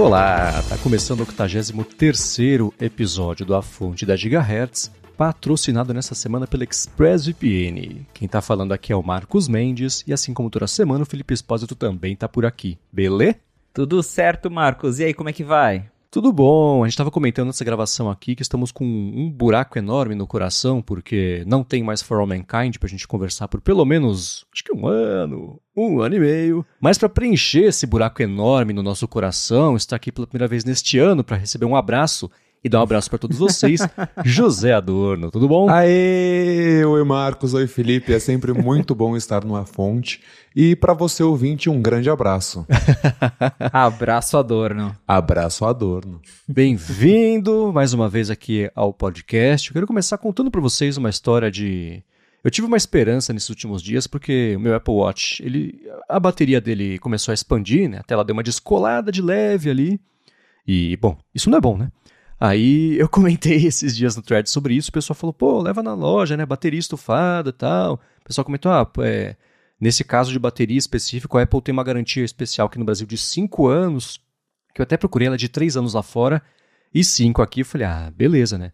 [0.00, 6.64] Olá, tá começando o 83º episódio do A Fonte da Gigahertz, patrocinado nessa semana pela
[6.64, 8.06] ExpressVPN.
[8.14, 11.34] Quem tá falando aqui é o Marcos Mendes e assim como toda semana o Felipe
[11.34, 13.36] Espósito também tá por aqui, beleza?
[13.74, 14.98] Tudo certo, Marcos.
[14.98, 15.89] E aí, como é que vai?
[16.12, 20.16] Tudo bom, a gente estava comentando nessa gravação aqui que estamos com um buraco enorme
[20.16, 24.44] no coração, porque não tem mais For All Mankind pra gente conversar por pelo menos,
[24.52, 26.66] acho que um ano, um ano e meio.
[26.80, 30.98] Mas para preencher esse buraco enorme no nosso coração, está aqui pela primeira vez neste
[30.98, 32.28] ano para receber um abraço
[32.62, 33.80] e dar um abraço para todos vocês.
[34.24, 35.68] José Adorno, tudo bom?
[35.70, 36.84] Aê!
[36.84, 37.54] Oi, Marcos.
[37.54, 38.12] Oi, Felipe.
[38.12, 40.20] É sempre muito bom estar numa fonte.
[40.54, 42.66] E para você, ouvinte, um grande abraço.
[43.72, 44.94] abraço Adorno.
[45.08, 46.20] Abraço Adorno.
[46.46, 49.70] Bem-vindo mais uma vez aqui ao podcast.
[49.70, 52.02] Eu quero começar contando para vocês uma história de.
[52.42, 56.58] Eu tive uma esperança nesses últimos dias porque o meu Apple Watch, ele, a bateria
[56.58, 57.98] dele começou a expandir, né?
[57.98, 60.00] A tela deu uma descolada de leve ali.
[60.66, 61.90] E, bom, isso não é bom, né?
[62.40, 65.92] Aí eu comentei esses dias no thread sobre isso, o pessoal falou, pô, leva na
[65.92, 67.94] loja, né, bateria estufada e tal.
[68.22, 69.36] O pessoal comentou, ah, é,
[69.78, 73.18] nesse caso de bateria específico, a Apple tem uma garantia especial aqui no Brasil de
[73.18, 74.18] 5 anos,
[74.74, 76.42] que eu até procurei ela de 3 anos lá fora,
[76.94, 78.72] e 5 aqui, eu falei, ah, beleza, né.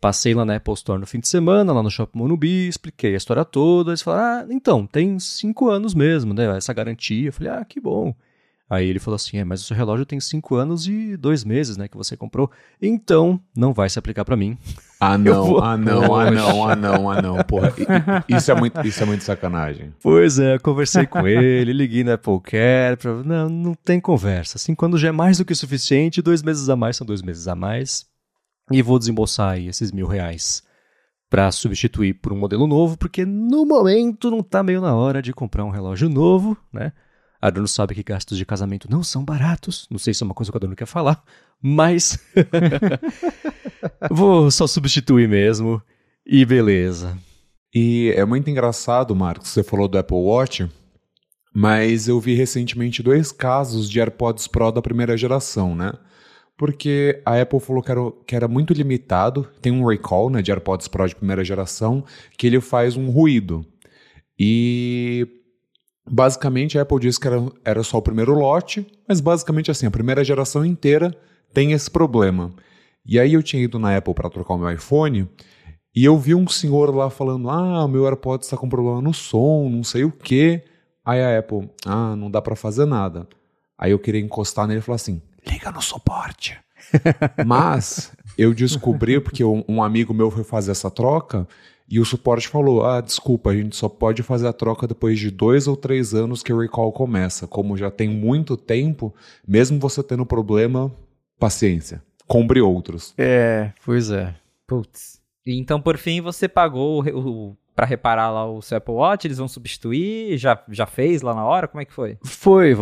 [0.00, 3.16] Passei lá na Apple Store no fim de semana, lá no Shopping Monubi, expliquei a
[3.16, 7.28] história toda, eles falaram, ah, então, tem 5 anos mesmo, né, essa garantia.
[7.28, 8.14] Eu falei, ah, que bom.
[8.68, 11.76] Aí ele falou assim: é, mas o seu relógio tem cinco anos e dois meses,
[11.76, 14.56] né, que você comprou, então não vai se aplicar para mim.
[14.98, 15.60] Ah não, vou...
[15.62, 17.72] ah não, ah não, ah não, ah não, porra.
[18.28, 19.92] Isso é muito, isso é muito sacanagem.
[20.02, 23.22] Pois é, conversei com ele, liguei na Apple Care, pra...
[23.22, 24.58] não, não tem conversa.
[24.58, 27.20] Cinco anos já é mais do que o suficiente, dois meses a mais são dois
[27.20, 28.06] meses a mais.
[28.70, 30.62] E vou desembolsar aí esses mil reais
[31.28, 35.32] para substituir por um modelo novo, porque no momento não tá meio na hora de
[35.32, 36.92] comprar um relógio novo, né?
[37.42, 39.88] A Adorno sabe que gastos de casamento não são baratos.
[39.90, 41.24] Não sei se é uma coisa que a Adorno quer falar,
[41.60, 42.16] mas
[44.08, 45.82] vou só substituir mesmo
[46.24, 47.18] e beleza.
[47.74, 50.70] E é muito engraçado, Marcos, você falou do Apple Watch,
[51.52, 55.92] mas eu vi recentemente dois casos de AirPods Pro da primeira geração, né?
[56.56, 60.52] Porque a Apple falou que era, que era muito limitado, tem um recall né, de
[60.52, 62.04] AirPods Pro de primeira geração,
[62.38, 63.66] que ele faz um ruído.
[64.38, 65.41] E
[66.08, 69.90] Basicamente, a Apple disse que era, era só o primeiro lote, mas basicamente assim, a
[69.90, 71.16] primeira geração inteira
[71.54, 72.52] tem esse problema.
[73.04, 75.28] E aí eu tinha ido na Apple para trocar o meu iPhone
[75.94, 79.12] e eu vi um senhor lá falando: Ah, o meu AirPods está com problema no
[79.12, 80.64] som, não sei o quê.
[81.04, 83.28] Aí a Apple: Ah, não dá para fazer nada.
[83.76, 86.58] Aí eu queria encostar nele e falar assim: Liga no suporte.
[87.46, 91.46] Mas eu descobri, porque um, um amigo meu foi fazer essa troca,
[91.92, 95.30] e o suporte falou: ah, desculpa, a gente só pode fazer a troca depois de
[95.30, 97.46] dois ou três anos que o recall começa.
[97.46, 99.14] Como já tem muito tempo,
[99.46, 100.90] mesmo você tendo problema,
[101.38, 102.02] paciência.
[102.26, 103.12] Compre outros.
[103.18, 104.34] É, pois é.
[104.66, 105.20] Putz.
[105.46, 109.26] Então, por fim, você pagou o, o para reparar lá o seu Apple Watch?
[109.26, 110.38] Eles vão substituir?
[110.38, 111.68] Já, já fez lá na hora?
[111.68, 112.16] Como é que foi?
[112.24, 112.74] Foi,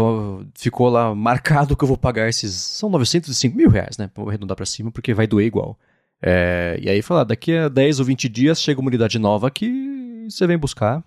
[0.54, 2.54] ficou lá marcado que eu vou pagar esses.
[2.54, 4.08] São 905 mil reais, né?
[4.14, 5.76] Vou arredondar para cima, porque vai doer igual.
[6.22, 9.90] É, e aí falar, daqui a 10 ou 20 dias chega uma unidade nova aqui
[10.30, 11.04] você vem buscar.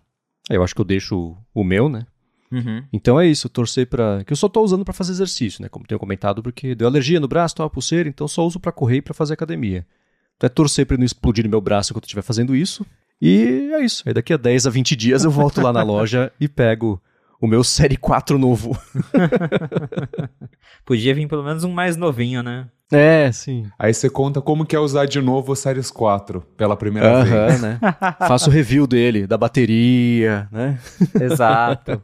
[0.49, 2.05] Aí eu acho que eu deixo o meu, né?
[2.51, 2.83] Uhum.
[2.91, 5.69] Então é isso, torcer para que eu só tô usando para fazer exercício, né?
[5.69, 8.97] Como tenho comentado, porque deu alergia no braço, tava pulseira, então só uso para correr
[8.97, 9.87] e para fazer academia.
[10.35, 12.85] Então é torcer para não explodir no meu braço enquanto eu estiver fazendo isso.
[13.19, 14.03] E é isso.
[14.05, 17.01] Aí daqui a 10 a 20 dias eu volto lá na loja e pego
[17.41, 18.77] o meu Série 4 novo.
[20.85, 22.67] Podia vir pelo menos um mais novinho, né?
[22.93, 23.69] É, sim.
[23.77, 27.23] Aí você conta como que é usar de novo o Series 4 pela primeira uh
[27.23, 27.61] -huh, vez.
[27.61, 27.79] né?
[28.27, 30.79] Faço o review dele, da bateria, né?
[31.19, 32.01] Exato.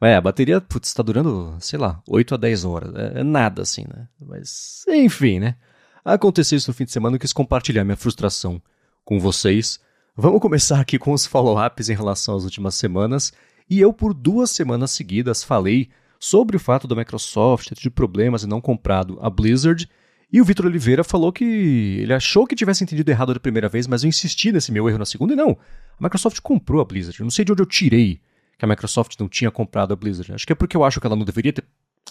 [0.00, 2.94] É, a bateria, putz, tá durando, sei lá, 8 a 10 horas.
[2.94, 4.06] É, é, nada assim, né?
[4.20, 5.56] Mas, enfim, né?
[6.04, 8.62] Aconteceu isso no fim de semana, eu quis compartilhar minha frustração
[9.04, 9.80] com vocês.
[10.16, 13.32] Vamos começar aqui com os follow-ups em relação às últimas semanas.
[13.68, 18.42] E eu, por duas semanas seguidas, falei sobre o fato da Microsoft ter tido problemas
[18.42, 19.88] e não comprado a Blizzard.
[20.32, 23.86] E o Vitor Oliveira falou que ele achou que tivesse entendido errado da primeira vez,
[23.86, 25.56] mas eu insisti nesse meu erro na segunda e não.
[25.98, 27.18] A Microsoft comprou a Blizzard.
[27.18, 28.20] Eu não sei de onde eu tirei
[28.58, 30.32] que a Microsoft não tinha comprado a Blizzard.
[30.32, 31.64] Acho que é porque eu acho que ela não deveria ter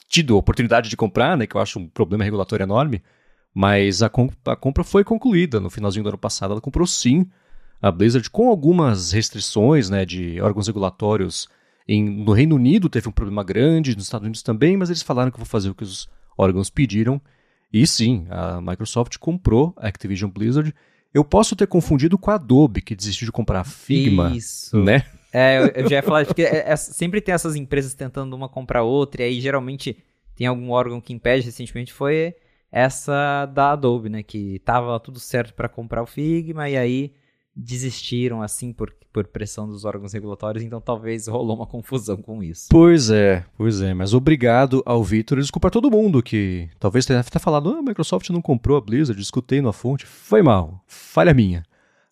[0.08, 1.48] tido a oportunidade de comprar, né?
[1.48, 3.02] Que eu acho um problema regulatório enorme.
[3.54, 6.52] Mas a, comp a compra foi concluída no finalzinho do ano passado.
[6.52, 7.28] Ela comprou sim
[7.82, 10.06] a Blizzard com algumas restrições, né?
[10.06, 11.48] De órgãos regulatórios
[11.88, 15.32] em, no Reino Unido teve um problema grande, nos Estados Unidos também, mas eles falaram
[15.32, 17.22] que vão fazer o que os órgãos pediram.
[17.72, 20.74] E sim, a Microsoft comprou a Activision Blizzard.
[21.14, 24.78] Eu posso ter confundido com a Adobe, que desistiu de comprar a Figma, Isso.
[24.82, 25.06] né?
[25.32, 28.48] É, eu, eu já ia falar, porque é, é, sempre tem essas empresas tentando uma
[28.48, 29.98] comprar outra, e aí geralmente
[30.36, 32.36] tem algum órgão que impede recentemente foi
[32.72, 34.24] essa da Adobe, né?
[34.24, 37.14] Que tava tudo certo para comprar o Figma e aí
[37.56, 42.68] desistiram assim por, por pressão dos órgãos regulatórios, então talvez rolou uma confusão com isso.
[42.70, 47.06] Pois é, pois é, mas obrigado ao Vitor e desculpa a todo mundo que talvez
[47.06, 50.84] tenha até falado, ah, a Microsoft não comprou a Blizzard, escutei na fonte, foi mal,
[50.86, 51.64] falha minha.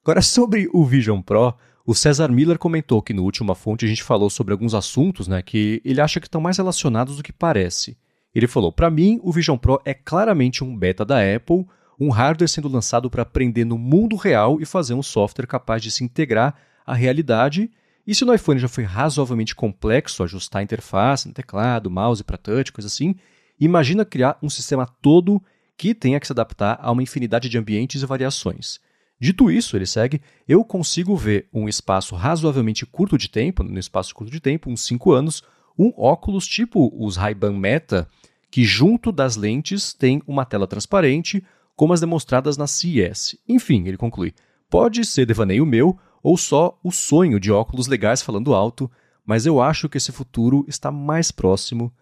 [0.01, 1.53] Agora sobre o Vision Pro,
[1.85, 5.41] o Cesar Miller comentou que no último fonte a gente falou sobre alguns assuntos, né,
[5.41, 7.97] que ele acha que estão mais relacionados do que parece.
[8.33, 11.65] Ele falou: "Para mim, o Vision Pro é claramente um beta da Apple,
[11.99, 15.91] um hardware sendo lançado para aprender no mundo real e fazer um software capaz de
[15.91, 17.69] se integrar à realidade.
[18.05, 22.71] E se no iPhone já foi razoavelmente complexo ajustar a interface teclado, mouse para touch,
[22.71, 23.15] coisa assim,
[23.59, 25.41] imagina criar um sistema todo
[25.77, 28.79] que tenha que se adaptar a uma infinidade de ambientes e variações.
[29.19, 34.13] Dito isso, ele segue, eu consigo ver um espaço razoavelmente curto de tempo, no espaço
[34.13, 35.43] curto de tempo, uns 5 anos,
[35.79, 38.07] um óculos tipo os Ray-Ban Meta,
[38.51, 41.43] que junto das lentes tem uma tela transparente,
[41.75, 43.37] como as demonstradas na CES.
[43.47, 44.33] Enfim, ele conclui,
[44.69, 48.89] pode ser devaneio meu ou só o sonho de óculos legais falando alto,
[49.25, 51.93] mas eu acho que esse futuro está mais próximo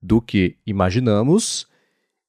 [0.00, 1.66] do que imaginamos.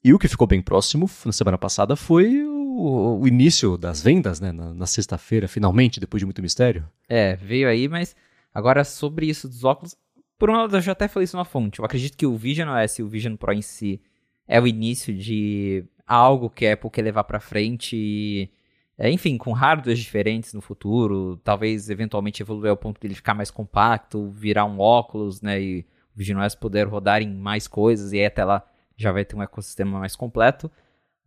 [0.04, 4.40] E o que ficou bem próximo na semana passada foi o, o início das vendas,
[4.40, 4.52] né?
[4.52, 6.88] Na, na sexta-feira, finalmente, depois de muito mistério.
[7.08, 8.16] É, veio aí, mas
[8.54, 9.96] agora sobre isso dos óculos.
[10.38, 11.80] Por um lado, eu já até falei isso na fonte.
[11.80, 14.02] Eu acredito que o Vision OS e o Vision Pro em si
[14.48, 18.50] é o início de algo que a Apple quer levar para frente e,
[18.98, 23.34] é, enfim, com hardwares diferentes no futuro, talvez eventualmente evoluir ao ponto de ele ficar
[23.34, 28.14] mais compacto, virar um óculos, né, e o Vision OS poder rodar em mais coisas
[28.14, 28.66] e aí até lá
[28.96, 30.72] já vai ter um ecossistema mais completo.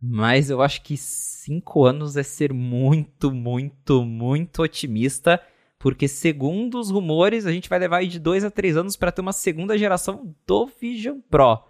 [0.01, 5.39] Mas eu acho que cinco anos é ser muito, muito, muito otimista,
[5.77, 9.21] porque segundo os rumores, a gente vai levar de dois a três anos para ter
[9.21, 11.63] uma segunda geração do Vision Pro.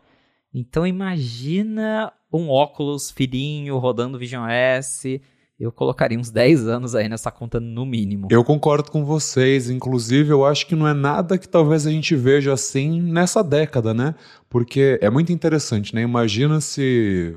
[0.54, 5.22] Então imagina um óculos fininho rodando Vision S.
[5.60, 8.30] Eu colocaria uns 10 anos aí nessa conta no mínimo.
[8.32, 9.70] Eu concordo com vocês.
[9.70, 13.94] Inclusive, eu acho que não é nada que talvez a gente veja assim nessa década,
[13.94, 14.16] né?
[14.50, 16.02] Porque é muito interessante, né?
[16.02, 17.36] Imagina se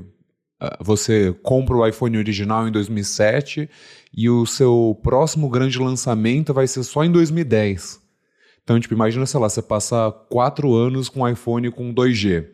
[0.60, 3.68] ah, você compra o iPhone original em 2007
[4.16, 8.00] e o seu próximo grande lançamento vai ser só em 2010.
[8.62, 12.46] Então, tipo, imagina, sei lá, você passa quatro anos com um iPhone com 2G.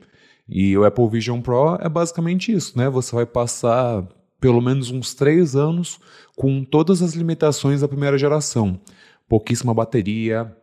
[0.48, 2.88] E o Apple Vision Pro é basicamente isso, né?
[2.88, 4.08] Você vai passar
[4.40, 5.98] pelo menos uns três anos
[6.36, 8.80] com todas as limitações da primeira geração.
[9.28, 10.54] Pouquíssima bateria,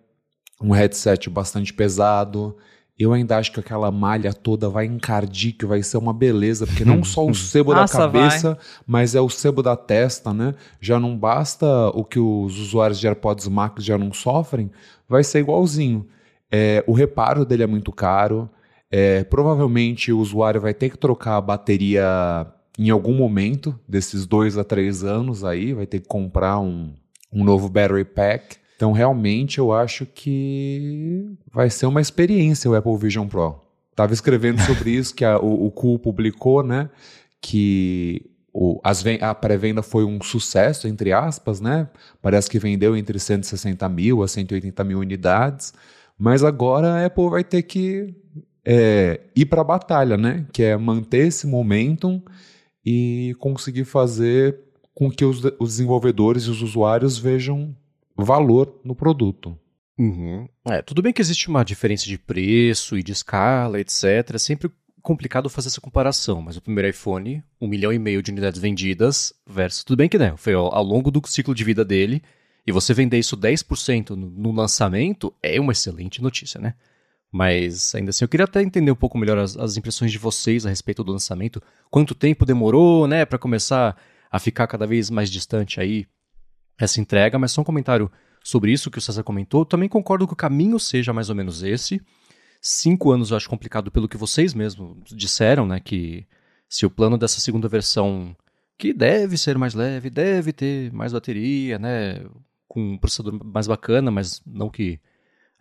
[0.61, 2.55] um headset bastante pesado,
[2.97, 6.85] eu ainda acho que aquela malha toda vai encardir, que vai ser uma beleza, porque
[6.85, 8.63] não só o sebo da cabeça, vai.
[8.87, 10.55] mas é o sebo da testa, né?
[10.79, 14.71] Já não basta o que os usuários de AirPods Max já não sofrem,
[15.09, 16.07] vai ser igualzinho.
[16.49, 18.49] É, o reparo dele é muito caro.
[18.89, 24.57] É, provavelmente o usuário vai ter que trocar a bateria em algum momento desses dois
[24.57, 26.93] a três anos aí, vai ter que comprar um,
[27.31, 28.57] um novo battery pack.
[28.75, 33.61] Então, realmente, eu acho que vai ser uma experiência o Apple Vision Pro.
[33.91, 36.89] Estava escrevendo sobre isso, que a, o, o publicou, né?
[37.39, 41.87] Que o, as, a pré-venda foi um sucesso, entre aspas, né?
[42.21, 45.73] Parece que vendeu entre 160 mil a 180 mil unidades.
[46.17, 48.13] Mas agora a Apple vai ter que
[48.65, 50.45] é, ir para a batalha, né?
[50.51, 52.21] Que é manter esse momentum
[52.85, 54.59] e conseguir fazer
[54.93, 57.75] com que os, os desenvolvedores e os usuários vejam
[58.15, 59.57] valor no produto.
[59.97, 60.47] Uhum.
[60.65, 64.31] É, tudo bem que existe uma diferença de preço e de escala, etc.
[64.33, 64.69] É sempre
[65.01, 69.33] complicado fazer essa comparação, mas o primeiro iPhone, um milhão e meio de unidades vendidas,
[69.45, 69.83] versus.
[69.83, 72.23] Tudo bem que né, foi ao, ao longo do ciclo de vida dele,
[72.65, 76.73] e você vender isso 10% no, no lançamento é uma excelente notícia, né?
[77.35, 80.65] Mas ainda assim, eu queria até entender um pouco melhor as, as impressões de vocês
[80.65, 81.61] a respeito do lançamento.
[81.91, 83.97] Quanto tempo demorou, né, para começar
[84.31, 86.07] a ficar cada vez mais distante aí
[86.79, 88.09] essa entrega, mas só um comentário
[88.41, 89.65] sobre isso que o César comentou.
[89.65, 92.01] Também concordo que o caminho seja mais ou menos esse.
[92.61, 95.81] Cinco anos eu acho complicado pelo que vocês mesmos disseram, né?
[95.81, 96.25] Que
[96.69, 98.33] se o plano dessa segunda versão,
[98.77, 102.25] que deve ser mais leve, deve ter mais bateria, né?
[102.65, 105.01] Com um processador mais bacana, mas não que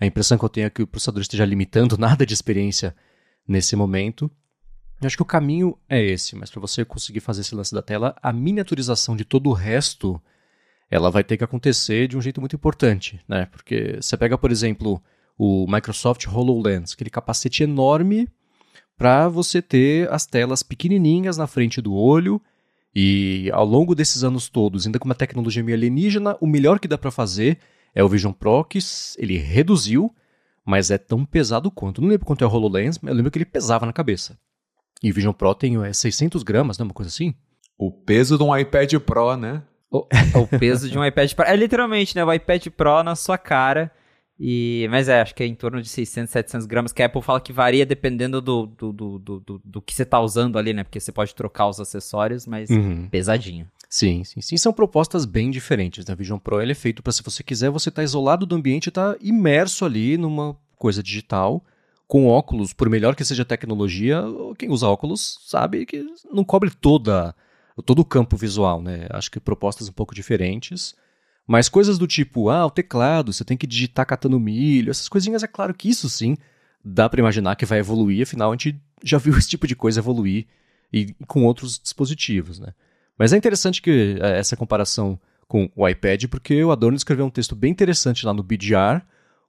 [0.00, 2.94] a impressão que eu tenho é que o processador esteja limitando nada de experiência
[3.46, 4.30] nesse momento.
[5.00, 7.82] Eu acho que o caminho é esse, mas para você conseguir fazer esse lance da
[7.82, 10.20] tela, a miniaturização de todo o resto
[10.90, 13.46] ela vai ter que acontecer de um jeito muito importante, né?
[13.46, 15.02] Porque você pega, por exemplo,
[15.36, 18.28] o Microsoft HoloLens, aquele capacete enorme
[18.96, 22.40] para você ter as telas pequenininhas na frente do olho
[22.94, 26.86] e ao longo desses anos todos, ainda com uma tecnologia meio alienígena, o melhor que
[26.86, 27.58] dá para fazer
[27.94, 28.78] é o Vision Pro, que
[29.18, 30.14] ele reduziu,
[30.64, 32.00] mas é tão pesado quanto.
[32.00, 34.38] Não lembro quanto é o HoloLens, mas eu lembro que ele pesava na cabeça.
[35.02, 36.84] E o Vision Pro tem é, 600 gramas, né?
[36.84, 37.34] Uma coisa assim.
[37.78, 39.62] O peso de um iPad Pro, né?
[39.90, 40.06] O,
[40.40, 41.44] o peso de um iPad Pro.
[41.44, 42.24] É literalmente, né?
[42.24, 43.92] O iPad Pro na sua cara.
[44.38, 47.22] E, mas é, acho que é em torno de 600, 700 gramas, que a Apple
[47.22, 50.82] fala que varia dependendo do, do, do, do, do que você está usando ali, né?
[50.82, 53.08] Porque você pode trocar os acessórios, mas uhum.
[53.08, 53.68] pesadinho.
[53.94, 54.56] Sim, sim, sim.
[54.56, 56.04] São propostas bem diferentes.
[56.04, 56.16] Né?
[56.16, 58.90] Vision Pro ele é feito para, se você quiser, você tá isolado do ambiente e
[58.90, 61.64] tá imerso ali numa coisa digital,
[62.08, 64.20] com óculos, por melhor que seja a tecnologia,
[64.58, 67.36] quem usa óculos sabe que não cobre toda,
[67.86, 69.06] todo o campo visual, né?
[69.10, 70.96] Acho que propostas um pouco diferentes.
[71.46, 75.44] Mas coisas do tipo, ah, o teclado, você tem que digitar catando milho, essas coisinhas,
[75.44, 76.36] é claro que isso sim
[76.84, 80.00] dá para imaginar que vai evoluir, afinal a gente já viu esse tipo de coisa
[80.00, 80.48] evoluir
[80.92, 82.74] e, e com outros dispositivos, né?
[83.18, 87.30] Mas é interessante que é, essa comparação com o iPad, porque o Adorno escreveu um
[87.30, 89.02] texto bem interessante lá no BDR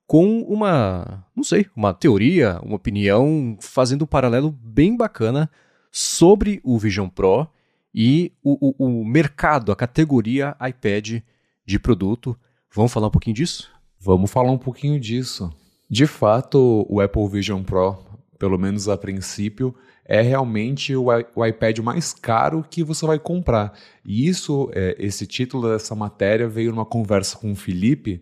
[0.07, 5.49] com uma, não sei, uma teoria, uma opinião, fazendo um paralelo bem bacana
[5.91, 7.47] sobre o Vision Pro
[7.93, 11.21] e o, o, o mercado, a categoria iPad
[11.65, 12.37] de produto.
[12.73, 13.71] Vamos falar um pouquinho disso?
[13.99, 15.51] Vamos falar um pouquinho disso.
[15.89, 17.97] De fato, o Apple Vision Pro,
[18.37, 19.73] pelo menos a princípio,
[20.07, 23.73] é realmente o, o iPad mais caro que você vai comprar.
[24.05, 28.21] E isso, é, esse título dessa matéria veio numa conversa com o Felipe,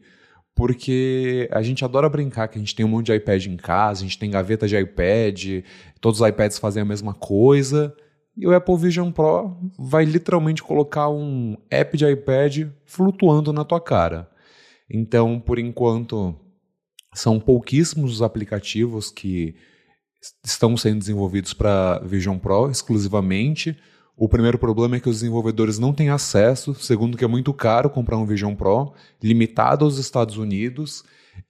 [0.56, 4.02] porque a gente adora brincar que a gente tem um monte de iPad em casa,
[4.02, 5.64] a gente tem gaveta de iPad,
[6.00, 7.94] todos os iPads fazem a mesma coisa.
[8.36, 13.80] E o Apple Vision Pro vai literalmente colocar um app de iPad flutuando na tua
[13.80, 14.30] cara.
[14.90, 16.36] Então, por enquanto,
[17.14, 19.56] são pouquíssimos os aplicativos que
[20.44, 23.78] estão sendo desenvolvidos para Vision Pro exclusivamente.
[24.16, 27.90] O primeiro problema é que os desenvolvedores não têm acesso, segundo que é muito caro
[27.90, 31.04] comprar um Vision Pro, limitado aos Estados Unidos,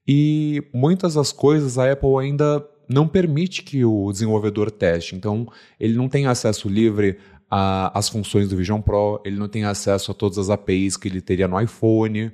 [0.07, 5.15] e muitas das coisas a Apple ainda não permite que o desenvolvedor teste.
[5.15, 5.47] Então,
[5.79, 7.17] ele não tem acesso livre
[7.49, 11.21] às funções do Vision Pro, ele não tem acesso a todas as APIs que ele
[11.21, 12.31] teria no iPhone.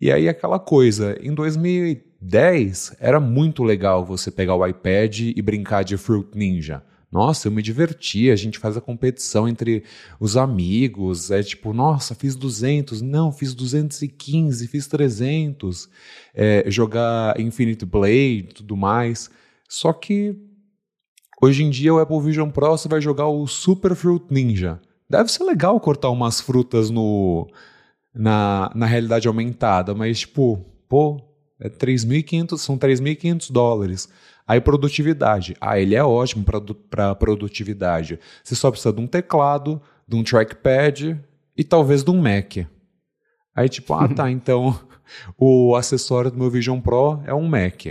[0.00, 5.84] E aí aquela coisa, em 2010 era muito legal você pegar o iPad e brincar
[5.84, 6.82] de Fruit Ninja.
[7.14, 9.84] Nossa, eu me divertia, a gente faz a competição entre
[10.18, 15.88] os amigos, é tipo, nossa, fiz 200, não, fiz 215, fiz 300,
[16.34, 19.30] é, jogar Infinite Blade e tudo mais.
[19.68, 20.36] Só que
[21.40, 24.80] hoje em dia o Apple Vision Pro você vai jogar o Super Fruit Ninja.
[25.08, 27.46] Deve ser legal cortar umas frutas no
[28.14, 31.20] na, na realidade aumentada, mas tipo, pô,
[31.58, 34.08] é 3.500, são 3.500 dólares.
[34.46, 35.56] Aí produtividade.
[35.60, 36.44] Ah, ele é ótimo
[36.90, 38.20] para produtividade.
[38.42, 41.18] Você só precisa de um teclado, de um trackpad
[41.56, 42.58] e talvez de um Mac.
[43.56, 44.78] Aí tipo, ah tá, então
[45.38, 47.86] o acessório do meu Vision Pro é um Mac.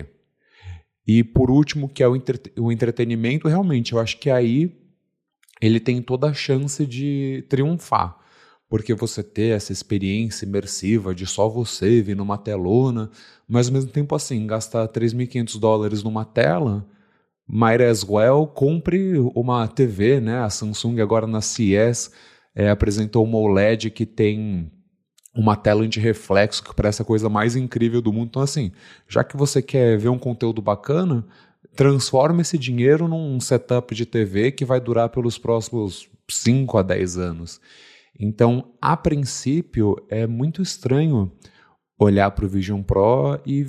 [1.06, 4.72] E por último, que é o, entre o entretenimento, realmente, eu acho que aí
[5.62, 8.23] ele tem toda a chance de triunfar
[8.70, 13.10] porque você ter essa experiência imersiva de só você vir numa telona,
[13.48, 16.86] mas ao mesmo tempo assim, gastar 3.500 dólares numa tela,
[17.48, 20.40] might as well compre uma TV, né?
[20.40, 22.12] A Samsung agora na CES
[22.56, 24.72] é, apresentou uma OLED que tem
[25.36, 28.28] uma tela de reflexo que parece a coisa mais incrível do mundo.
[28.30, 28.72] Então assim,
[29.08, 31.26] já que você quer ver um conteúdo bacana,
[31.76, 37.18] transforma esse dinheiro num setup de TV que vai durar pelos próximos 5 a 10
[37.18, 37.60] anos.
[38.20, 41.32] Então, a princípio, é muito estranho
[41.98, 43.66] olhar para o Vision Pro e,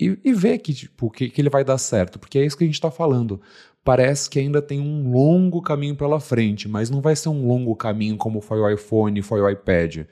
[0.00, 2.64] e, e ver que, tipo, que, que ele vai dar certo, porque é isso que
[2.64, 3.40] a gente está falando.
[3.84, 7.74] Parece que ainda tem um longo caminho pela frente, mas não vai ser um longo
[7.76, 10.06] caminho como foi o iPhone, foi o iPad,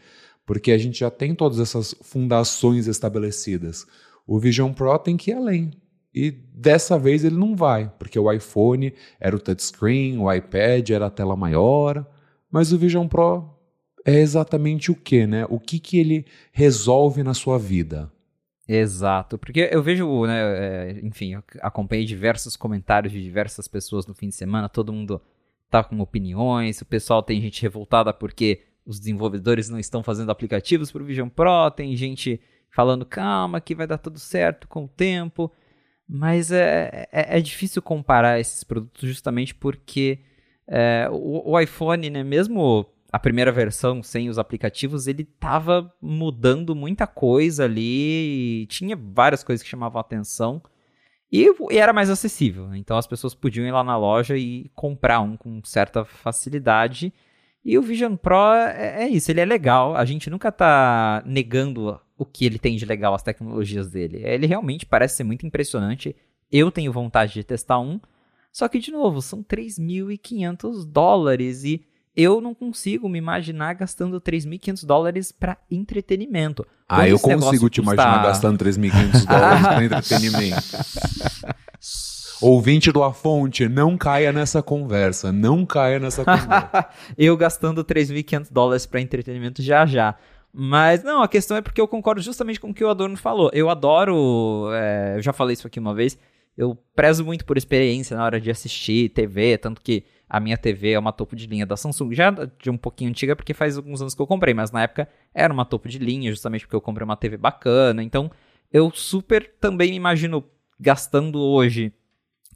[0.46, 3.84] porque a gente já tem todas essas fundações estabelecidas.
[4.26, 5.72] O Vision Pro tem que ir além.
[6.14, 11.06] E dessa vez ele não vai, porque o iPhone era o touchscreen, o iPad era
[11.06, 12.06] a tela maior,
[12.54, 13.50] mas o Vision Pro
[14.06, 15.44] é exatamente o que, né?
[15.48, 18.12] O que, que ele resolve na sua vida?
[18.68, 24.14] Exato, porque eu vejo, né, é, enfim, eu acompanhei diversos comentários de diversas pessoas no
[24.14, 25.20] fim de semana, todo mundo
[25.68, 30.92] tá com opiniões, o pessoal tem gente revoltada porque os desenvolvedores não estão fazendo aplicativos
[30.92, 34.88] para o Vision Pro, tem gente falando, calma, que vai dar tudo certo com o
[34.88, 35.50] tempo,
[36.08, 40.20] mas é, é, é difícil comparar esses produtos justamente porque
[40.68, 46.74] é, o, o, iPhone, né, mesmo a primeira versão sem os aplicativos, ele tava mudando
[46.74, 50.62] muita coisa ali, tinha várias coisas que chamavam atenção
[51.30, 52.74] e, e, era mais acessível.
[52.76, 57.12] Então as pessoas podiam ir lá na loja e comprar um com certa facilidade.
[57.64, 59.96] E o Vision Pro é, é, isso, ele é legal.
[59.96, 64.22] A gente nunca tá negando o que ele tem de legal, as tecnologias dele.
[64.22, 66.14] Ele realmente parece ser muito impressionante.
[66.52, 67.98] Eu tenho vontade de testar um.
[68.54, 71.84] Só que, de novo, são 3.500 dólares e
[72.16, 76.64] eu não consigo me imaginar gastando 3.500 dólares para entretenimento.
[76.88, 77.94] Ah, Quando eu consigo te custa...
[77.94, 80.62] imaginar gastando 3.500 dólares para entretenimento.
[82.40, 85.32] Ouvinte do A Fonte, não caia nessa conversa.
[85.32, 86.88] Não caia nessa conversa.
[87.18, 90.14] eu gastando 3.500 dólares para entretenimento já já.
[90.52, 93.50] Mas não, a questão é porque eu concordo justamente com o que o Adorno falou.
[93.52, 94.68] Eu adoro.
[94.72, 96.16] É, eu já falei isso aqui uma vez.
[96.56, 100.92] Eu prezo muito por experiência na hora de assistir TV, tanto que a minha TV
[100.92, 104.00] é uma topo de linha da Samsung, já de um pouquinho antiga, porque faz alguns
[104.00, 106.80] anos que eu comprei, mas na época era uma topo de linha, justamente porque eu
[106.80, 108.02] comprei uma TV bacana.
[108.02, 108.30] Então,
[108.72, 110.44] eu super também me imagino
[110.78, 111.92] gastando hoje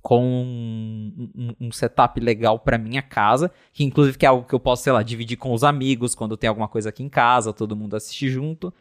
[0.00, 4.55] com um, um, um setup legal para minha casa, que inclusive que é algo que
[4.55, 7.52] eu posso, sei lá, dividir com os amigos quando tem alguma coisa aqui em casa,
[7.52, 8.73] todo mundo assistir junto,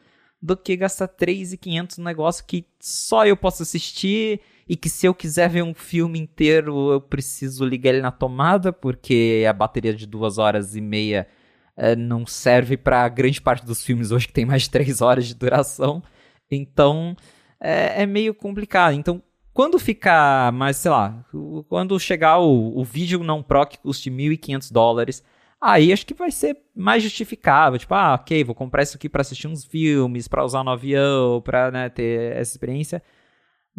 [0.42, 5.14] do que gastar 3.500 num negócio que só eu posso assistir e que se eu
[5.14, 10.06] quiser ver um filme inteiro eu preciso ligar ele na tomada porque a bateria de
[10.06, 11.28] duas horas e meia
[11.76, 15.28] é, não serve para grande parte dos filmes hoje que tem mais de três horas
[15.28, 16.02] de duração.
[16.50, 17.16] Então
[17.60, 18.94] é, é meio complicado.
[18.94, 19.22] Então
[19.58, 21.26] quando ficar mais, sei lá,
[21.68, 25.24] quando chegar o, o vídeo não Pro que custe 1.500 dólares,
[25.60, 27.80] aí acho que vai ser mais justificável.
[27.80, 31.42] Tipo, ah, ok, vou comprar isso aqui para assistir uns filmes, para usar no avião,
[31.42, 33.02] para né, ter essa experiência.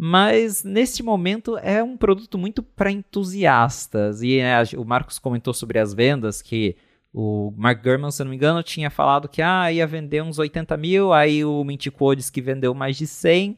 [0.01, 4.21] Mas neste momento é um produto muito para entusiastas.
[4.21, 6.77] E né, o Marcos comentou sobre as vendas que
[7.13, 10.77] o Mark Gurman, se não me engano, tinha falado que ah, ia vender uns 80
[10.77, 13.57] mil, aí o Mintico disse que vendeu mais de 100.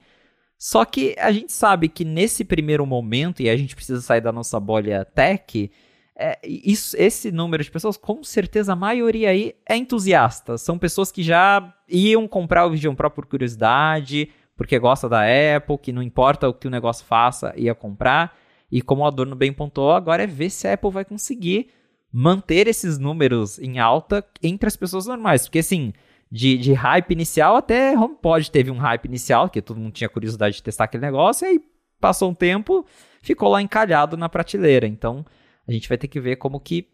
[0.58, 4.32] Só que a gente sabe que nesse primeiro momento, e a gente precisa sair da
[4.32, 5.70] nossa bolha tech,
[6.16, 10.58] é, isso, esse número de pessoas, com certeza a maioria aí é entusiasta.
[10.58, 14.30] São pessoas que já iam comprar o Vision Pro por curiosidade,
[14.62, 15.24] porque gosta da
[15.58, 18.38] Apple, que não importa o que o negócio faça, ia comprar.
[18.72, 21.70] E como o Adorno bem pontuou, agora é ver se a Apple vai conseguir
[22.14, 25.48] manter esses números em alta entre as pessoas normais.
[25.48, 25.92] Porque assim,
[26.32, 30.58] de, de hype inicial, até HomePod teve um hype inicial, que todo mundo tinha curiosidade
[30.58, 31.62] de testar aquele negócio, e aí
[32.00, 32.86] passou um tempo,
[33.20, 34.86] ficou lá encalhado na prateleira.
[34.86, 35.26] Então,
[35.68, 36.88] a gente vai ter que ver como que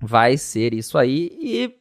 [0.00, 1.36] vai ser isso aí.
[1.40, 1.74] E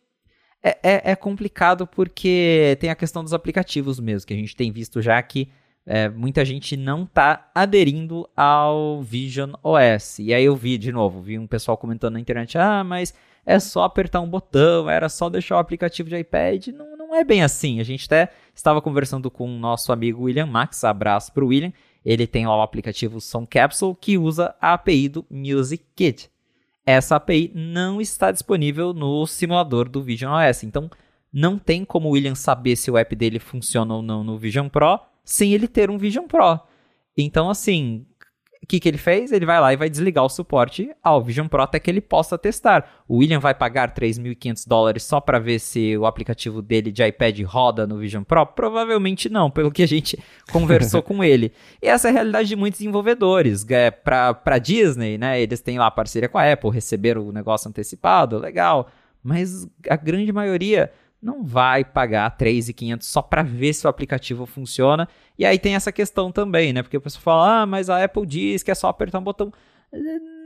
[0.64, 4.72] é, é, é complicado porque tem a questão dos aplicativos mesmo, que a gente tem
[4.72, 5.50] visto já que
[5.86, 10.20] é, muita gente não está aderindo ao Vision OS.
[10.20, 13.14] E aí eu vi de novo, vi um pessoal comentando na internet, ah, mas
[13.46, 16.68] é só apertar um botão, era só deixar o aplicativo de iPad.
[16.68, 17.80] Não, não é bem assim.
[17.80, 21.74] A gente até estava conversando com o nosso amigo William Max, abraço para o William.
[22.06, 26.31] Ele tem lá o aplicativo Song Capsule que usa a API do Music Kit.
[26.92, 30.64] Essa API não está disponível no simulador do Vision OS.
[30.64, 30.90] Então,
[31.32, 34.68] não tem como o William saber se o app dele funciona ou não no Vision
[34.68, 36.60] Pro sem ele ter um Vision Pro.
[37.18, 38.06] Então, assim,
[38.64, 39.32] o que, que ele fez?
[39.32, 42.38] Ele vai lá e vai desligar o suporte ao Vision Pro até que ele possa
[42.38, 43.04] testar.
[43.08, 47.40] O William vai pagar 3.500 dólares só para ver se o aplicativo dele de iPad
[47.42, 48.46] roda no Vision Pro?
[48.46, 50.18] Provavelmente não, pelo que a gente
[50.54, 51.52] conversou com ele.
[51.82, 53.66] E essa é a realidade de muitos desenvolvedores.
[53.68, 58.38] É, para Disney, né, eles têm lá parceria com a Apple, receberam o negócio antecipado,
[58.38, 58.90] legal.
[59.24, 60.92] Mas a grande maioria
[61.22, 65.08] não vai pagar 3.500 só para ver se o aplicativo funciona.
[65.38, 66.82] E aí tem essa questão também, né?
[66.82, 69.52] Porque o pessoal fala: "Ah, mas a Apple diz que é só apertar um botão".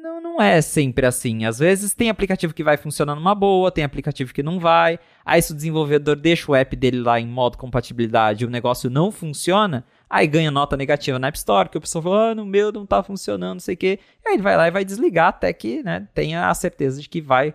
[0.05, 1.45] Não, não é sempre assim.
[1.45, 4.99] Às vezes tem aplicativo que vai funcionar numa boa, tem aplicativo que não vai.
[5.25, 8.89] Aí se o desenvolvedor deixa o app dele lá em modo compatibilidade e o negócio
[8.89, 12.45] não funciona, aí ganha nota negativa na App Store, que o pessoal fala, ah, no
[12.45, 13.99] meu não tá funcionando, não sei o quê.
[14.23, 17.09] E aí ele vai lá e vai desligar até que né, tenha a certeza de
[17.09, 17.53] que vai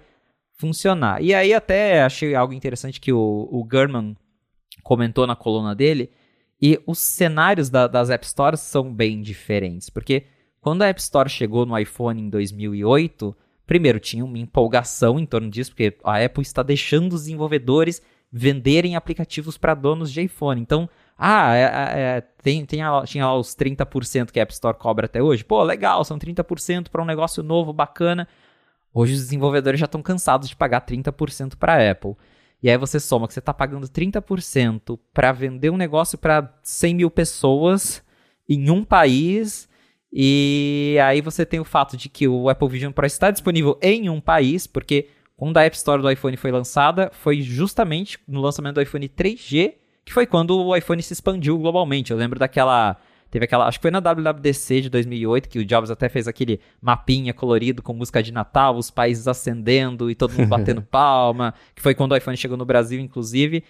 [0.60, 1.22] funcionar.
[1.22, 4.14] E aí até achei algo interessante que o, o German
[4.82, 6.10] comentou na coluna dele,
[6.60, 10.26] e os cenários da, das App Stores são bem diferentes, porque
[10.60, 13.34] quando a App Store chegou no iPhone em 2008,
[13.66, 18.94] primeiro tinha uma empolgação em torno disso, porque a Apple está deixando os desenvolvedores venderem
[18.94, 20.60] aplicativos para donos de iPhone.
[20.60, 24.76] Então, ah, é, é, é tem, tem tinha lá os 30% que a App Store
[24.76, 25.42] cobra até hoje.
[25.42, 28.28] Pô, legal, são 30% para um negócio novo, bacana.
[28.92, 32.16] Hoje os desenvolvedores já estão cansados de pagar 30% para a Apple.
[32.62, 36.94] E aí você soma que você está pagando 30% para vender um negócio para 100
[36.94, 38.02] mil pessoas
[38.48, 39.68] em um país.
[40.12, 44.10] E aí você tem o fato de que o Apple Vision Pro está disponível em
[44.10, 48.74] um país, porque quando a App Store do iPhone foi lançada, foi justamente no lançamento
[48.74, 49.74] do iPhone 3G,
[50.04, 52.10] que foi quando o iPhone se expandiu globalmente.
[52.10, 52.98] Eu lembro daquela
[53.30, 56.60] Teve aquela, acho que foi na WWDC de 2008 que o Jobs até fez aquele
[56.80, 61.80] mapinha colorido com música de Natal, os países acendendo e todo mundo batendo palma, que
[61.80, 63.62] foi quando o iPhone chegou no Brasil, inclusive.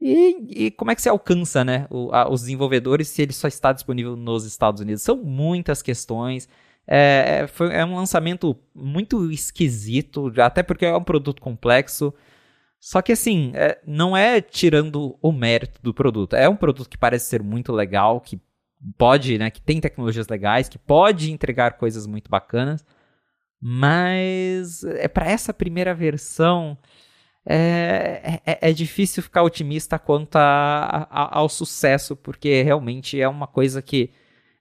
[0.00, 3.46] E, e como é que se alcança, né, o, a, os desenvolvedores se ele só
[3.46, 5.02] está disponível nos Estados Unidos?
[5.02, 6.48] São muitas questões.
[6.86, 12.14] É, é foi, é um lançamento muito esquisito, até porque é um produto complexo.
[12.80, 16.34] Só que assim, é, não é tirando o mérito do produto.
[16.34, 18.40] É um produto que parece ser muito legal, que
[18.98, 22.84] pode, né, que tem tecnologias legais, que pode entregar coisas muito bacanas.
[23.60, 26.76] Mas é para essa primeira versão
[27.46, 33.46] é, é, é, difícil ficar otimista quanto a, a, ao sucesso, porque realmente é uma
[33.46, 34.10] coisa que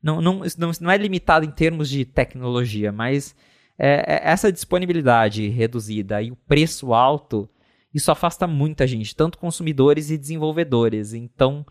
[0.02, 3.36] não, não, não, não é limitada em termos de tecnologia, mas
[3.78, 7.50] é, é essa disponibilidade reduzida e o preço alto
[7.94, 11.14] isso afasta muita gente, tanto consumidores e desenvolvedores.
[11.14, 11.66] Então,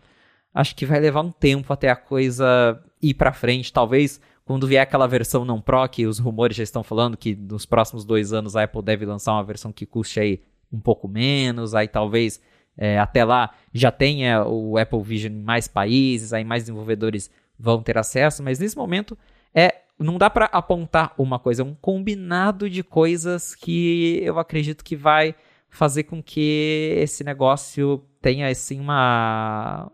[0.53, 3.71] acho que vai levar um tempo até a coisa ir para frente.
[3.71, 7.65] Talvez quando vier aquela versão não Pro, que os rumores já estão falando que nos
[7.65, 11.75] próximos dois anos a Apple deve lançar uma versão que custe aí um pouco menos,
[11.75, 12.41] aí talvez
[12.77, 17.81] é, até lá já tenha o Apple Vision em mais países, aí mais desenvolvedores vão
[17.81, 19.17] ter acesso, mas nesse momento
[19.53, 24.83] é não dá para apontar uma coisa, é um combinado de coisas que eu acredito
[24.83, 25.35] que vai
[25.69, 29.91] fazer com que esse negócio tenha assim uma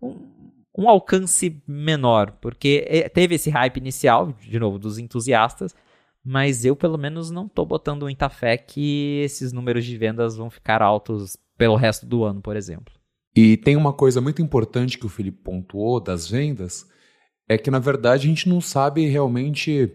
[0.00, 0.14] um,
[0.76, 5.74] um alcance menor, porque é, teve esse hype inicial, de novo, dos entusiastas,
[6.24, 10.50] mas eu pelo menos não estou botando muita fé que esses números de vendas vão
[10.50, 12.92] ficar altos pelo resto do ano, por exemplo.
[13.34, 16.86] E tem uma coisa muito importante que o Felipe pontuou das vendas,
[17.48, 19.92] é que na verdade a gente não sabe realmente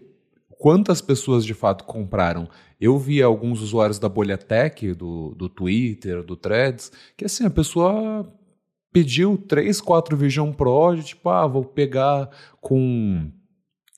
[0.48, 2.48] quantas pessoas de fato compraram.
[2.80, 7.50] Eu vi alguns usuários da bolha tech, do, do Twitter, do Threads, que assim, a
[7.50, 8.32] pessoa
[8.92, 12.28] pediu 3, 4 Vision Pro, de, tipo, ah, vou pegar
[12.60, 13.30] com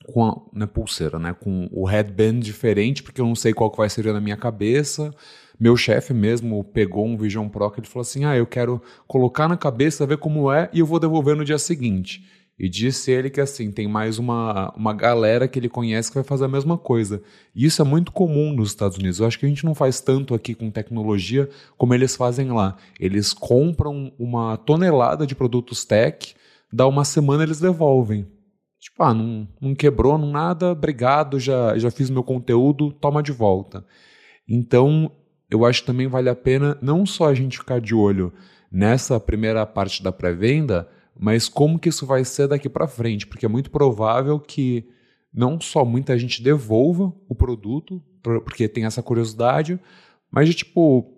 [0.07, 3.79] com a né, pulseira, né, com o headband diferente, porque eu não sei qual que
[3.79, 5.11] vai ser na minha cabeça.
[5.59, 9.49] Meu chefe mesmo pegou um Vision Pro que ele falou assim: "Ah, eu quero colocar
[9.49, 12.23] na cabeça, ver como é e eu vou devolver no dia seguinte".
[12.59, 16.23] E disse ele que assim, tem mais uma, uma galera que ele conhece que vai
[16.23, 17.21] fazer a mesma coisa.
[17.55, 19.19] E isso é muito comum nos Estados Unidos.
[19.19, 22.77] Eu acho que a gente não faz tanto aqui com tecnologia como eles fazem lá.
[22.99, 26.35] Eles compram uma tonelada de produtos tech,
[26.73, 28.27] dá uma semana eles devolvem.
[28.79, 33.33] Tipo, ah, não, não quebrou, não nada, obrigado, já, já fiz meu conteúdo, toma de
[33.33, 33.85] volta.
[34.49, 35.11] Então,
[35.51, 38.33] eu acho que também vale a pena não só a gente ficar de olho
[38.71, 43.27] nessa primeira parte da pré-venda, mas como que isso vai ser daqui para frente?
[43.27, 44.89] Porque é muito provável que
[45.33, 49.79] não só muita gente devolva o produto, porque tem essa curiosidade,
[50.31, 51.15] mas de tipo,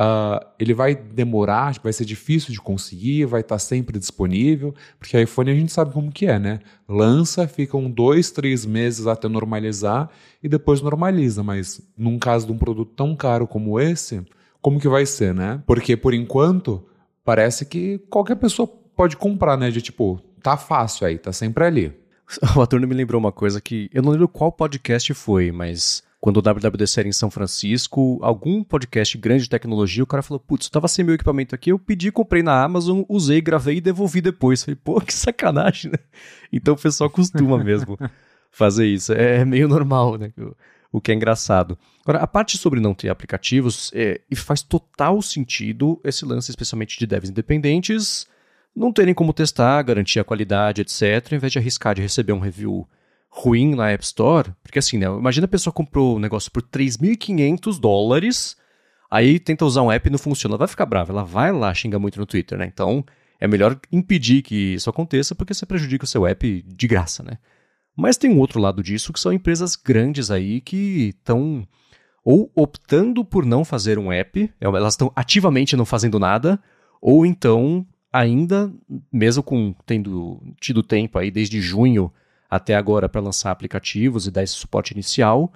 [0.00, 5.20] uh, ele vai demorar, vai ser difícil de conseguir, vai estar tá sempre disponível, porque
[5.20, 6.60] iPhone a gente sabe como que é, né?
[6.88, 10.10] Lança, ficam dois, três meses até normalizar
[10.42, 14.24] e depois normaliza, mas num caso de um produto tão caro como esse,
[14.60, 15.62] como que vai ser, né?
[15.66, 16.84] Porque por enquanto
[17.24, 19.70] parece que qualquer pessoa pode comprar, né?
[19.70, 21.92] De tipo, tá fácil aí, tá sempre ali.
[22.54, 26.36] O Aturno me lembrou uma coisa que eu não lembro qual podcast foi, mas quando
[26.36, 30.66] o WWDC era em São Francisco, algum podcast grande de tecnologia, o cara falou: Putz,
[30.66, 34.20] eu tava sem meu equipamento aqui, eu pedi, comprei na Amazon, usei, gravei e devolvi
[34.20, 34.62] depois.
[34.62, 35.98] Falei, pô, que sacanagem, né?
[36.52, 37.98] Então o pessoal costuma mesmo
[38.52, 39.14] fazer isso.
[39.14, 40.30] É meio normal, né?
[40.92, 41.78] O que é engraçado.
[42.02, 46.98] Agora, a parte sobre não ter aplicativos, é, e faz total sentido esse lance, especialmente
[46.98, 48.28] de devs independentes
[48.74, 52.38] não terem como testar, garantir a qualidade, etc., ao invés de arriscar de receber um
[52.38, 52.88] review
[53.28, 57.78] ruim na App Store, porque assim, né, imagina a pessoa comprou um negócio por 3.500
[57.78, 58.56] dólares,
[59.10, 61.72] aí tenta usar um app e não funciona, ela vai ficar brava, ela vai lá
[61.72, 62.66] xingar muito no Twitter, né?
[62.72, 63.04] Então,
[63.38, 67.38] é melhor impedir que isso aconteça, porque você prejudica o seu app de graça, né?
[67.96, 71.66] Mas tem um outro lado disso, que são empresas grandes aí que estão
[72.24, 76.62] ou optando por não fazer um app, elas estão ativamente não fazendo nada,
[77.00, 78.72] ou então ainda,
[79.12, 82.12] mesmo com tendo tido tempo aí desde junho
[82.48, 85.52] até agora para lançar aplicativos e dar esse suporte inicial,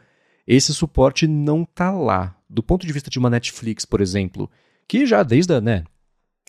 [0.47, 2.37] esse suporte não está lá.
[2.49, 4.49] Do ponto de vista de uma Netflix, por exemplo,
[4.87, 5.85] que já desde a né,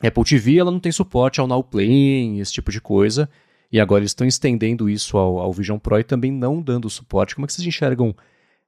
[0.03, 3.29] Apple TV ela não tem suporte ao Now Play, esse tipo de coisa,
[3.71, 7.33] e agora eles estão estendendo isso ao, ao Vision Pro e também não dando suporte.
[7.33, 8.15] Como é que vocês enxergam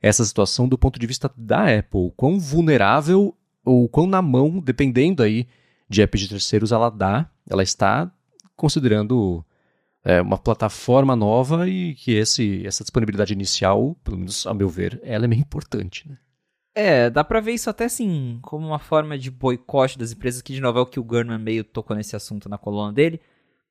[0.02, 2.12] essa situação do ponto de vista da Apple?
[2.16, 5.46] Quão vulnerável ou quão na mão, dependendo aí
[5.90, 8.12] de app de terceiros ela dá, ela está
[8.56, 9.46] considerando
[10.04, 15.00] é, uma plataforma nova e que esse, essa disponibilidade inicial, pelo menos a meu ver,
[15.04, 16.18] ela é meio importante, né?
[16.76, 20.54] É, dá pra ver isso até assim, como uma forma de boicote das empresas, que
[20.54, 23.20] de novo é o que o Gurman meio tocou nesse assunto na coluna dele,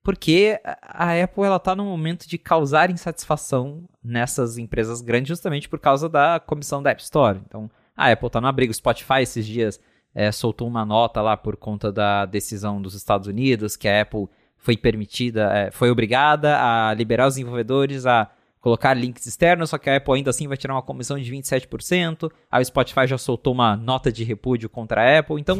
[0.03, 5.79] porque a Apple ela tá no momento de causar insatisfação nessas empresas grandes justamente por
[5.79, 7.41] causa da comissão da App Store.
[7.45, 8.71] Então, a Apple tá no abrigo.
[8.71, 9.79] O Spotify esses dias
[10.17, 14.27] é, soltou uma nota lá por conta da decisão dos Estados Unidos que a Apple
[14.57, 18.27] foi permitida, é, foi obrigada a liberar os desenvolvedores a
[18.59, 22.31] colocar links externos, só que a Apple ainda assim vai tirar uma comissão de 27%.
[22.51, 25.39] Aí o Spotify já soltou uma nota de repúdio contra a Apple.
[25.39, 25.59] Então,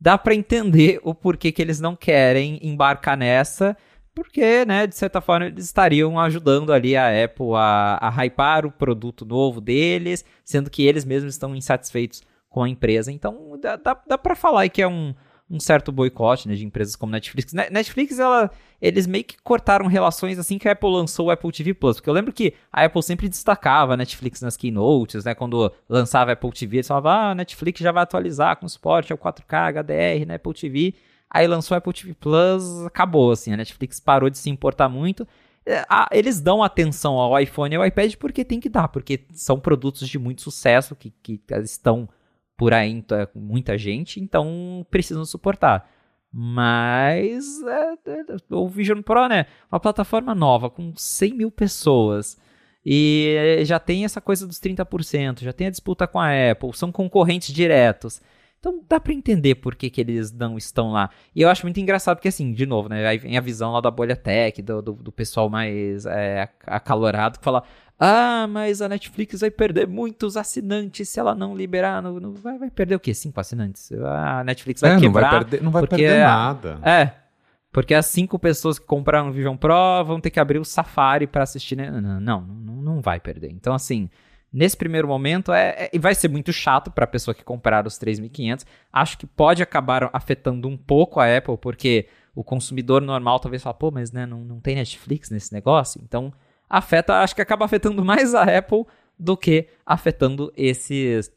[0.00, 3.76] dá para entender o porquê que eles não querem embarcar nessa,
[4.12, 8.72] porque, né, de certa forma, eles estariam ajudando ali a Apple a, a hypar o
[8.72, 12.22] produto novo deles, sendo que eles mesmos estão insatisfeitos
[12.54, 13.10] com a empresa.
[13.10, 15.12] Então, dá, dá, dá para falar que é um,
[15.50, 17.52] um certo boicote né, de empresas como Netflix.
[17.52, 18.48] Netflix, ela,
[18.80, 21.96] eles meio que cortaram relações assim que a Apple lançou o Apple TV Plus.
[21.96, 25.34] Porque eu lembro que a Apple sempre destacava a Netflix nas keynotes, né?
[25.34, 29.10] Quando lançava a Apple TV, eles falavam, ah, a Netflix já vai atualizar com suporte
[29.10, 30.94] ao 4K, HDR, né, Apple TV.
[31.28, 33.52] Aí lançou o Apple TV Plus, acabou, assim.
[33.52, 35.26] A Netflix parou de se importar muito.
[35.66, 39.58] É, eles dão atenção ao iPhone e ao iPad porque tem que dar, porque são
[39.58, 42.08] produtos de muito sucesso que, que estão
[42.56, 45.90] por aí então, muita gente, então precisam suportar.
[46.32, 49.46] Mas é, é, o Vision Pro, né?
[49.70, 52.36] Uma plataforma nova com 100 mil pessoas.
[52.84, 56.92] E já tem essa coisa dos 30%, já tem a disputa com a Apple, são
[56.92, 58.20] concorrentes diretos.
[58.64, 61.10] Então dá para entender por que, que eles não estão lá.
[61.36, 63.06] E eu acho muito engraçado porque, assim, de novo, né?
[63.06, 67.38] Aí vem a visão lá da bolha tech, do, do, do pessoal mais é, acalorado,
[67.38, 67.62] que fala:
[67.98, 72.02] ah, mas a Netflix vai perder muitos assinantes se ela não liberar.
[72.02, 73.14] No, no vai, vai, perder o quê?
[73.14, 73.90] Cinco assinantes?
[73.92, 75.22] A Netflix vai é, quebrar.
[75.22, 76.80] Não vai perder, não vai perder nada.
[76.82, 77.12] É.
[77.70, 81.26] Porque as cinco pessoas que compraram o Vision Pro vão ter que abrir o Safari
[81.26, 81.76] para assistir.
[81.76, 81.90] Né?
[81.90, 83.50] Não, não, não, não vai perder.
[83.50, 84.08] Então, assim,
[84.52, 87.98] nesse primeiro momento, é, é vai ser muito chato para a pessoa que comprar os
[87.98, 88.64] 3.500.
[88.92, 93.76] Acho que pode acabar afetando um pouco a Apple, porque o consumidor normal talvez fale,
[93.78, 96.00] pô, mas né, não, não tem Netflix nesse negócio.
[96.04, 96.32] Então,
[96.76, 98.84] afeta, acho que acaba afetando mais a Apple
[99.18, 101.32] do que afetando esses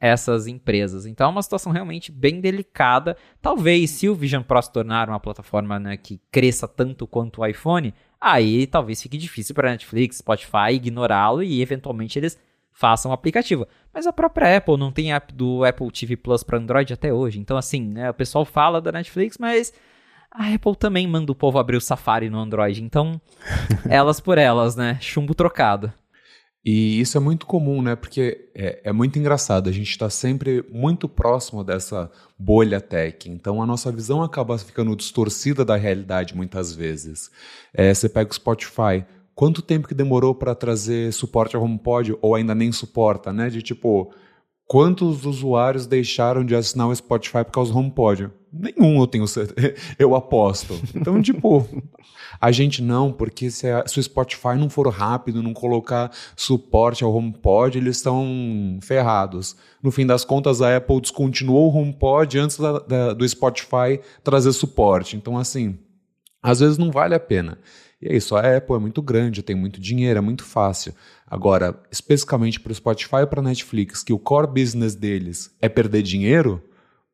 [0.00, 1.06] essas empresas.
[1.06, 3.16] Então é uma situação realmente bem delicada.
[3.42, 7.46] Talvez se o Vision Pro se tornar uma plataforma né, que cresça tanto quanto o
[7.46, 12.38] iPhone, aí talvez fique difícil para a Netflix, Spotify ignorá-lo e eventualmente eles
[12.70, 13.66] façam o aplicativo.
[13.92, 17.40] Mas a própria Apple não tem app do Apple TV Plus para Android até hoje.
[17.40, 19.72] Então assim, né, o pessoal fala da Netflix, mas
[20.30, 23.20] a Apple também manda o povo abrir o Safari no Android, então
[23.88, 24.98] elas por elas, né?
[25.00, 25.92] Chumbo trocado.
[26.64, 27.96] E isso é muito comum, né?
[27.96, 33.62] Porque é, é muito engraçado, a gente está sempre muito próximo dessa bolha tech, então
[33.62, 37.30] a nossa visão acaba ficando distorcida da realidade muitas vezes.
[37.72, 42.34] É, você pega o Spotify, quanto tempo que demorou para trazer suporte ao HomePod ou
[42.34, 43.48] ainda nem suporta, né?
[43.48, 44.12] De tipo,
[44.66, 48.30] quantos usuários deixaram de assinar o Spotify por causa do HomePod?
[48.52, 49.74] Nenhum, eu tenho certeza.
[49.98, 50.80] Eu aposto.
[50.94, 51.68] Então, tipo,
[52.40, 57.04] a gente não, porque se, a, se, o Spotify não for rápido, não colocar suporte
[57.04, 59.56] ao HomePod, eles estão ferrados.
[59.82, 64.52] No fim das contas, a Apple descontinuou o HomePod antes da, da, do Spotify trazer
[64.52, 65.16] suporte.
[65.16, 65.78] Então, assim,
[66.42, 67.58] às vezes não vale a pena.
[68.00, 70.94] E é isso, a Apple é muito grande, tem muito dinheiro, é muito fácil.
[71.26, 75.68] Agora, especificamente para o Spotify e para a Netflix, que o core business deles é
[75.68, 76.62] perder dinheiro,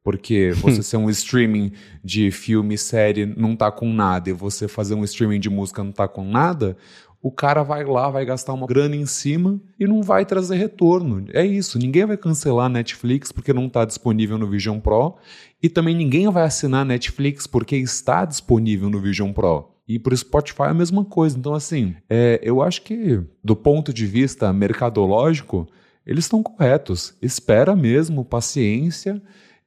[0.04, 1.72] porque você ser um streaming
[2.04, 5.90] de filme, série, não tá com nada, e você fazer um streaming de música não
[5.90, 6.76] tá com nada,
[7.22, 11.24] o cara vai lá, vai gastar uma grana em cima e não vai trazer retorno.
[11.32, 15.16] É isso, ninguém vai cancelar a Netflix porque não está disponível no Vision Pro,
[15.62, 19.70] e também ninguém vai assinar a Netflix porque está disponível no Vision Pro.
[19.88, 21.38] E para o Spotify é a mesma coisa.
[21.38, 25.66] Então, assim, é, eu acho que do ponto de vista mercadológico,
[26.06, 27.14] eles estão corretos.
[27.20, 29.22] Espera mesmo, paciência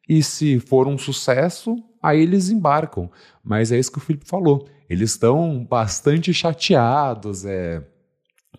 [0.08, 3.10] e se for um sucesso, aí eles embarcam.
[3.44, 4.68] Mas é isso que o Felipe falou.
[4.90, 7.46] Eles estão bastante chateados.
[7.46, 7.84] É...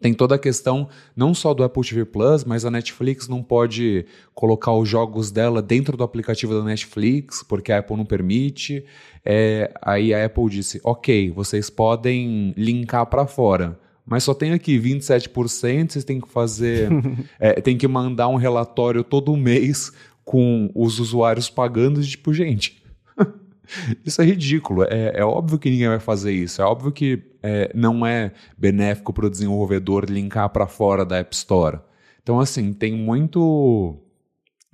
[0.01, 4.07] Tem toda a questão não só do Apple TV Plus, mas a Netflix não pode
[4.35, 8.85] colocar os jogos dela dentro do aplicativo da Netflix, porque a Apple não permite.
[9.25, 9.73] É...
[9.83, 15.93] Aí a Apple disse: ok, vocês podem linkar para fora mas só tem aqui 27%,
[15.93, 16.89] vocês têm que fazer,
[17.39, 19.93] é, tem que mandar um relatório todo mês
[20.29, 22.83] com os usuários pagando, tipo, gente,
[24.05, 24.85] isso é ridículo.
[24.85, 26.61] É, é, óbvio que ninguém vai fazer isso.
[26.61, 31.35] É óbvio que é, não é benéfico para o desenvolvedor linkar para fora da App
[31.35, 31.81] Store.
[32.23, 33.97] Então, assim, tem muito.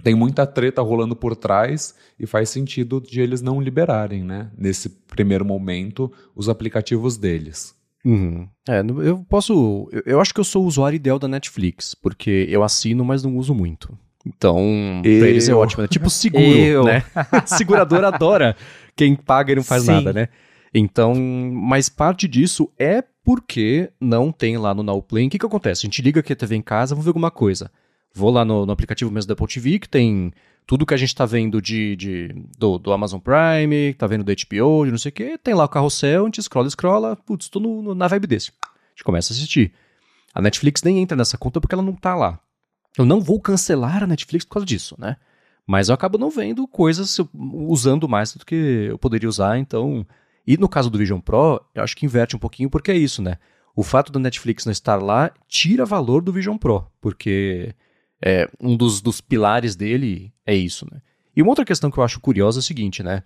[0.03, 4.51] Tem muita treta rolando por trás e faz sentido de eles não liberarem, né?
[4.59, 7.77] Nesse primeiro momento, os aplicativos deles.
[8.05, 8.49] Uhum.
[8.69, 9.89] É, eu posso.
[10.05, 13.37] Eu acho que eu sou o usuário ideal da Netflix, porque eu assino, mas não
[13.37, 13.97] uso muito.
[14.27, 15.21] Então, eu.
[15.21, 15.85] pra eles é ótimo.
[15.85, 16.85] É tipo seguro, eu.
[16.85, 17.03] né?
[17.47, 18.57] Segurador adora
[18.97, 19.93] quem paga e não faz Sim.
[19.93, 20.29] nada, né?
[20.73, 25.27] Então, mas parte disso é porque não tem lá no Now Play.
[25.27, 25.81] O que, que acontece?
[25.81, 27.71] A gente liga aqui a TV em casa, vamos ver alguma coisa.
[28.13, 30.33] Vou lá no, no aplicativo mesmo da Apple TV, que tem
[30.67, 34.33] tudo que a gente está vendo de, de do, do, Amazon Prime, tá vendo do
[34.33, 37.51] HBO, de não sei o que, tem lá o carrossel, a gente scrolla, scrolla, putz,
[37.55, 38.53] no, na vibe desse.
[38.65, 39.73] A gente começa a assistir.
[40.33, 42.41] A Netflix nem entra nessa conta porque ela não tá lá.
[42.97, 45.17] Eu não vou cancelar a Netflix por causa disso, né?
[45.67, 50.07] Mas eu acabo não vendo coisas usando mais do que eu poderia usar, então.
[50.47, 53.23] E no caso do Vision Pro, eu acho que inverte um pouquinho porque é isso,
[53.23, 53.39] né?
[53.75, 57.75] O fato da Netflix não estar lá tira valor do Vision Pro, porque
[58.23, 61.01] é, um dos, dos pilares dele é isso, né?
[61.35, 63.23] E uma outra questão que eu acho curiosa é o seguinte, né?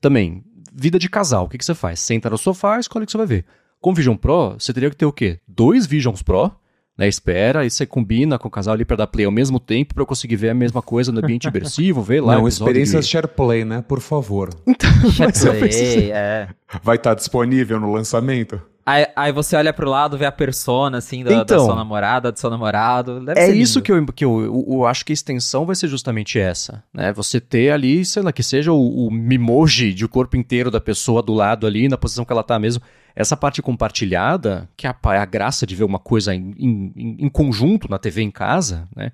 [0.00, 2.00] Também, vida de casal, o que, que você faz?
[2.00, 3.46] Senta no sofá, escolhe o que você vai ver.
[3.80, 5.40] Com o Vision Pro, você teria que ter o quê?
[5.48, 6.52] Dois Visions Pro,
[6.96, 7.06] né?
[7.06, 10.04] Espera, e você combina com o casal ali para dar play ao mesmo tempo para
[10.06, 12.36] conseguir ver a mesma coisa no ambiente imersivo, ver lá.
[12.36, 13.06] Não, experiência de...
[13.06, 13.84] SharePlay, né?
[13.86, 14.50] Por favor.
[14.66, 16.48] Então, SharePlay, é.
[16.82, 18.60] Vai estar tá disponível no lançamento?
[18.88, 22.30] Aí, aí, você olha pro lado, vê a persona, assim, da, então, da sua namorada,
[22.30, 23.18] do seu namorado.
[23.18, 25.88] Deve é isso que, eu, que eu, eu, eu, acho que a extensão vai ser
[25.88, 27.12] justamente essa, né?
[27.12, 30.80] Você ter ali, sei lá, que seja o, o mimoji de o corpo inteiro da
[30.80, 32.80] pessoa do lado ali, na posição que ela tá mesmo.
[33.16, 37.16] Essa parte compartilhada, que é a, é a graça de ver uma coisa em, em,
[37.18, 39.10] em conjunto na TV em casa, né?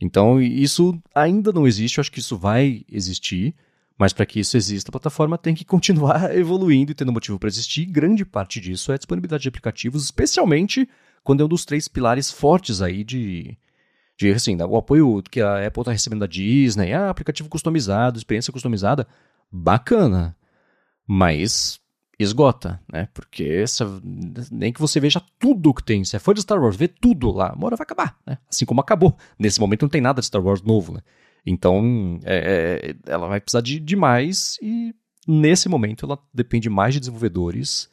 [0.00, 3.54] Então, isso ainda não existe, eu acho que isso vai existir.
[3.98, 7.48] Mas para que isso exista, a plataforma tem que continuar evoluindo e tendo motivo para
[7.48, 7.84] existir.
[7.86, 10.88] Grande parte disso é a disponibilidade de aplicativos, especialmente
[11.22, 13.56] quando é um dos três pilares fortes aí de,
[14.18, 18.52] de assim, o apoio que a Apple está recebendo da Disney, ah, aplicativo customizado, experiência
[18.52, 19.06] customizada,
[19.52, 20.36] bacana,
[21.06, 21.78] mas
[22.18, 23.08] esgota, né?
[23.14, 23.86] Porque essa,
[24.50, 27.30] nem que você veja tudo que tem, se é fã de Star Wars, vê tudo
[27.30, 28.38] lá, uma hora vai acabar, né?
[28.48, 29.16] Assim como acabou.
[29.38, 31.00] Nesse momento não tem nada de Star Wars novo, né?
[31.44, 34.94] Então, é, é, ela vai precisar de, de mais e
[35.26, 37.90] nesse momento ela depende mais de desenvolvedores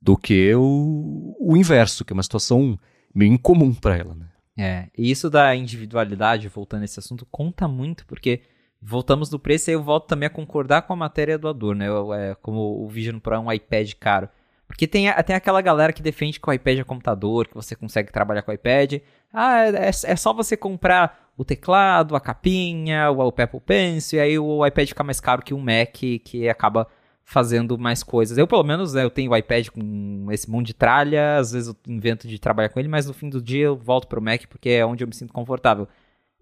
[0.00, 2.78] do que o, o inverso, que é uma situação
[3.14, 4.14] meio incomum para ela.
[4.14, 4.26] Né?
[4.58, 8.40] É, e isso da individualidade, voltando a esse assunto, conta muito, porque
[8.80, 11.86] voltamos do preço e eu volto também a concordar com a matéria do Ador, né?
[12.16, 14.28] É, como o Vision Pro é um iPad caro.
[14.66, 18.10] Porque tem, tem aquela galera que defende que o iPad é computador, que você consegue
[18.10, 19.00] trabalhar com o iPad.
[19.32, 24.22] Ah, é, é só você comprar o teclado, a capinha, o, o Apple Pencil, e
[24.22, 26.88] aí o iPad fica mais caro que um Mac, que acaba
[27.26, 28.38] fazendo mais coisas.
[28.38, 31.68] Eu, pelo menos, né, eu tenho o iPad com esse monte de tralha, às vezes
[31.68, 34.46] eu invento de trabalhar com ele, mas no fim do dia eu volto pro Mac
[34.48, 35.88] porque é onde eu me sinto confortável.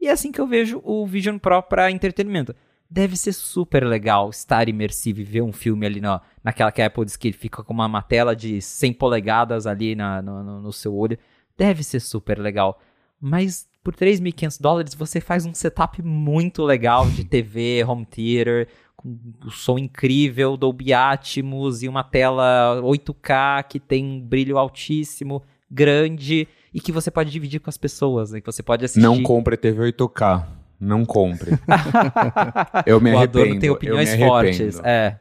[0.05, 2.55] E é assim que eu vejo o Vision Pro para entretenimento.
[2.91, 6.87] Deve ser super legal estar imersivo e ver um filme ali na, naquela que a
[6.89, 10.61] Apple diz que ele fica com uma, uma tela de 100 polegadas ali na, no,
[10.61, 11.19] no seu olho.
[11.57, 12.79] Deve ser super legal.
[13.19, 19.09] Mas por 3.500 dólares você faz um setup muito legal de TV, home theater, com
[19.09, 26.47] um som incrível, Dolby Atmos e uma tela 8K que tem um brilho altíssimo, grande
[26.75, 28.41] e que você pode dividir com as pessoas, né?
[28.41, 29.01] Que você pode assistir.
[29.01, 30.45] Não compre TV 8K.
[30.81, 31.53] Não compre.
[32.85, 33.39] eu me arrependo.
[33.39, 34.81] O Adorno tem opiniões fortes.
[34.83, 35.21] É.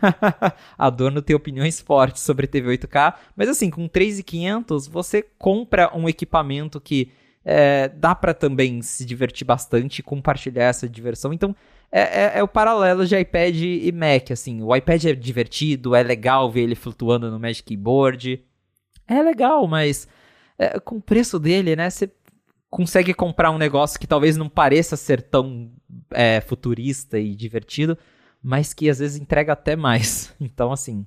[0.76, 6.78] Adorno tem opiniões fortes sobre TV 8K, mas assim, com 3.500 você compra um equipamento
[6.78, 7.10] que
[7.42, 11.32] é, dá para também se divertir bastante e compartilhar essa diversão.
[11.32, 11.56] Então,
[11.90, 14.62] é, é, é, o paralelo de iPad e Mac, assim.
[14.62, 18.44] O iPad é divertido, é legal ver ele flutuando no Magic Keyboard.
[19.08, 20.06] É legal, mas
[20.60, 22.10] é, com o preço dele, né, você
[22.68, 25.72] consegue comprar um negócio que talvez não pareça ser tão
[26.10, 27.96] é, futurista e divertido,
[28.42, 30.34] mas que às vezes entrega até mais.
[30.38, 31.06] Então, assim...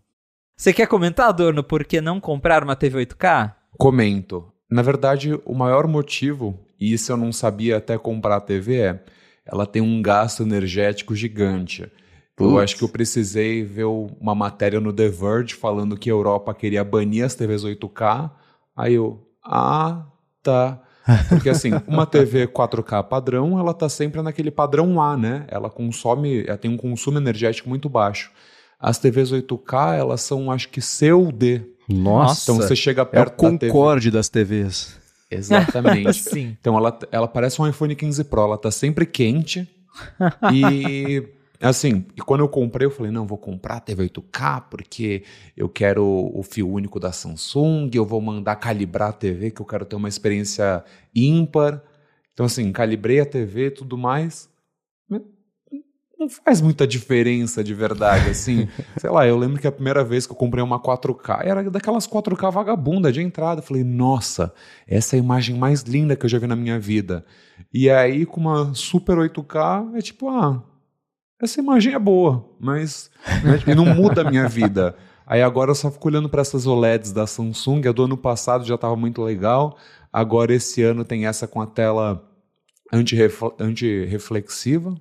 [0.56, 3.56] Você quer comentar, Adorno, por que não comprar uma TV 8K?
[3.78, 4.52] Comento.
[4.70, 9.04] Na verdade, o maior motivo, e isso eu não sabia até comprar a TV, é
[9.46, 11.92] ela tem um gasto energético gigante.
[12.40, 16.54] Eu acho que eu precisei ver uma matéria no The Verge falando que a Europa
[16.54, 18.32] queria banir as TVs 8K.
[18.76, 20.06] Aí eu, ah,
[20.42, 20.82] tá.
[21.28, 25.46] Porque assim, uma TV 4K padrão, ela tá sempre naquele padrão A, né?
[25.50, 28.32] Ela consome, ela tem um consumo energético muito baixo.
[28.80, 31.62] As TVs 8K, elas são, acho que C ou D.
[31.90, 32.52] Nossa.
[32.52, 34.98] Então você chega perto é o Concorde da das TVs.
[35.30, 36.14] Exatamente.
[36.24, 36.56] Sim.
[36.60, 39.68] Então ela, ela parece um iPhone 15 Pro, ela tá sempre quente.
[40.54, 41.24] e
[41.68, 45.24] assim, e quando eu comprei, eu falei, não, vou comprar a TV 8K porque
[45.56, 49.66] eu quero o fio único da Samsung, eu vou mandar calibrar a TV, que eu
[49.66, 50.84] quero ter uma experiência
[51.16, 51.82] ímpar.
[52.34, 54.52] Então, assim, calibrei a TV e tudo mais
[56.24, 58.68] não faz muita diferença de verdade, assim.
[58.98, 62.08] Sei lá, eu lembro que a primeira vez que eu comprei uma 4K era daquelas
[62.08, 63.62] 4K vagabunda de entrada.
[63.62, 64.54] Eu falei, nossa,
[64.88, 67.26] essa é a imagem mais linda que eu já vi na minha vida.
[67.74, 70.64] E aí, com uma Super 8K, é tipo, ah,
[71.44, 73.10] essa imagem é boa, mas
[73.44, 74.96] né, não muda a minha vida.
[75.26, 77.88] Aí agora eu só fico olhando para essas OLEDs da Samsung.
[77.88, 79.78] A do ano passado já estava muito legal.
[80.12, 82.24] Agora esse ano tem essa com a tela
[82.94, 84.96] antirreflexiva,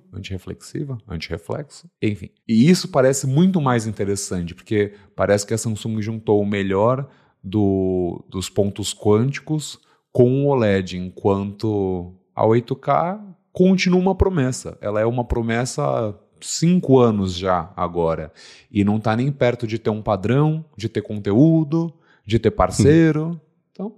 [1.07, 2.29] antirreflexo, enfim.
[2.47, 7.07] E isso parece muito mais interessante, porque parece que a Samsung juntou o melhor
[7.43, 9.79] do, dos pontos quânticos
[10.11, 13.21] com o OLED, enquanto a 8K
[13.51, 14.75] continua uma promessa.
[14.81, 18.31] Ela é uma promessa cinco anos já agora.
[18.71, 21.93] E não está nem perto de ter um padrão, de ter conteúdo,
[22.25, 23.39] de ter parceiro.
[23.71, 23.93] Então,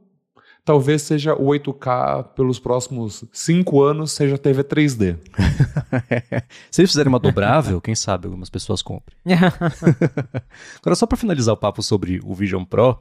[0.64, 5.18] talvez seja o 8K pelos próximos cinco anos, seja TV 3D.
[6.72, 9.18] Se eles fizerem uma dobrável, quem sabe algumas pessoas comprem.
[10.82, 13.00] Agora, só para finalizar o papo sobre o Vision Pro,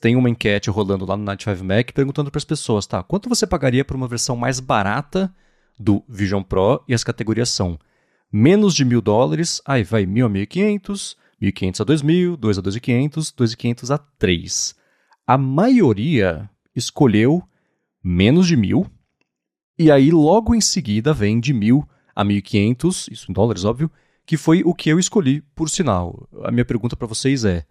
[0.00, 3.02] tem uma enquete rolando lá no Night 5 Mac perguntando para as pessoas, tá?
[3.02, 5.32] Quanto você pagaria por uma versão mais barata
[5.78, 7.78] do Vision Pro e as categorias são
[8.36, 11.84] menos de mil dólares, aí vai mil a mil e quinhentos, mil e quinhentos a
[11.84, 14.74] dois mil, dois a dois e quinhentos, dois e quinhentos a três.
[15.24, 17.44] A maioria escolheu
[18.02, 18.90] menos de mil,
[19.78, 23.64] e aí logo em seguida vem de mil a mil e quinhentos, isso em dólares,
[23.64, 23.88] óbvio,
[24.26, 26.28] que foi o que eu escolhi, por sinal.
[26.42, 27.64] A minha pergunta para vocês é: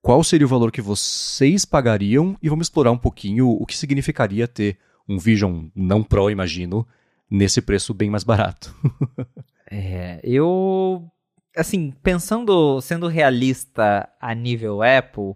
[0.00, 2.38] qual seria o valor que vocês pagariam?
[2.42, 6.88] E vamos explorar um pouquinho o que significaria ter um Vision não Pro, imagino,
[7.30, 8.74] nesse preço bem mais barato.
[9.70, 11.08] é, eu.
[11.56, 15.34] Assim, pensando, sendo realista a nível Apple,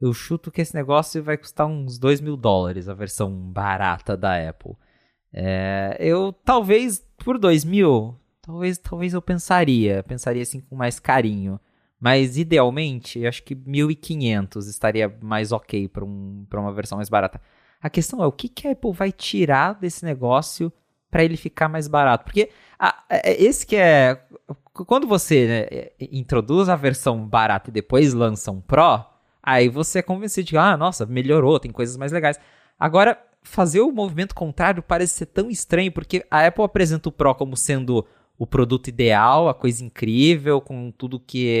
[0.00, 4.48] eu chuto que esse negócio vai custar uns 2 mil dólares, a versão barata da
[4.48, 4.76] Apple.
[5.32, 11.60] É, eu talvez por 2 mil, talvez, talvez eu pensaria, pensaria assim com mais carinho.
[12.00, 17.40] Mas idealmente, eu acho que 1.500 estaria mais ok para um, uma versão mais barata.
[17.80, 20.72] A questão é o que, que a Apple vai tirar desse negócio
[21.10, 22.24] para ele ficar mais barato.
[22.24, 24.20] Porque a, é, é, esse que é.
[24.72, 29.04] Quando você né, é, introduz a versão barata e depois lança um Pro,
[29.42, 32.38] aí você é convencido de ah, nossa, melhorou, tem coisas mais legais.
[32.78, 37.34] Agora, fazer o movimento contrário parece ser tão estranho, porque a Apple apresenta o Pro
[37.34, 38.06] como sendo
[38.38, 41.52] o produto ideal, a coisa incrível, com tudo que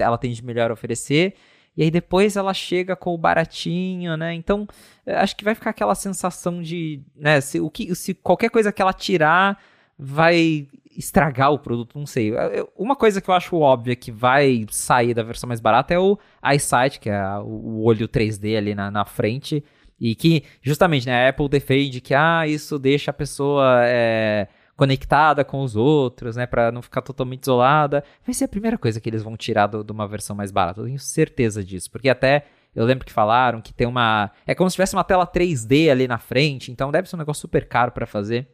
[0.00, 1.36] ela tem de melhor a oferecer
[1.76, 4.34] e aí depois ela chega com o baratinho, né?
[4.34, 4.66] Então,
[5.06, 8.80] acho que vai ficar aquela sensação de, né, se, o que, se qualquer coisa que
[8.80, 9.58] ela tirar
[9.98, 12.32] vai estragar o produto, não sei.
[12.76, 16.18] Uma coisa que eu acho óbvia que vai sair da versão mais barata é o
[16.44, 19.64] EyeSight, que é o olho 3D ali na, na frente,
[20.00, 25.44] e que justamente né, a Apple defende que ah, isso deixa a pessoa é, conectada
[25.44, 28.02] com os outros, né, para não ficar totalmente isolada.
[28.24, 30.80] Vai ser a primeira coisa que eles vão tirar de uma versão mais barata.
[30.80, 32.44] Eu tenho certeza disso, porque até
[32.74, 36.08] eu lembro que falaram que tem uma, é como se tivesse uma tela 3D ali
[36.08, 38.48] na frente, então deve ser um negócio super caro para fazer.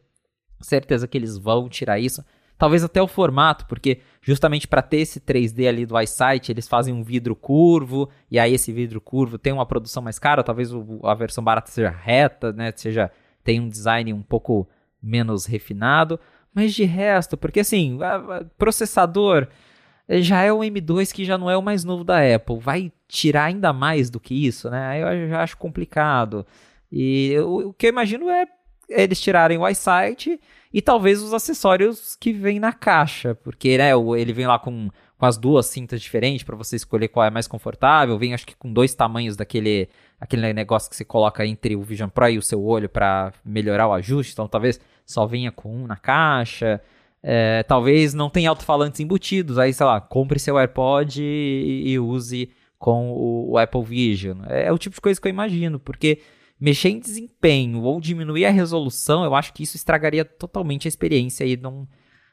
[0.59, 2.23] Certeza que eles vão tirar isso.
[2.55, 6.93] Talvez até o formato, porque justamente para ter esse 3D ali do iSight, eles fazem
[6.93, 10.69] um vidro curvo, e aí esse vidro curvo tem uma produção mais cara, talvez
[11.03, 13.09] a versão barata seja reta, né, seja
[13.43, 14.69] tem um design um pouco
[15.01, 16.19] menos refinado,
[16.53, 17.97] mas de resto, porque assim,
[18.57, 19.47] processador
[20.07, 22.91] eh, já é o M2 que já não é o mais novo da Apple, vai
[23.07, 25.01] tirar ainda mais do que isso, né?
[25.01, 26.45] Eu já acho complicado.
[26.91, 28.45] E o, o que eu imagino é
[28.89, 30.39] eles tirarem o iSight
[30.73, 34.89] e talvez os acessórios que vem na caixa, porque né, ele vem lá com,
[35.21, 38.55] com as duas cintas diferentes para você escolher qual é mais confortável, vem acho que
[38.55, 39.87] com dois tamanhos daquele
[40.19, 43.87] aquele negócio que você coloca entre o Vision Pro e o seu olho para melhorar
[43.87, 46.81] o ajuste, então talvez só venha com um na caixa.
[47.21, 52.49] É, talvez não tenha alto-falantes embutidos, aí sei lá, compre seu AirPod e, e use
[52.79, 54.39] com o, o, Apple Vision.
[54.49, 56.19] É, é o tipo de coisa que eu imagino, porque
[56.59, 61.45] mexer em desempenho ou diminuir a resolução, eu acho que isso estragaria totalmente a experiência
[61.45, 61.87] e não,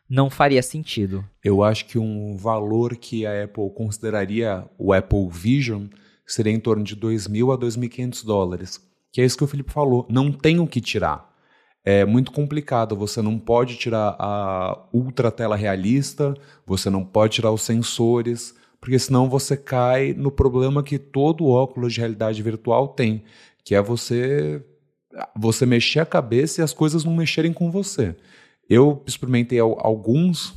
[0.08, 1.24] não faria sentido.
[1.44, 5.86] Eu acho que um valor que a Apple consideraria o Apple Vision
[6.26, 8.80] seria em torno de 2.000 a 2.500 dólares.
[9.12, 10.06] Que é isso que o Felipe falou.
[10.10, 11.28] Não tem o que tirar.
[11.84, 12.96] É muito complicado.
[12.96, 16.34] Você não pode tirar a ultra tela realista,
[16.66, 21.94] você não pode tirar os sensores, porque senão você cai no problema que todo óculos
[21.94, 23.24] de realidade virtual tem,
[23.64, 24.62] que é você
[25.34, 28.14] você mexer a cabeça e as coisas não mexerem com você.
[28.68, 30.54] Eu experimentei alguns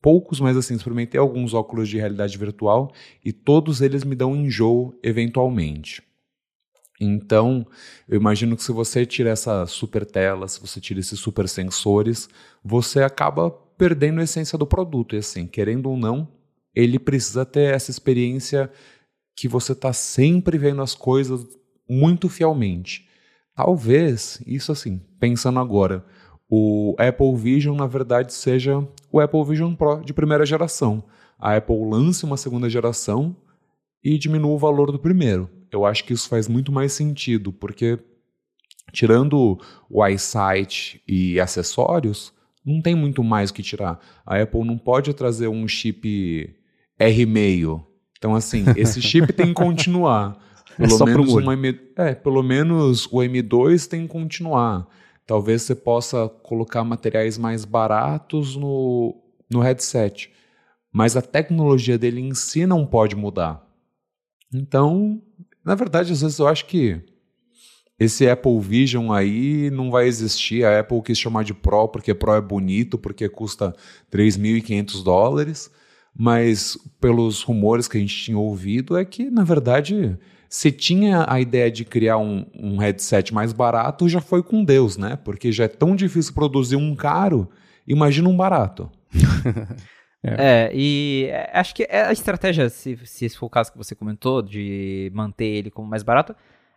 [0.00, 2.92] poucos, mas assim, experimentei alguns óculos de realidade virtual
[3.24, 6.02] e todos eles me dão enjoo eventualmente.
[7.00, 7.66] Então,
[8.06, 12.28] eu imagino que se você tira essa super tela, se você tira esses super sensores,
[12.62, 15.14] você acaba perdendo a essência do produto.
[15.14, 16.28] E assim, querendo ou não,
[16.74, 18.70] ele precisa ter essa experiência
[19.34, 21.46] que você está sempre vendo as coisas
[21.88, 23.08] muito fielmente.
[23.54, 26.04] Talvez, isso assim, pensando agora,
[26.50, 31.04] o Apple Vision, na verdade, seja o Apple Vision Pro de primeira geração.
[31.38, 33.36] A Apple lance uma segunda geração
[34.02, 35.48] e diminua o valor do primeiro.
[35.70, 38.00] Eu acho que isso faz muito mais sentido, porque
[38.92, 42.32] tirando o iSight e acessórios,
[42.66, 44.00] não tem muito mais o que tirar.
[44.26, 46.52] A Apple não pode trazer um chip
[47.00, 47.80] R6.
[48.18, 50.36] Então, assim, esse chip tem que continuar.
[50.78, 51.80] É Pelo, só pro menos um M...
[51.96, 54.86] é, pelo menos o M2 tem que continuar.
[55.30, 59.14] Talvez você possa colocar materiais mais baratos no,
[59.48, 60.28] no headset.
[60.92, 63.64] Mas a tecnologia dele em si não pode mudar.
[64.52, 65.22] Então,
[65.64, 67.00] na verdade, às vezes eu acho que
[67.96, 70.64] esse Apple Vision aí não vai existir.
[70.64, 73.72] A Apple quis chamar de Pro porque Pro é bonito, porque custa
[74.10, 75.70] 3.500 dólares.
[76.12, 80.18] Mas pelos rumores que a gente tinha ouvido, é que, na verdade,
[80.50, 84.96] se tinha a ideia de criar um, um headset mais barato, já foi com Deus,
[84.96, 85.16] né?
[85.24, 87.48] Porque já é tão difícil produzir um caro,
[87.86, 88.90] imagina um barato.
[90.22, 93.78] É, e é, acho que é a estratégia, se, se esse for o caso que
[93.78, 96.36] você comentou, de manter ele como mais barato,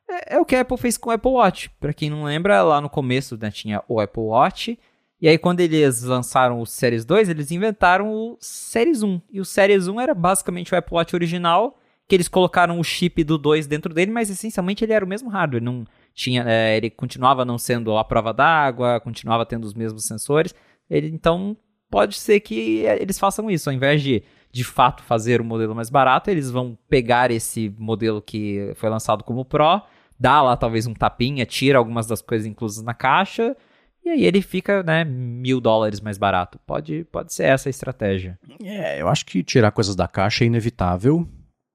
[0.09, 1.69] é, é o que a Apple fez com o Apple Watch.
[1.71, 4.79] Pra quem não lembra, lá no começo né, tinha o Apple Watch,
[5.19, 9.21] e aí quando eles lançaram o Series 2, eles inventaram o Series 1.
[9.29, 11.77] E o Series 1 era basicamente o Apple Watch original,
[12.07, 15.29] que eles colocaram o chip do 2 dentro dele, mas essencialmente ele era o mesmo
[15.29, 20.05] hardware, não tinha, é, ele continuava não sendo a prova d'água, continuava tendo os mesmos
[20.05, 20.53] sensores,
[20.89, 21.57] ele então
[21.89, 25.89] pode ser que eles façam isso, ao invés de de fato fazer o modelo mais
[25.89, 29.81] barato, eles vão pegar esse modelo que foi lançado como Pro,
[30.19, 33.57] dá lá talvez um tapinha, tira algumas das coisas inclusas na caixa,
[34.05, 36.59] e aí ele fica, né, mil dólares mais barato.
[36.67, 38.37] Pode, pode ser essa a estratégia.
[38.61, 41.27] É, eu acho que tirar coisas da caixa é inevitável.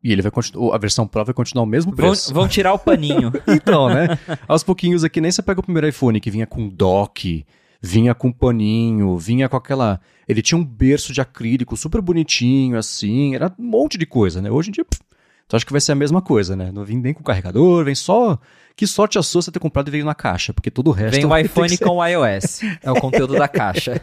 [0.02, 0.74] E ele vai continuar.
[0.74, 2.32] A versão Pro vai continuar o mesmo Vão, preço.
[2.32, 3.32] vão tirar o paninho.
[3.48, 4.18] Então, né?
[4.46, 7.44] Aos pouquinhos aqui, nem você pega o primeiro iPhone que vinha com dock,
[7.82, 10.00] vinha com paninho, vinha com aquela.
[10.28, 14.50] Ele tinha um berço de acrílico super bonitinho, assim, era um monte de coisa, né?
[14.50, 15.00] Hoje em dia, pff,
[15.46, 16.70] então acho que vai ser a mesma coisa, né?
[16.72, 18.38] Não vem nem com carregador, vem só.
[18.76, 21.16] Que sorte a sua você ter comprado e veio na caixa, porque todo o resto.
[21.16, 22.60] Vem o iPhone ser- com o iOS.
[22.84, 24.00] É o conteúdo da caixa.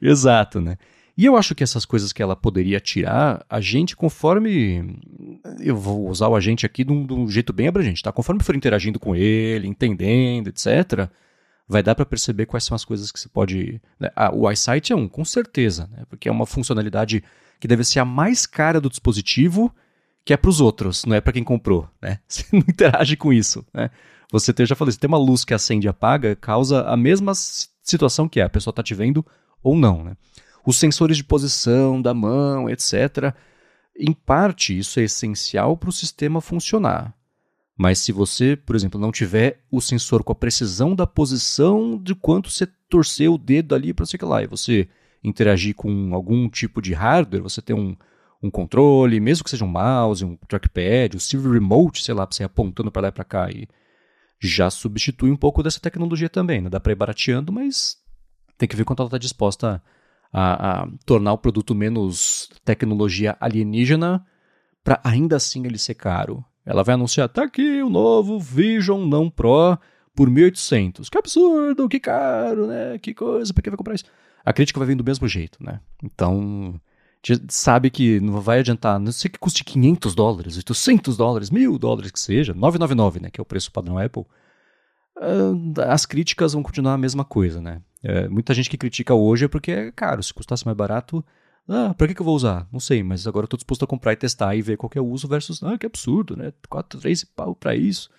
[0.00, 0.78] Exato, né?
[1.16, 4.98] E eu acho que essas coisas que ela poderia tirar, a gente, conforme.
[5.60, 8.10] Eu vou usar o agente aqui de um, de um jeito bem abrangente, tá?
[8.10, 11.08] Conforme for interagindo com ele, entendendo, etc.,
[11.68, 13.80] vai dar para perceber quais são as coisas que você pode.
[13.98, 14.10] né?
[14.16, 16.04] Ah, o iSight é um, com certeza, né?
[16.08, 17.22] Porque é uma funcionalidade
[17.60, 19.72] que deve ser a mais cara do dispositivo,
[20.24, 22.18] que é para os outros, não é para quem comprou, né?
[22.26, 23.90] Você não interage com isso, né?
[24.32, 26.96] Você tem, eu já falei, você tem uma luz que acende e apaga, causa a
[26.96, 29.24] mesma situação que é, a pessoa está te vendo
[29.62, 30.16] ou não, né?
[30.66, 33.34] Os sensores de posição da mão, etc.
[33.96, 37.14] Em parte, isso é essencial para o sistema funcionar.
[37.76, 42.14] Mas se você, por exemplo, não tiver o sensor com a precisão da posição de
[42.14, 44.88] quanto você torceu o dedo ali para sei lá, e você
[45.22, 47.96] interagir com algum tipo de hardware, você ter um,
[48.42, 52.36] um controle, mesmo que seja um mouse, um trackpad, um Silver Remote, sei lá, para
[52.36, 53.66] você apontando para lá e para cá, e
[54.38, 56.60] já substitui um pouco dessa tecnologia também.
[56.60, 56.68] Né?
[56.68, 57.96] Dá para ir barateando, mas
[58.58, 59.82] tem que ver quanto ela está disposta
[60.34, 64.26] a, a tornar o produto menos tecnologia alienígena
[64.82, 66.44] para ainda assim ele ser caro.
[66.66, 69.78] Ela vai anunciar, tá aqui o novo Vision não Pro
[70.14, 71.08] por 1.800.
[71.08, 72.98] Que absurdo, que caro, né?
[72.98, 74.04] Que coisa, pra que vai comprar isso?
[74.44, 75.80] A crítica vai vir do mesmo jeito, né?
[76.02, 76.80] Então,
[77.48, 82.10] sabe que não vai adiantar, não sei que custe 500 dólares, 800 dólares, 1.000 dólares
[82.10, 83.30] que seja, 999, né?
[83.30, 84.24] Que é o preço padrão Apple.
[85.16, 87.80] Ah, As críticas vão continuar a mesma coisa, né?
[88.04, 90.22] É, muita gente que critica hoje é porque é caro.
[90.22, 91.24] Se custasse mais barato,
[91.66, 92.68] ah, que, que eu vou usar?
[92.70, 95.06] Não sei, mas agora eu disposto a comprar e testar e ver qual é o
[95.06, 96.52] uso versus, ah, que absurdo, né?
[96.68, 98.10] 4, 3 pau pra isso.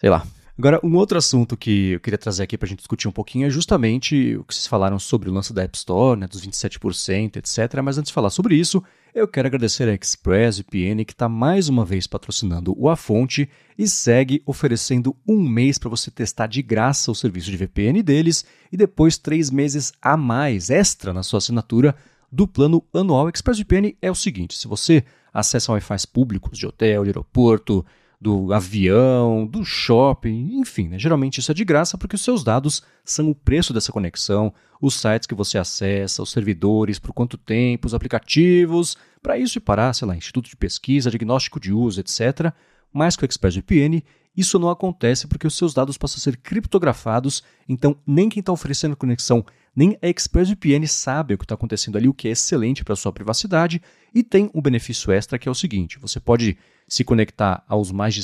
[0.00, 0.26] Sei lá.
[0.56, 3.50] Agora, um outro assunto que eu queria trazer aqui pra gente discutir um pouquinho é
[3.50, 7.82] justamente o que vocês falaram sobre o lance da App Store, né, dos 27%, etc.
[7.82, 8.80] Mas antes de falar sobre isso,
[9.12, 13.88] eu quero agradecer a ExpressVPN que está mais uma vez patrocinando o A Fonte e
[13.88, 18.76] segue oferecendo um mês para você testar de graça o serviço de VPN deles e
[18.76, 21.96] depois três meses a mais extra na sua assinatura
[22.30, 23.28] do plano anual.
[23.28, 27.84] ExpressVPN é o seguinte: se você acessa Wi-Fi públicos de hotel, de aeroporto,
[28.24, 30.98] do avião, do shopping, enfim, né?
[30.98, 34.50] geralmente isso é de graça porque os seus dados são o preço dessa conexão,
[34.80, 39.60] os sites que você acessa, os servidores, por quanto tempo, os aplicativos, para isso e
[39.60, 42.50] parar, sei lá, instituto de pesquisa, diagnóstico de uso, etc.
[42.90, 44.02] Mas com o ExpressVPN,
[44.34, 48.52] isso não acontece porque os seus dados passam a ser criptografados, então nem quem está
[48.52, 49.44] oferecendo conexão,
[49.74, 53.12] nem a ExpressVPN sabe o que está acontecendo ali, o que é excelente para sua
[53.12, 53.82] privacidade,
[54.14, 56.56] e tem um benefício extra que é o seguinte: você pode
[56.86, 58.22] se conectar aos mais de.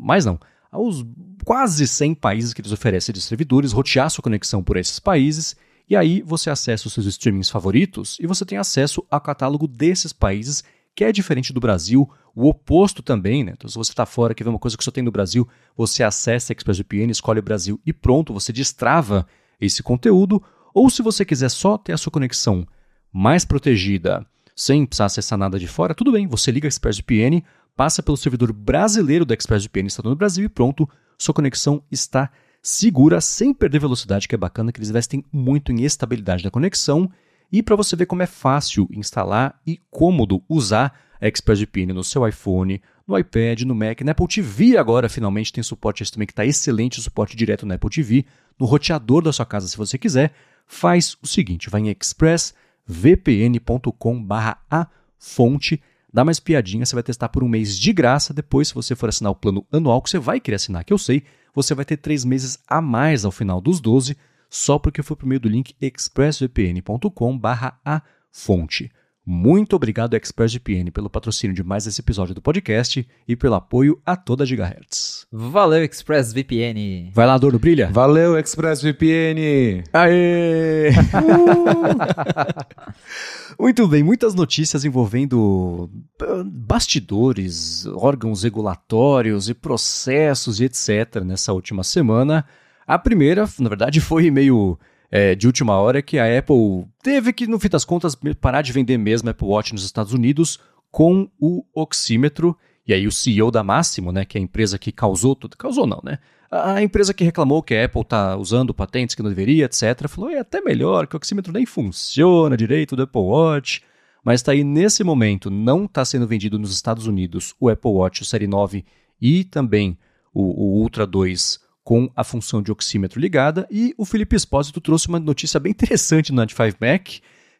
[0.00, 0.40] mais não,
[0.70, 1.04] aos
[1.44, 5.56] quase 100 países que eles oferecem de servidores, rotear sua conexão por esses países,
[5.88, 10.12] e aí você acessa os seus streamings favoritos e você tem acesso ao catálogo desses
[10.12, 10.64] países
[10.96, 13.52] que é diferente do Brasil, o oposto também, né?
[13.54, 16.02] Então, se você está fora, quer ver uma coisa que só tem no Brasil, você
[16.02, 19.26] acessa a ExpressVPN, escolhe o Brasil e pronto, você destrava
[19.60, 20.42] esse conteúdo.
[20.76, 22.68] Ou se você quiser só ter a sua conexão
[23.10, 27.42] mais protegida, sem precisar acessar nada de fora, tudo bem, você liga a ExpressVPN,
[27.74, 30.86] passa pelo servidor brasileiro da ExpressVPN instalado no Brasil e pronto,
[31.18, 32.30] sua conexão está
[32.62, 37.10] segura, sem perder velocidade, que é bacana, que eles investem muito em estabilidade da conexão.
[37.50, 42.28] E para você ver como é fácil instalar e cômodo usar a ExpressVPN no seu
[42.28, 46.32] iPhone, no iPad, no Mac, na Apple TV agora finalmente tem suporte esse também que
[46.32, 48.26] está excelente, suporte direto na Apple TV,
[48.60, 50.34] no roteador da sua casa se você quiser,
[50.66, 54.88] faz o seguinte, vai em expressvpn.com/a
[55.18, 55.80] fonte
[56.16, 58.32] dá mais piadinha, você vai testar por um mês de graça.
[58.32, 60.96] Depois, se você for assinar o plano anual, que você vai querer assinar, que eu
[60.96, 61.22] sei,
[61.54, 64.16] você vai ter três meses a mais ao final dos 12,
[64.48, 68.02] só porque foi por meio do link expressvpn.com/a
[68.32, 68.90] fonte.
[69.26, 74.16] Muito obrigado, ExpressVPN, pelo patrocínio de mais esse episódio do podcast e pelo apoio a
[74.16, 75.15] toda a Gigahertz.
[75.32, 77.10] Valeu, ExpressVPN!
[77.12, 77.90] Vai lá, Dor Brilha!
[77.90, 79.82] Valeu, ExpressVPN!
[79.92, 80.90] Aê!
[83.58, 85.90] Muito bem, muitas notícias envolvendo
[86.22, 91.24] ah, bastidores, órgãos regulatórios e processos e etc.
[91.24, 92.44] nessa última semana.
[92.86, 94.78] A primeira, na verdade, foi meio
[95.10, 98.72] é, de última hora que a Apple teve que, no fim das contas, parar de
[98.72, 102.56] vender mesmo Apple Watch nos Estados Unidos com o oxímetro.
[102.86, 105.86] E aí o CEO da Máximo, né, que é a empresa que causou tudo, causou
[105.86, 106.18] não, né?
[106.48, 110.30] A empresa que reclamou que a Apple está usando patentes que não deveria, etc., falou:
[110.30, 113.82] é até melhor, que o oxímetro nem funciona direito do Apple Watch.
[114.24, 118.22] Mas está aí nesse momento, não está sendo vendido nos Estados Unidos o Apple Watch
[118.22, 118.84] o Série 9
[119.20, 119.96] e também
[120.32, 123.66] o, o Ultra 2 com a função de oxímetro ligada.
[123.70, 127.08] E o Felipe Espósito trouxe uma notícia bem interessante no 95 Mac,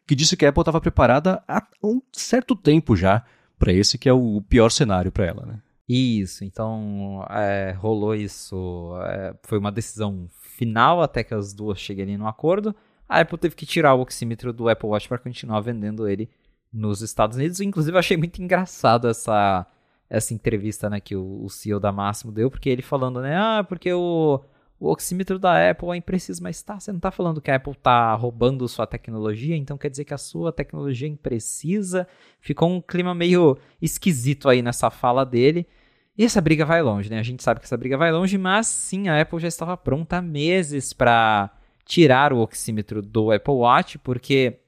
[0.05, 3.23] que disse que a Apple estava preparada há um certo tempo já
[3.57, 5.61] para esse que é o pior cenário para ela, né?
[5.87, 8.93] Isso, então é, rolou isso.
[9.03, 10.27] É, foi uma decisão
[10.57, 12.75] final até que as duas cheguem no acordo.
[13.07, 16.29] A Apple teve que tirar o oxímetro do Apple Watch para continuar vendendo ele
[16.73, 17.61] nos Estados Unidos.
[17.61, 19.65] Inclusive, eu achei muito engraçado essa
[20.09, 23.65] essa entrevista né, que o, o CEO da Máximo deu, porque ele falando, né, ah,
[23.67, 24.41] porque o,
[24.79, 27.71] o oxímetro da Apple é impreciso, mas tá, você não está falando que a Apple
[27.71, 32.07] está roubando sua tecnologia, então quer dizer que a sua tecnologia é imprecisa.
[32.39, 35.67] Ficou um clima meio esquisito aí nessa fala dele.
[36.15, 37.19] E essa briga vai longe, né?
[37.19, 40.17] A gente sabe que essa briga vai longe, mas sim, a Apple já estava pronta
[40.17, 41.51] há meses para
[41.85, 44.59] tirar o oxímetro do Apple Watch, porque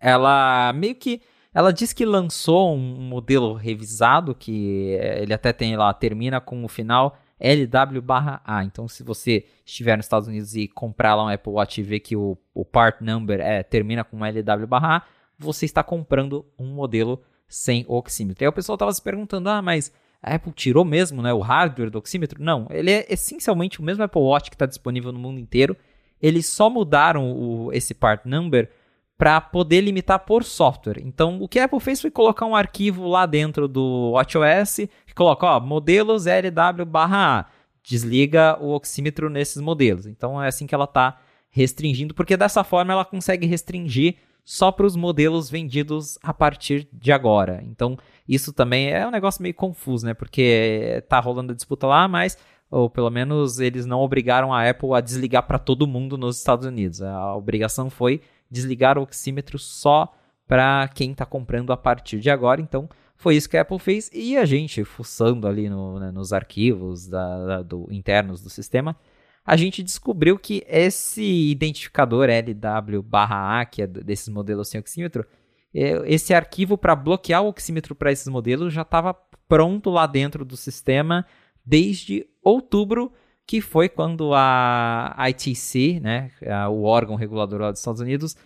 [0.00, 1.20] ela meio que
[1.52, 6.64] ela diz que lançou um modelo revisado, que eh, ele até tem lá, termina com
[6.64, 8.64] o final LW/A.
[8.64, 12.00] Então, se você estiver nos Estados Unidos e comprar lá um Apple Watch e ver
[12.00, 15.02] que o, o part number é, termina com LW/A,
[15.38, 18.42] você está comprando um modelo sem oxímetro.
[18.42, 21.40] E aí o pessoal estava se perguntando: ah, mas a Apple tirou mesmo né, o
[21.40, 22.42] hardware do oxímetro?
[22.42, 25.76] Não, ele é essencialmente o mesmo Apple Watch que está disponível no mundo inteiro.
[26.22, 28.70] Eles só mudaram o, esse part number
[29.16, 31.00] para poder limitar por software.
[31.00, 35.14] Então, o que a Apple fez foi colocar um arquivo lá dentro do WatchOS que
[35.14, 37.46] coloca, ó, modelos LW/A.
[37.82, 40.06] Desliga o oxímetro nesses modelos.
[40.06, 41.18] Então, é assim que ela está
[41.50, 47.12] restringindo, porque dessa forma ela consegue restringir só para os modelos vendidos a partir de
[47.12, 47.62] agora.
[47.66, 47.96] Então,
[48.28, 50.14] isso também é um negócio meio confuso, né?
[50.14, 52.36] Porque tá rolando a disputa lá, mas
[52.70, 56.66] ou pelo menos eles não obrigaram a Apple a desligar para todo mundo nos Estados
[56.66, 57.00] Unidos.
[57.00, 58.20] A obrigação foi
[58.50, 60.12] desligar o oxímetro só
[60.46, 62.60] para quem está comprando a partir de agora.
[62.60, 64.10] Então, foi isso que a Apple fez.
[64.12, 68.96] E a gente, fuçando ali no, né, nos arquivos da, da, do, internos do sistema,
[69.44, 75.26] a gente descobriu que esse identificador LW/A, que é desses modelos sem oxímetro,
[75.74, 79.14] é, esse arquivo para bloquear o oxímetro para esses modelos já estava
[79.48, 81.26] pronto lá dentro do sistema
[81.64, 83.12] desde outubro
[83.46, 86.30] que foi quando a ITC, né,
[86.70, 88.36] o órgão regulador lá dos Estados Unidos,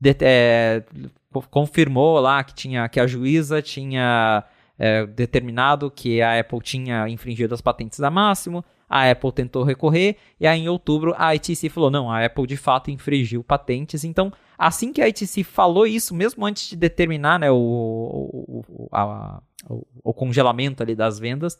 [0.00, 0.82] de, é,
[1.50, 4.44] confirmou lá que, tinha, que a juíza tinha
[4.78, 10.16] é, determinado que a Apple tinha infringido as patentes da Máximo, a Apple tentou recorrer,
[10.38, 14.32] e aí em outubro a ITC falou, não, a Apple de fato infringiu patentes, então
[14.56, 19.86] assim que a ITC falou isso, mesmo antes de determinar né, o, o, a, o,
[20.04, 21.58] o congelamento ali das vendas,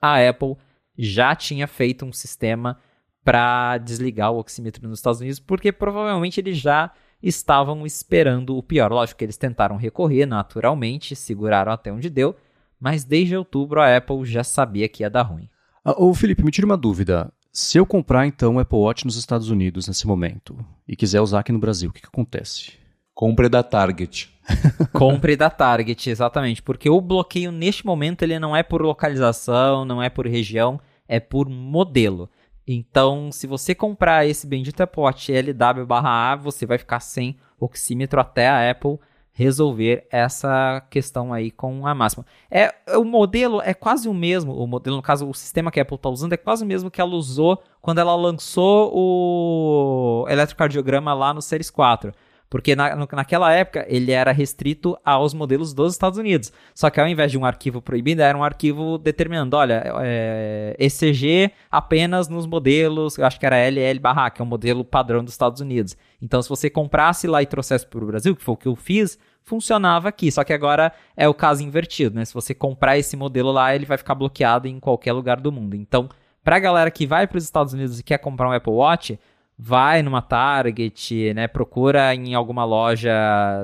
[0.00, 0.56] a Apple
[0.96, 2.78] já tinha feito um sistema
[3.24, 6.90] para desligar o oxímetro nos Estados Unidos, porque provavelmente eles já
[7.22, 8.92] estavam esperando o pior.
[8.92, 12.36] Lógico que eles tentaram recorrer naturalmente, seguraram até onde deu,
[12.78, 15.48] mas desde outubro a Apple já sabia que ia dar ruim.
[15.82, 17.32] Ah, ô Felipe, me tira uma dúvida.
[17.50, 21.40] Se eu comprar então o Apple Watch nos Estados Unidos nesse momento e quiser usar
[21.40, 22.72] aqui no Brasil, o que, que acontece?
[23.14, 24.33] Compre da Target.
[24.92, 26.62] Compre da Target, exatamente.
[26.62, 31.20] Porque o bloqueio neste momento ele não é por localização, não é por região, é
[31.20, 32.28] por modelo.
[32.66, 38.48] Então, se você comprar esse bendito Apple Watch LW/A, você vai ficar sem oxímetro até
[38.48, 38.98] a Apple
[39.36, 42.24] resolver essa questão aí com a máxima.
[42.48, 45.82] É, o modelo é quase o mesmo, o modelo, no caso, o sistema que a
[45.82, 51.12] Apple está usando é quase o mesmo que ela usou quando ela lançou o eletrocardiograma
[51.12, 52.12] lá no Series 4.
[52.54, 56.52] Porque na, naquela época ele era restrito aos modelos dos Estados Unidos.
[56.72, 61.50] Só que ao invés de um arquivo proibido, era um arquivo determinando: olha, é, ECG
[61.68, 65.34] apenas nos modelos, eu acho que era LL barra, que é o modelo padrão dos
[65.34, 65.96] Estados Unidos.
[66.22, 68.76] Então, se você comprasse lá e trouxesse para o Brasil, que foi o que eu
[68.76, 70.30] fiz, funcionava aqui.
[70.30, 72.24] Só que agora é o caso invertido, né?
[72.24, 75.74] Se você comprar esse modelo lá, ele vai ficar bloqueado em qualquer lugar do mundo.
[75.74, 76.08] Então,
[76.44, 79.18] para a galera que vai para os Estados Unidos e quer comprar um Apple Watch,
[79.56, 83.12] vai numa Target, né, procura em alguma loja,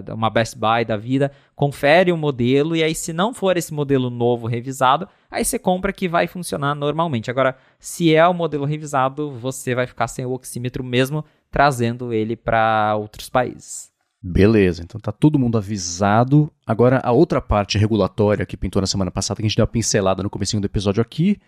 [0.09, 4.09] uma Best Buy da vida, confere o modelo e aí se não for esse modelo
[4.09, 7.31] novo revisado, aí você compra que vai funcionar normalmente.
[7.31, 12.37] Agora, se é o modelo revisado, você vai ficar sem o oxímetro mesmo trazendo ele
[12.37, 13.91] para outros países.
[14.23, 16.53] Beleza, então tá todo mundo avisado.
[16.67, 19.71] Agora a outra parte regulatória que pintou na semana passada, que a gente deu uma
[19.71, 21.39] pincelada no começo do episódio aqui,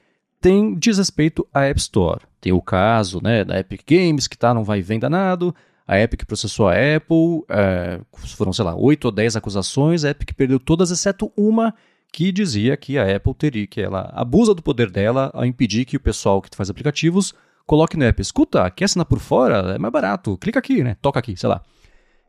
[0.43, 2.21] tem diz respeito à App Store.
[2.41, 5.55] Tem o caso né, da Epic Games, que tá, não vai vem danado.
[5.87, 8.01] A Epic processou a Apple, é,
[8.37, 11.75] foram, sei lá, 8 ou 10 acusações, a Epic perdeu todas, exceto uma
[12.13, 15.97] que dizia que a Apple teria, que ela abusa do poder dela ao impedir que
[15.97, 17.35] o pessoal que faz aplicativos
[17.67, 19.75] coloque no app, escuta, quer assinar por fora?
[19.75, 20.97] É mais barato, clica aqui, né?
[21.01, 21.63] Toca aqui, sei lá.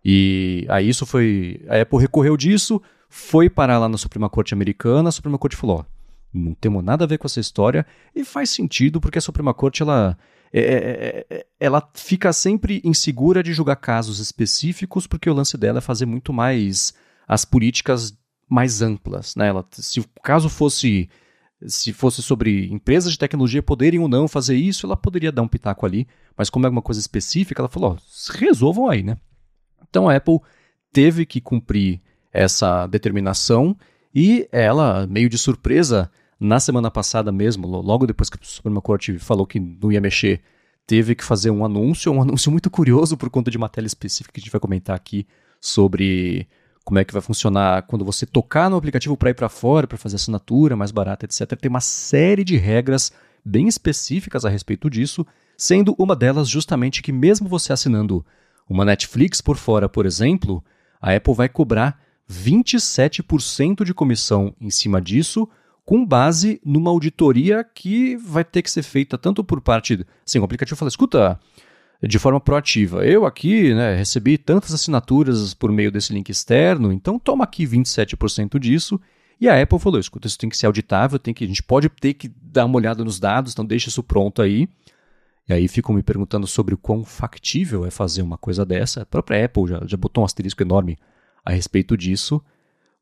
[0.06, 5.10] E aí isso foi, a Apple recorreu disso, foi parar lá na Suprema Corte Americana,
[5.10, 5.93] a Suprema Corte falou, ó,
[6.34, 9.84] não temos nada a ver com essa história e faz sentido porque a Suprema Corte
[9.84, 10.18] ela,
[10.52, 15.58] é, é, é, é, ela fica sempre insegura de julgar casos específicos porque o lance
[15.58, 16.94] dela é fazer muito mais
[17.28, 18.18] as políticas
[18.50, 19.36] mais amplas.
[19.36, 19.48] Né?
[19.48, 21.10] Ela, se o caso fosse
[21.66, 25.48] se fosse sobre empresas de tecnologia poderem ou não fazer isso, ela poderia dar um
[25.48, 26.08] pitaco ali,
[26.38, 29.18] mas como é alguma coisa específica, ela falou, ó, resolvam aí, né?
[29.88, 30.40] Então a Apple
[30.92, 32.02] teve que cumprir
[32.34, 33.78] essa determinação
[34.14, 36.12] e ela, meio de surpresa,
[36.44, 40.42] na semana passada mesmo, logo depois que a Suprema Corte falou que não ia mexer,
[40.86, 44.34] teve que fazer um anúncio, um anúncio muito curioso por conta de uma tela específica
[44.34, 45.26] que a gente vai comentar aqui
[45.62, 46.48] sobre
[46.84, 49.98] como é que vai funcionar quando você tocar no aplicativo para ir para fora, para
[49.98, 51.58] fazer assinatura mais barata, etc.
[51.58, 53.14] Tem uma série de regras
[53.44, 55.26] bem específicas a respeito disso,
[55.58, 58.26] sendo uma delas justamente que mesmo você assinando
[58.70, 60.62] uma Netflix por fora, por exemplo,
[61.02, 65.48] a Apple vai cobrar 27% de comissão em cima disso,
[65.86, 70.06] com base numa auditoria que vai ter que ser feita tanto por parte.
[70.26, 71.40] Assim, o aplicativo fala: escuta,
[72.02, 77.18] de forma proativa, eu aqui né, recebi tantas assinaturas por meio desse link externo, então
[77.20, 79.00] toma aqui 27% disso.
[79.40, 81.90] E a Apple falou: escuta, isso tem que ser auditável, tem que, a gente pode
[81.90, 84.68] ter que dar uma olhada nos dados, então deixa isso pronto aí.
[85.48, 89.02] E aí ficam me perguntando sobre o quão factível é fazer uma coisa dessa.
[89.02, 90.98] A própria Apple já, já botou um asterisco enorme
[91.46, 92.42] a respeito disso.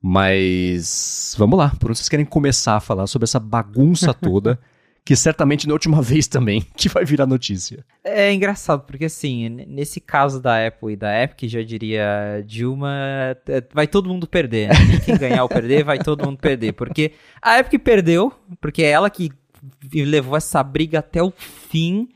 [0.02, 4.60] Mas vamos lá, por onde vocês querem começar a falar sobre essa bagunça toda,
[5.06, 7.86] que certamente na última vez também que vai virar notícia.
[8.04, 13.64] É engraçado, porque assim, nesse caso da Apple e da Epic, já diria Dilma, é,
[13.74, 14.99] vai todo mundo perder, né?
[15.06, 16.74] Quem ganhar ou perder, vai todo mundo perder.
[16.74, 19.32] Porque a Epic perdeu, porque é ela que
[19.93, 22.10] levou essa briga até o fim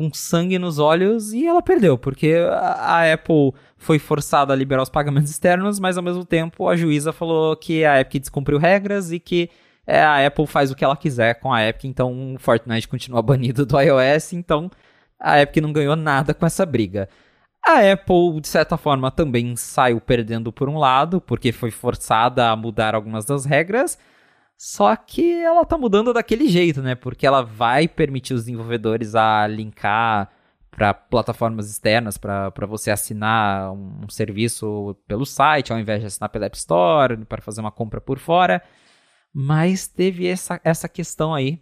[0.00, 4.88] com sangue nos olhos e ela perdeu, porque a, Apple foi forçada a liberar os
[4.88, 9.20] pagamentos externos, mas ao mesmo tempo a juíza falou que a Epic descumpriu regras e
[9.20, 9.50] que
[9.86, 13.20] é, a Apple faz o que ela quiser com a Epic, então o Fortnite continua
[13.20, 14.70] banido do iOS, então
[15.18, 17.06] a Epic não ganhou nada com essa briga.
[17.66, 22.56] A Apple, de certa forma, também saiu perdendo por um lado, porque foi forçada a
[22.56, 23.98] mudar algumas das regras,
[24.62, 26.94] só que ela tá mudando daquele jeito, né?
[26.94, 30.30] Porque ela vai permitir os desenvolvedores a linkar
[30.70, 36.44] para plataformas externas, para você assinar um, serviço pelo site, ao invés de assinar pela
[36.44, 38.62] App Store, para fazer uma compra por fora.
[39.32, 41.58] Mas teve essa, essa questão aí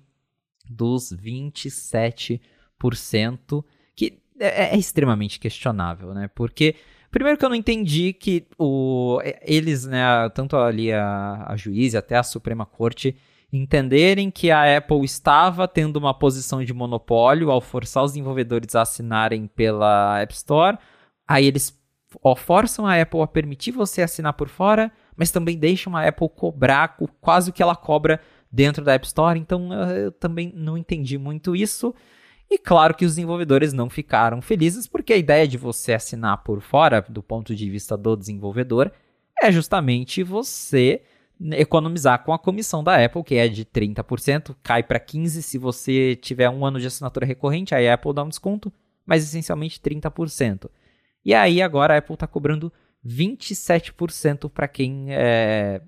[0.68, 6.28] dos 27%, que é, é extremamente questionável, né?
[6.34, 6.74] Porque
[7.10, 12.16] Primeiro que eu não entendi que o, eles, né, tanto ali a, a juiz até
[12.16, 13.16] a Suprema Corte,
[13.52, 18.82] entenderem que a Apple estava tendo uma posição de monopólio ao forçar os desenvolvedores a
[18.82, 20.78] assinarem pela App Store.
[21.26, 21.76] Aí eles
[22.36, 26.96] forçam a Apple a permitir você assinar por fora, mas também deixam a Apple cobrar
[27.20, 28.20] quase o que ela cobra
[28.52, 29.38] dentro da App Store.
[29.38, 31.94] Então eu também não entendi muito isso.
[32.50, 36.60] E claro que os desenvolvedores não ficaram felizes, porque a ideia de você assinar por
[36.60, 38.90] fora, do ponto de vista do desenvolvedor,
[39.42, 41.02] é justamente você
[41.52, 46.16] economizar com a comissão da Apple, que é de 30%, cai para 15% se você
[46.16, 48.72] tiver um ano de assinatura recorrente, aí a Apple dá um desconto,
[49.06, 50.68] mas essencialmente 30%.
[51.24, 52.72] E aí agora a Apple está cobrando
[53.06, 55.80] 27% para quem é,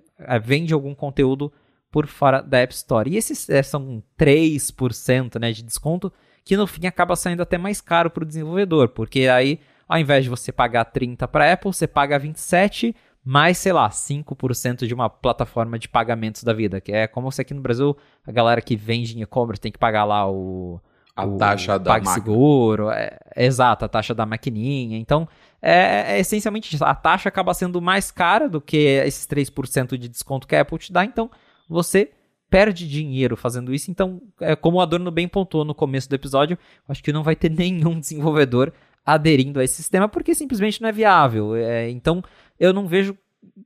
[0.42, 1.52] vende algum conteúdo
[1.90, 3.10] por fora da App Store.
[3.10, 6.12] E esses é, são 3% né, de desconto,
[6.50, 10.24] que no fim acaba saindo até mais caro para o desenvolvedor, porque aí ao invés
[10.24, 12.92] de você pagar 30 para a Apple, você paga 27
[13.24, 17.40] mais, sei lá, 5% de uma plataforma de pagamentos da vida, que é como se
[17.40, 17.96] aqui no Brasil
[18.26, 20.80] a galera que vende em e-commerce tem que pagar lá o
[21.14, 24.98] a o taxa da PagSeguro, é, é, exato, a taxa da maquininha.
[24.98, 25.28] Então,
[25.62, 26.84] é, é, essencialmente isso.
[26.84, 30.78] A taxa acaba sendo mais cara do que esses 3% de desconto que a Apple
[30.78, 31.30] te dá, então
[31.68, 32.10] você
[32.50, 33.90] perde dinheiro fazendo isso.
[33.90, 37.36] Então, é, como o Adorno bem pontuou no começo do episódio, acho que não vai
[37.36, 38.72] ter nenhum desenvolvedor
[39.06, 41.54] aderindo a esse sistema porque simplesmente não é viável.
[41.54, 42.22] É, então,
[42.58, 43.16] eu não vejo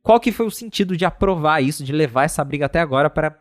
[0.03, 3.37] qual que foi o sentido de aprovar isso, de levar essa briga até agora para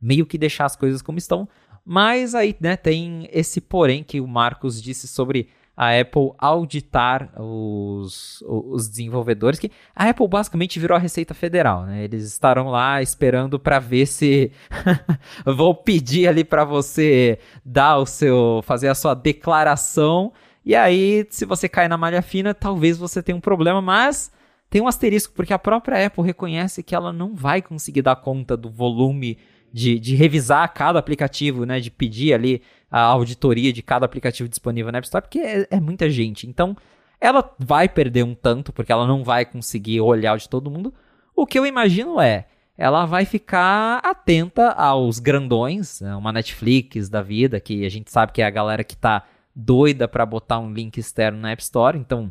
[0.00, 1.48] meio que deixar as coisas como estão.
[1.84, 8.42] Mas aí, né, tem esse porém que o Marcos disse sobre a Apple auditar os,
[8.46, 12.04] os desenvolvedores, que a Apple basicamente virou a Receita Federal, né?
[12.04, 14.52] Eles estarão lá esperando para ver se
[15.44, 20.32] vou pedir ali para você dar o seu fazer a sua declaração
[20.64, 24.30] e aí se você cai na malha fina, talvez você tenha um problema, mas
[24.68, 28.56] tem um asterisco porque a própria Apple reconhece que ela não vai conseguir dar conta
[28.56, 29.38] do volume
[29.72, 31.80] de, de revisar cada aplicativo, né?
[31.80, 32.62] De pedir ali
[32.92, 36.46] a auditoria de cada aplicativo disponível na App Store, porque é, é muita gente.
[36.46, 36.76] Então,
[37.18, 40.92] ela vai perder um tanto, porque ela não vai conseguir olhar de todo mundo.
[41.34, 47.22] O que eu imagino é, ela vai ficar atenta aos grandões, né, uma Netflix da
[47.22, 49.24] vida, que a gente sabe que é a galera que tá
[49.56, 51.98] doida para botar um link externo na App Store.
[51.98, 52.30] Então,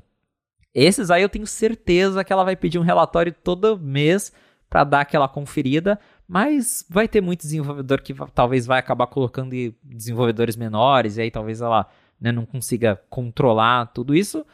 [0.76, 4.32] esses aí eu tenho certeza que ela vai pedir um relatório todo mês
[4.70, 6.00] para dar aquela conferida,
[6.32, 9.54] mas vai ter muito desenvolvedor que talvez vai acabar colocando
[9.84, 11.86] desenvolvedores menores, e aí talvez ela
[12.22, 14.46] né, não consiga controlar tudo isso.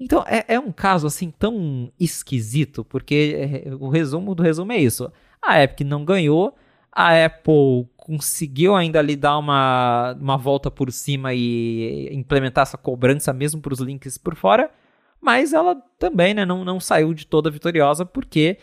[0.00, 4.78] Então é, é um caso assim tão esquisito, porque é, o resumo do resumo é
[4.78, 5.12] isso.
[5.40, 6.56] A Epic não ganhou,
[6.90, 13.32] a Apple conseguiu ainda ali dar uma, uma volta por cima e implementar essa cobrança
[13.32, 14.72] mesmo para os links por fora,
[15.20, 18.58] mas ela também né, não, não saiu de toda vitoriosa, porque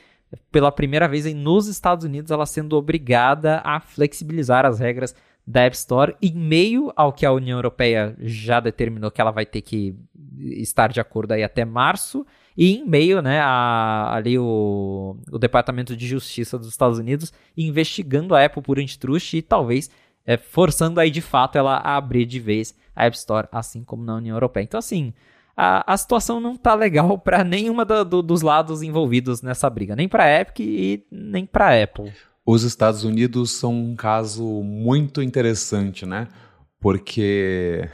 [0.51, 5.15] pela primeira vez nos Estados Unidos, ela sendo obrigada a flexibilizar as regras
[5.45, 9.45] da App Store em meio ao que a União Europeia já determinou que ela vai
[9.45, 9.95] ter que
[10.37, 12.25] estar de acordo aí até março
[12.55, 18.35] e em meio, né, a, ali o, o Departamento de Justiça dos Estados Unidos investigando
[18.35, 19.89] a Apple por antitruste e talvez
[20.25, 24.03] é, forçando aí de fato ela a abrir de vez a App Store, assim como
[24.03, 24.63] na União Europeia.
[24.63, 25.13] Então assim,
[25.61, 29.93] a, a situação não tá legal para nenhuma do, do, dos lados envolvidos nessa briga,
[29.93, 32.13] nem para Epic e nem para Apple.
[32.45, 36.29] Os Estados Unidos são um caso muito interessante, né?
[36.79, 37.89] Porque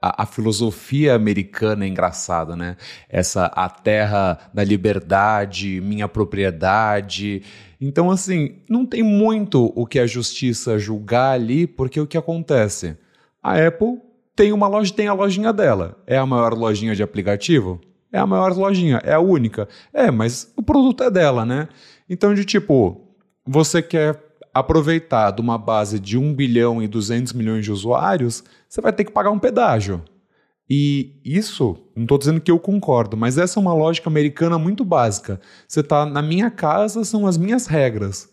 [0.00, 2.76] a, a, filosofia americana é engraçada, né?
[3.08, 7.42] Essa a terra da liberdade, minha propriedade.
[7.80, 12.96] Então, assim, não tem muito o que a justiça julgar ali, porque o que acontece?
[13.42, 14.07] A Apple
[14.38, 15.96] tem uma loja, tem a lojinha dela.
[16.06, 17.80] É a maior lojinha de aplicativo?
[18.12, 19.68] É a maior lojinha, é a única.
[19.92, 21.68] É, mas o produto é dela, né?
[22.08, 23.00] Então, de tipo,
[23.44, 24.16] você quer
[24.54, 29.02] aproveitar de uma base de 1 bilhão e 200 milhões de usuários, você vai ter
[29.02, 30.04] que pagar um pedágio.
[30.70, 34.84] E isso, não estou dizendo que eu concordo, mas essa é uma lógica americana muito
[34.84, 35.40] básica.
[35.66, 38.28] Você está na minha casa, são as minhas regras.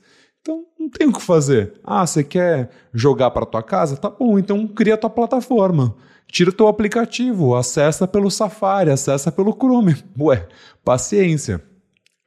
[0.46, 1.74] Então, não tem o que fazer.
[1.84, 3.98] Ah, você quer jogar para tua casa?
[3.98, 5.96] Tá bom, então cria tua plataforma.
[6.28, 9.96] Tira teu aplicativo, acessa pelo Safari, acessa pelo Chrome.
[10.20, 10.48] Ué,
[10.84, 11.64] paciência.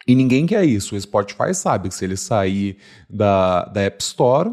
[0.05, 0.97] E ninguém quer isso.
[0.97, 4.51] O Spotify sabe que se ele sair da, da App Store,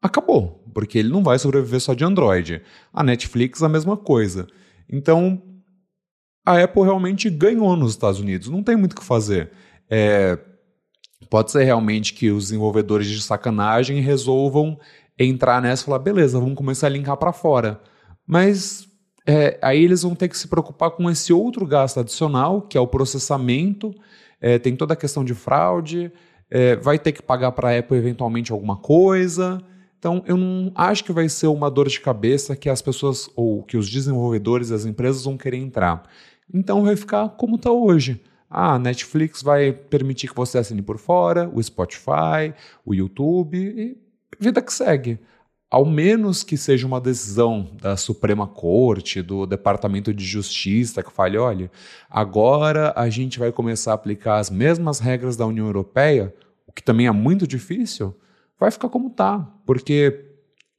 [0.00, 0.62] acabou.
[0.72, 2.62] Porque ele não vai sobreviver só de Android.
[2.92, 4.46] A Netflix, a mesma coisa.
[4.88, 5.42] Então,
[6.46, 8.48] a Apple realmente ganhou nos Estados Unidos.
[8.48, 9.50] Não tem muito o que fazer.
[9.90, 10.38] É,
[11.28, 14.78] Pode ser realmente que os desenvolvedores de sacanagem resolvam
[15.18, 17.80] entrar nessa e falar, beleza, vamos começar a linkar para fora.
[18.26, 18.86] Mas
[19.26, 22.80] é, aí eles vão ter que se preocupar com esse outro gasto adicional, que é
[22.80, 23.94] o processamento,
[24.40, 26.12] é, tem toda a questão de fraude,
[26.50, 29.60] é, vai ter que pagar para a Apple eventualmente alguma coisa.
[29.98, 33.62] Então, eu não acho que vai ser uma dor de cabeça que as pessoas, ou
[33.64, 36.04] que os desenvolvedores, as empresas vão querer entrar.
[36.52, 38.22] Então, vai ficar como está hoje.
[38.58, 42.54] Ah, a Netflix vai permitir que você assine por fora, o Spotify,
[42.86, 43.98] o YouTube e
[44.40, 45.18] vida que segue.
[45.70, 51.36] ao menos que seja uma decisão da Suprema Corte, do Departamento de Justiça, que fale:
[51.36, 51.70] olha,
[52.08, 56.34] agora a gente vai começar a aplicar as mesmas regras da União Europeia,
[56.66, 58.16] o que também é muito difícil,
[58.58, 59.38] vai ficar como está.
[59.66, 60.24] Porque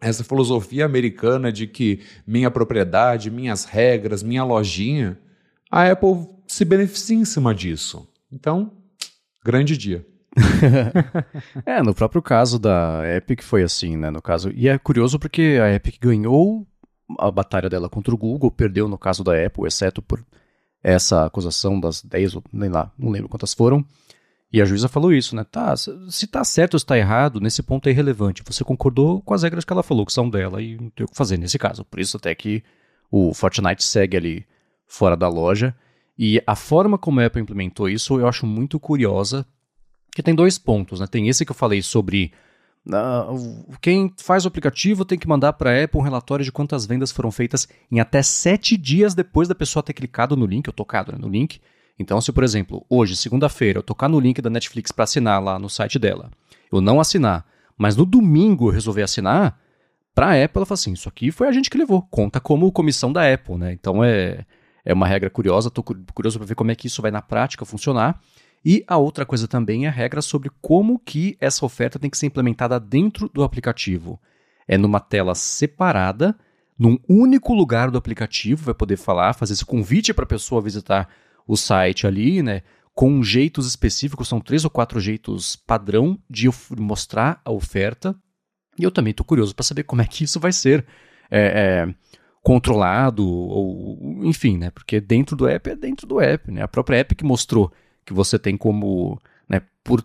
[0.02, 5.20] essa filosofia americana de que minha propriedade, minhas regras, minha lojinha,
[5.72, 8.08] a Apple se beneficia em cima disso.
[8.32, 8.72] Então,
[9.44, 10.06] grande dia.
[11.66, 14.10] é, no próprio caso da Epic foi assim, né?
[14.10, 16.68] No caso, e é curioso porque a Epic ganhou
[17.18, 20.24] a batalha dela contra o Google, perdeu no caso da Apple, exceto por
[20.84, 23.84] essa acusação das 10 ou nem lá, não lembro quantas foram.
[24.52, 25.44] E a juíza falou isso, né?
[25.44, 28.44] Tá, se tá certo ou se tá errado, nesse ponto é irrelevante.
[28.46, 31.10] Você concordou com as regras que ela falou, que são dela, e não tem o
[31.10, 31.84] que fazer nesse caso.
[31.84, 32.64] Por isso até que
[33.12, 34.46] o Fortnite segue ali
[34.88, 35.76] fora da loja.
[36.18, 39.46] E a forma como a Apple implementou isso eu acho muito curiosa,
[40.12, 41.06] que tem dois pontos, né?
[41.06, 42.32] Tem esse que eu falei sobre
[42.88, 46.88] uh, quem faz o aplicativo tem que mandar para a Apple um relatório de quantas
[46.88, 50.74] vendas foram feitas em até sete dias depois da pessoa ter clicado no link, ou
[50.74, 51.62] tocado né, no link.
[52.00, 55.60] Então, se por exemplo, hoje, segunda-feira, eu tocar no link da Netflix para assinar lá
[55.60, 56.32] no site dela,
[56.72, 57.46] eu não assinar,
[57.78, 59.60] mas no domingo eu resolver assinar,
[60.16, 62.72] para a Apple ela fala assim, isso aqui foi a gente que levou, conta como
[62.72, 63.72] comissão da Apple, né?
[63.72, 64.46] Então é,
[64.88, 67.66] é uma regra curiosa, estou curioso para ver como é que isso vai na prática
[67.66, 68.22] funcionar.
[68.64, 72.18] E a outra coisa também é a regra sobre como que essa oferta tem que
[72.18, 74.18] ser implementada dentro do aplicativo.
[74.66, 76.34] É numa tela separada,
[76.80, 81.10] num único lugar do aplicativo, vai poder falar, fazer esse convite para a pessoa visitar
[81.46, 82.62] o site ali, né?
[82.96, 88.16] Com jeitos específicos, são três ou quatro jeitos padrão de mostrar a oferta.
[88.80, 90.86] E eu também estou curioso para saber como é que isso vai ser
[91.30, 91.42] é,
[91.86, 91.96] é,
[92.48, 94.72] controlado, ou enfim, né?
[94.72, 96.62] Porque dentro do app é dentro do app, né?
[96.62, 97.70] A própria app que mostrou
[98.06, 99.20] que você tem como,
[99.50, 100.02] né, por,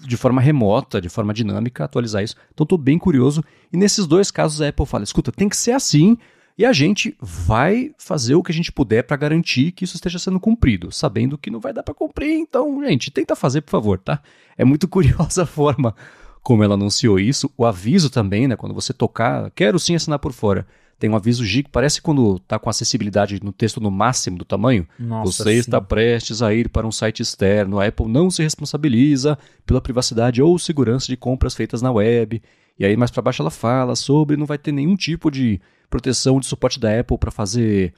[0.00, 2.34] de forma remota, de forma dinâmica, atualizar isso.
[2.54, 3.44] Então estou bem curioso.
[3.70, 6.16] E nesses dois casos a Apple fala: escuta, tem que ser assim.
[6.56, 10.18] E a gente vai fazer o que a gente puder para garantir que isso esteja
[10.18, 12.38] sendo cumprido, sabendo que não vai dar para cumprir.
[12.38, 14.22] Então, gente, tenta fazer, por favor, tá?
[14.56, 15.94] É muito curiosa a forma
[16.42, 17.52] como ela anunciou isso.
[17.54, 18.56] O aviso também, né?
[18.56, 20.66] Quando você tocar, quero sim assinar por fora
[21.02, 24.86] tem um aviso gig, parece quando está com acessibilidade no texto no máximo do tamanho.
[24.96, 25.58] Nossa, Você sim.
[25.58, 27.80] está prestes a ir para um site externo.
[27.80, 29.36] A Apple não se responsabiliza
[29.66, 32.40] pela privacidade ou segurança de compras feitas na web.
[32.78, 36.38] E aí mais para baixo ela fala sobre não vai ter nenhum tipo de proteção
[36.38, 37.92] de suporte da Apple para fazer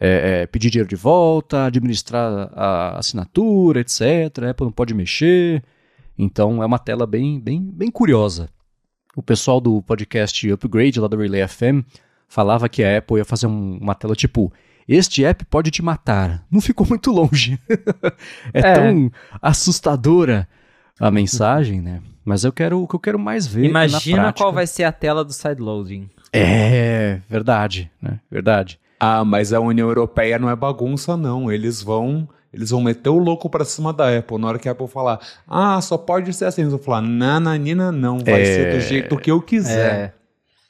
[0.00, 4.02] é, é, pedir dinheiro de volta, administrar a assinatura, etc.
[4.42, 5.62] A Apple não pode mexer.
[6.18, 8.48] Então é uma tela bem, bem, bem curiosa.
[9.14, 11.86] O pessoal do podcast Upgrade lá da Relay FM
[12.28, 14.52] falava que a Apple ia fazer um, uma tela tipo
[14.88, 16.42] este app pode te matar.
[16.50, 17.60] Não ficou muito longe.
[18.54, 19.12] é, é, tão
[19.42, 20.48] assustadora
[20.98, 22.00] a mensagem, né?
[22.24, 23.64] Mas eu quero o que eu quero mais ver.
[23.64, 26.08] Imagina qual vai ser a tela do sideloading.
[26.32, 28.18] É, verdade, né?
[28.30, 28.80] Verdade.
[28.98, 31.52] Ah, mas a União Europeia não é bagunça, não.
[31.52, 32.28] Eles vão.
[32.50, 34.38] Eles vão meter o louco pra cima da Apple.
[34.38, 36.62] Na hora que a Apple falar, ah, só pode ser assim.
[36.62, 38.18] Eles vão falar, nananina, não.
[38.18, 38.44] Vai é...
[38.44, 39.94] ser do jeito que eu quiser.
[39.94, 40.17] É.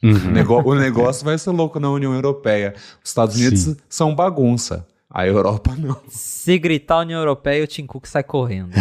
[0.02, 0.62] Uhum.
[0.64, 2.74] O negócio vai ser louco na União Europeia.
[3.02, 3.76] Os Estados Unidos Sim.
[3.88, 4.86] são bagunça.
[5.10, 5.98] A Europa não.
[6.08, 8.72] Se gritar União Europeia, o Tim Cook sai correndo.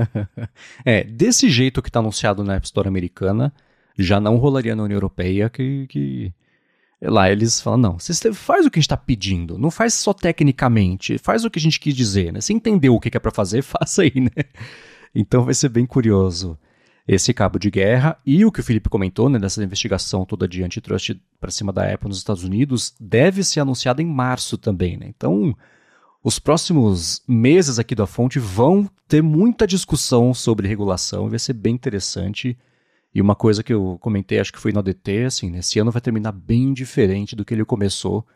[0.84, 3.52] é, desse jeito que está anunciado na App Store americana,
[3.96, 6.32] já não rolaria na União Europeia que, que...
[7.00, 10.12] lá eles falam, não, você faz o que a gente está pedindo, não faz só
[10.12, 12.40] tecnicamente, faz o que a gente quis dizer, né?
[12.40, 14.44] Você entendeu o que é para fazer, faça aí, né?
[15.14, 16.58] Então vai ser bem curioso
[17.06, 21.14] esse cabo de guerra e o que o Felipe comentou, né, investigação toda de antitrust
[21.38, 25.06] para cima da Apple nos Estados Unidos, deve ser anunciada em março também, né?
[25.08, 25.54] Então,
[26.22, 31.74] os próximos meses aqui da fonte vão ter muita discussão sobre regulação, vai ser bem
[31.74, 32.56] interessante.
[33.14, 35.90] E uma coisa que eu comentei, acho que foi no ADT, assim, né, esse ano
[35.90, 38.26] vai terminar bem diferente do que ele começou,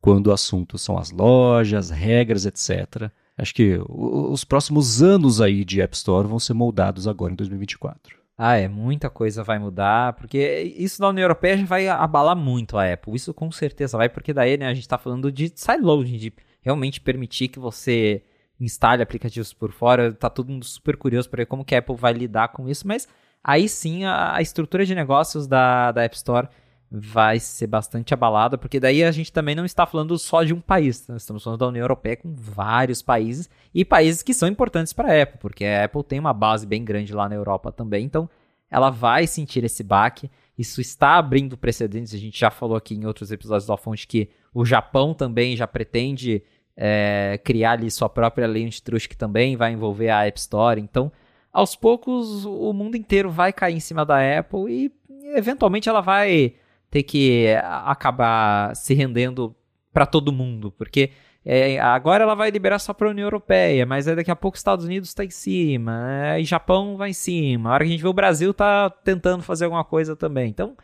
[0.00, 3.10] quando o assunto são as lojas, regras, etc.
[3.36, 8.17] Acho que os próximos anos aí de App Store vão ser moldados agora em 2024.
[8.40, 12.78] Ah, é, muita coisa vai mudar, porque isso da União Europeia já vai abalar muito
[12.78, 13.16] a Apple.
[13.16, 16.32] Isso com certeza vai, porque daí né, a gente está falando de sideloading, de
[16.62, 18.22] realmente permitir que você
[18.60, 20.12] instale aplicativos por fora.
[20.12, 22.86] Tá todo mundo super curioso para ver como que a Apple vai lidar com isso,
[22.86, 23.08] mas
[23.42, 26.48] aí sim a, a estrutura de negócios da, da App Store
[26.90, 30.60] vai ser bastante abalada, porque daí a gente também não está falando só de um
[30.60, 34.92] país, nós estamos falando da União Europeia com vários países e países que são importantes
[34.92, 38.04] para a Apple, porque a Apple tem uma base bem grande lá na Europa também,
[38.04, 38.28] então
[38.70, 40.30] ela vai sentir esse baque.
[40.56, 44.30] Isso está abrindo precedentes, a gente já falou aqui em outros episódios da Fonte que
[44.52, 46.42] o Japão também já pretende
[46.74, 51.12] é, criar ali sua própria lei antitrust que também vai envolver a App Store, então
[51.52, 54.92] aos poucos o mundo inteiro vai cair em cima da Apple e
[55.36, 56.54] eventualmente ela vai
[56.90, 59.54] ter que acabar se rendendo
[59.92, 61.10] para todo mundo, porque
[61.44, 64.60] é, agora ela vai liberar só para a União Europeia, mas daqui a pouco os
[64.60, 67.70] Estados Unidos está em cima, aí Japão vai em cima.
[67.70, 70.50] A hora que a gente vê o Brasil tá tentando fazer alguma coisa também.
[70.50, 70.76] Então,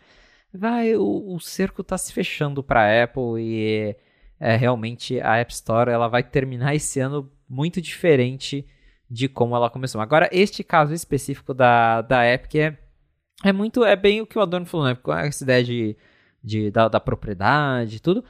[0.52, 3.96] vai o, o cerco está se fechando para a Apple e
[4.40, 8.66] é, realmente a App Store ela vai terminar esse ano muito diferente
[9.10, 10.00] de como ela começou.
[10.00, 12.78] Agora, este caso específico da, da Epic é,
[13.42, 14.94] é muito, é bem o que o Adorno falou, né?
[14.94, 15.96] Com essa ideia de
[16.44, 18.22] de, da, da propriedade tudo.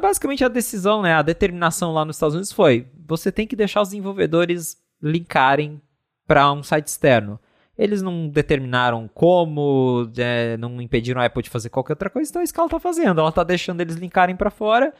[0.00, 3.80] Basicamente a decisão, né, a determinação lá nos Estados Unidos foi: você tem que deixar
[3.80, 5.80] os desenvolvedores linkarem
[6.26, 7.38] para um site externo.
[7.78, 12.42] Eles não determinaram como, é, não impediram a Apple de fazer qualquer outra coisa, então
[12.42, 13.20] é isso que ela está fazendo.
[13.20, 14.92] Ela está deixando eles linkarem para fora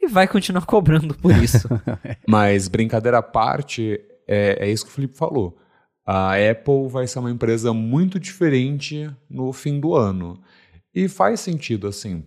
[0.00, 1.68] e vai continuar cobrando por isso.
[2.26, 5.58] Mas, brincadeira à parte, é, é isso que o Felipe falou.
[6.04, 10.42] A Apple vai ser uma empresa muito diferente no fim do ano.
[10.94, 12.24] E faz sentido, assim.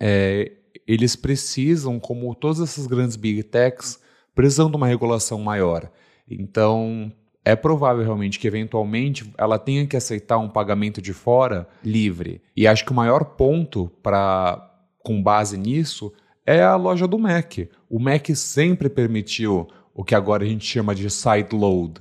[0.00, 0.52] É,
[0.86, 4.00] eles precisam, como todas essas grandes big techs,
[4.34, 5.90] precisam de uma regulação maior.
[6.28, 7.12] Então,
[7.44, 12.40] é provável realmente que eventualmente ela tenha que aceitar um pagamento de fora livre.
[12.56, 14.70] E acho que o maior ponto para
[15.00, 16.12] com base nisso
[16.46, 17.58] é a loja do Mac.
[17.88, 22.00] O Mac sempre permitiu o que agora a gente chama de side load.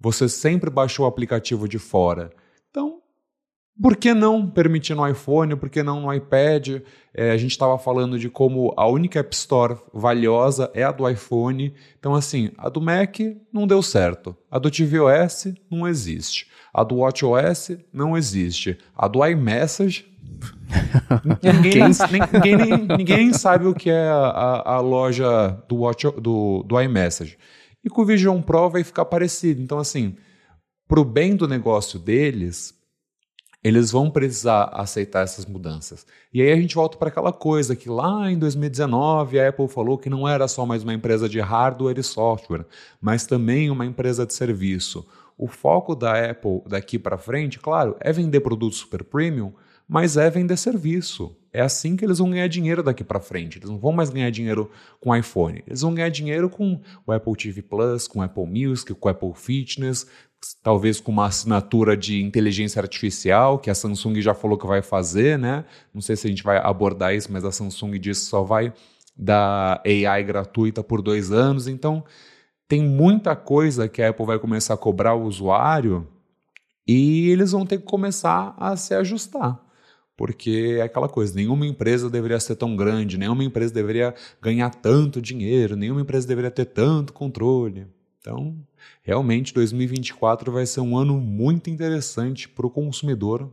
[0.00, 2.30] Você sempre baixou o aplicativo de fora.
[2.70, 3.00] Então,
[3.80, 5.56] por que não permitir no iPhone?
[5.56, 6.82] Por que não no iPad?
[7.14, 11.08] É, a gente estava falando de como a única App Store valiosa é a do
[11.08, 11.74] iPhone.
[11.98, 13.18] Então, assim, a do Mac
[13.52, 14.36] não deu certo.
[14.50, 16.46] A do tvOS não existe.
[16.72, 18.78] A do WatchOS não existe.
[18.96, 20.06] A do iMessage.
[21.42, 21.82] ninguém,
[22.32, 27.36] ninguém, ninguém, ninguém, sabe o que é a, a loja do, Watch, do, do iMessage.
[27.84, 29.62] E com o Vision Pro vai ficar parecido.
[29.62, 30.16] Então, assim,
[30.86, 32.74] para o bem do negócio deles,
[33.62, 36.06] eles vão precisar aceitar essas mudanças.
[36.32, 39.98] E aí a gente volta para aquela coisa que lá em 2019 a Apple falou
[39.98, 42.66] que não era só mais uma empresa de hardware e software,
[43.00, 45.06] mas também uma empresa de serviço.
[45.36, 49.52] O foco da Apple daqui para frente, claro, é vender produtos super premium,
[49.90, 51.36] mas é vender serviço.
[51.52, 53.58] É assim que eles vão ganhar dinheiro daqui para frente.
[53.58, 54.70] Eles não vão mais ganhar dinheiro
[55.00, 55.64] com iPhone.
[55.66, 59.10] Eles vão ganhar dinheiro com o Apple TV Plus, com o Apple Music, com o
[59.10, 60.06] Apple Fitness,
[60.62, 65.36] talvez com uma assinatura de inteligência artificial, que a Samsung já falou que vai fazer,
[65.36, 65.64] né?
[65.92, 68.72] Não sei se a gente vai abordar isso, mas a Samsung disse que só vai
[69.16, 71.66] dar AI gratuita por dois anos.
[71.66, 72.04] Então,
[72.68, 76.06] tem muita coisa que a Apple vai começar a cobrar o usuário
[76.86, 79.68] e eles vão ter que começar a se ajustar.
[80.20, 85.18] Porque é aquela coisa, nenhuma empresa deveria ser tão grande, nenhuma empresa deveria ganhar tanto
[85.18, 87.86] dinheiro, nenhuma empresa deveria ter tanto controle.
[88.18, 88.54] Então,
[89.02, 93.50] realmente 2024 vai ser um ano muito interessante para o consumidor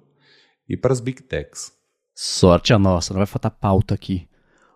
[0.67, 1.71] e para as big techs.
[2.13, 4.27] Sorte a nossa, não vai faltar pauta aqui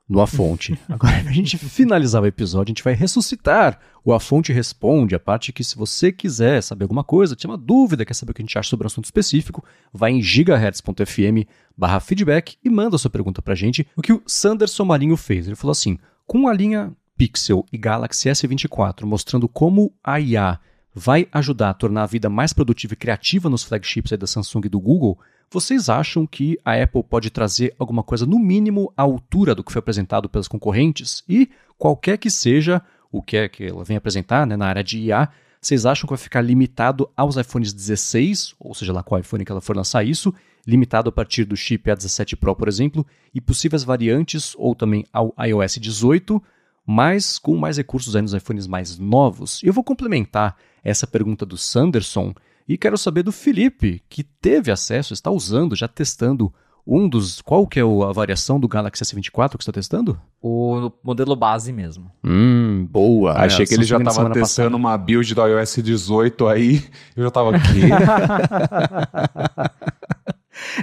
[0.07, 0.77] no A Fonte.
[0.89, 5.15] Agora, para a gente finalizar o episódio, a gente vai ressuscitar o A Fonte Responde,
[5.15, 8.33] a parte que se você quiser saber alguma coisa, tiver uma dúvida, quer saber o
[8.33, 11.47] que a gente acha sobre um assunto específico, vai em gigahertz.fm
[11.77, 13.87] barra feedback e manda a sua pergunta para a gente.
[13.95, 15.97] O que o Sanderson Marinho fez, ele falou assim,
[16.27, 20.59] com a linha Pixel e Galaxy S24, mostrando como a IA
[20.93, 24.69] vai ajudar a tornar a vida mais produtiva e criativa nos flagships da Samsung e
[24.69, 25.19] do Google,
[25.51, 29.71] vocês acham que a Apple pode trazer alguma coisa, no mínimo, à altura do que
[29.71, 31.23] foi apresentado pelas concorrentes?
[31.27, 32.81] E, qualquer que seja
[33.11, 35.27] o que é que ela vem apresentar né, na área de IA,
[35.59, 39.51] vocês acham que vai ficar limitado aos iPhones 16, ou seja lá qual iPhone que
[39.51, 40.33] ela for lançar isso,
[40.65, 45.35] limitado a partir do chip A17 Pro, por exemplo, e possíveis variantes, ou também ao
[45.37, 46.41] iOS 18,
[46.85, 49.61] mas com mais recursos aí nos iPhones mais novos.
[49.63, 52.33] Eu vou complementar essa pergunta do Sanderson
[52.73, 56.53] e quero saber do Felipe, que teve acesso, está usando, já testando
[56.87, 57.41] um dos.
[57.41, 60.17] Qual que é a variação do Galaxy S24 que você está testando?
[60.41, 62.09] O modelo base mesmo.
[62.23, 63.33] Hum, boa.
[63.33, 64.75] Achei é, que ele já estava testando passada.
[64.77, 66.81] uma build do iOS 18 aí.
[67.13, 67.81] Eu já estava aqui.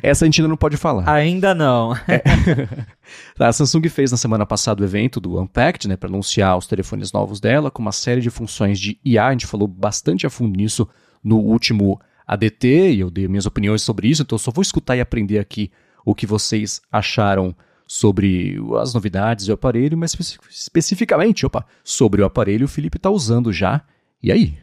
[0.03, 1.09] Essa a gente ainda não pode falar.
[1.11, 1.95] Ainda não.
[2.07, 2.23] é.
[3.49, 7.13] A Samsung fez na semana passada o evento do Unpacked, né, para anunciar os telefones
[7.13, 9.29] novos dela, com uma série de funções de IA.
[9.29, 10.87] A gente falou bastante a fundo nisso
[11.23, 14.97] no último ADT, e eu dei minhas opiniões sobre isso, então eu só vou escutar
[14.97, 15.71] e aprender aqui
[16.05, 17.55] o que vocês acharam
[17.87, 20.15] sobre as novidades do aparelho, mas
[20.51, 23.83] especificamente, opa, sobre o aparelho o Felipe está usando já.
[24.23, 24.59] E aí?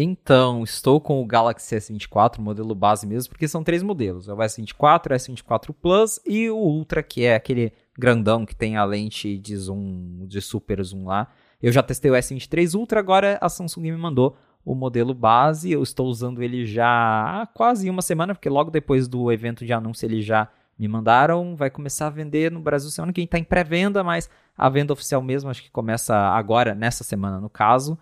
[0.00, 4.36] Então, estou com o Galaxy S24, modelo base mesmo, porque são três modelos: é o
[4.36, 9.36] S24, o S24 Plus e o Ultra, que é aquele grandão que tem a lente
[9.36, 11.26] de zoom, de super zoom lá.
[11.60, 15.70] Eu já testei o S23 Ultra, agora a Samsung me mandou o modelo base.
[15.70, 19.72] Eu estou usando ele já há quase uma semana, porque logo depois do evento de
[19.72, 20.48] anúncio ele já
[20.78, 24.30] me mandaram, vai começar a vender no Brasil semana que vem, está em pré-venda, mas
[24.56, 27.98] a venda oficial mesmo acho que começa agora, nessa semana no caso.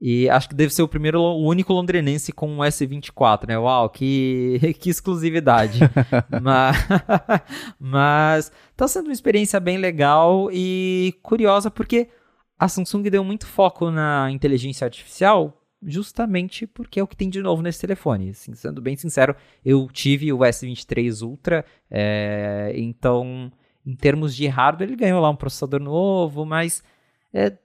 [0.00, 3.58] E acho que deve ser o primeiro, o único londrinense com um S24, né?
[3.58, 5.80] Uau, que, que exclusividade.
[6.42, 6.76] mas,
[7.78, 12.08] mas tá sendo uma experiência bem legal e curiosa porque
[12.58, 17.40] a Samsung deu muito foco na inteligência artificial justamente porque é o que tem de
[17.40, 18.30] novo nesse telefone.
[18.30, 19.34] Assim, sendo bem sincero,
[19.64, 23.50] eu tive o S23 Ultra, é, então
[23.84, 26.82] em termos de hardware ele ganhou lá um processador novo, mas
[27.32, 27.56] é,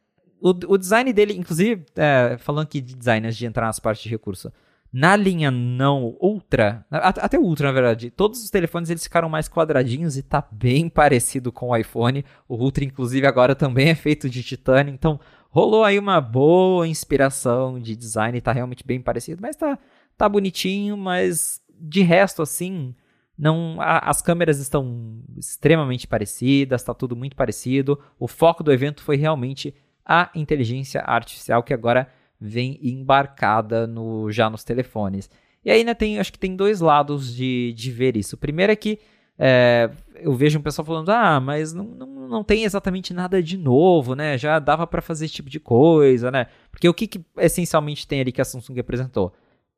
[0.41, 4.03] o, o, design dele, inclusive, é, falando aqui de design antes de entrar nas partes
[4.03, 4.51] de recurso,
[4.91, 10.15] na linha não Ultra, até Ultra na verdade, todos os telefones eles ficaram mais quadradinhos
[10.15, 12.23] e tá bem parecido com o iPhone.
[12.47, 15.19] O Ultra, inclusive, agora também é feito de titânio, então
[15.55, 19.79] rolou aí uma boa inspiração de design, tá realmente bem parecido, mas tá,
[20.17, 22.93] tá bonitinho, mas de resto, assim,
[23.37, 27.97] não a, as câmeras estão extremamente parecidas, tá tudo muito parecido.
[28.19, 29.73] O foco do evento foi realmente
[30.05, 35.29] a inteligência artificial que agora vem embarcada no, já nos telefones.
[35.63, 38.35] E aí, né, tem, acho que tem dois lados de, de ver isso.
[38.35, 38.99] O primeiro é que
[39.37, 43.57] é, eu vejo um pessoal falando, ah, mas não, não, não tem exatamente nada de
[43.57, 44.37] novo, né?
[44.37, 46.47] Já dava para fazer esse tipo de coisa, né?
[46.71, 49.33] Porque o que, que essencialmente tem ali que a Samsung apresentou?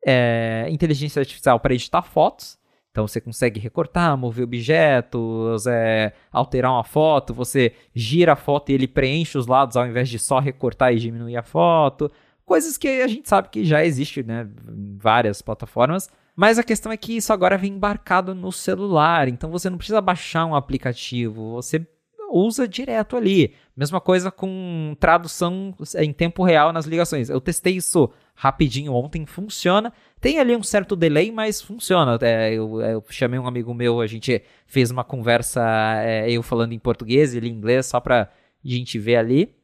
[0.06, 2.58] É, inteligência artificial para editar fotos.
[2.90, 8.74] Então você consegue recortar, mover objetos, é, alterar uma foto, você gira a foto e
[8.74, 12.10] ele preenche os lados ao invés de só recortar e diminuir a foto.
[12.48, 16.08] Coisas que a gente sabe que já existe né, em várias plataformas.
[16.34, 20.00] Mas a questão é que isso agora vem embarcado no celular, então você não precisa
[20.00, 21.86] baixar um aplicativo, você
[22.30, 23.52] usa direto ali.
[23.76, 27.28] Mesma coisa com tradução em tempo real nas ligações.
[27.28, 29.92] Eu testei isso rapidinho ontem, funciona.
[30.22, 32.18] Tem ali um certo delay, mas funciona.
[32.22, 35.62] É, eu, eu, chamei um amigo meu, a gente fez uma conversa,
[36.02, 38.30] é, eu falando em português, ele em inglês, só pra
[38.64, 39.57] gente ver ali.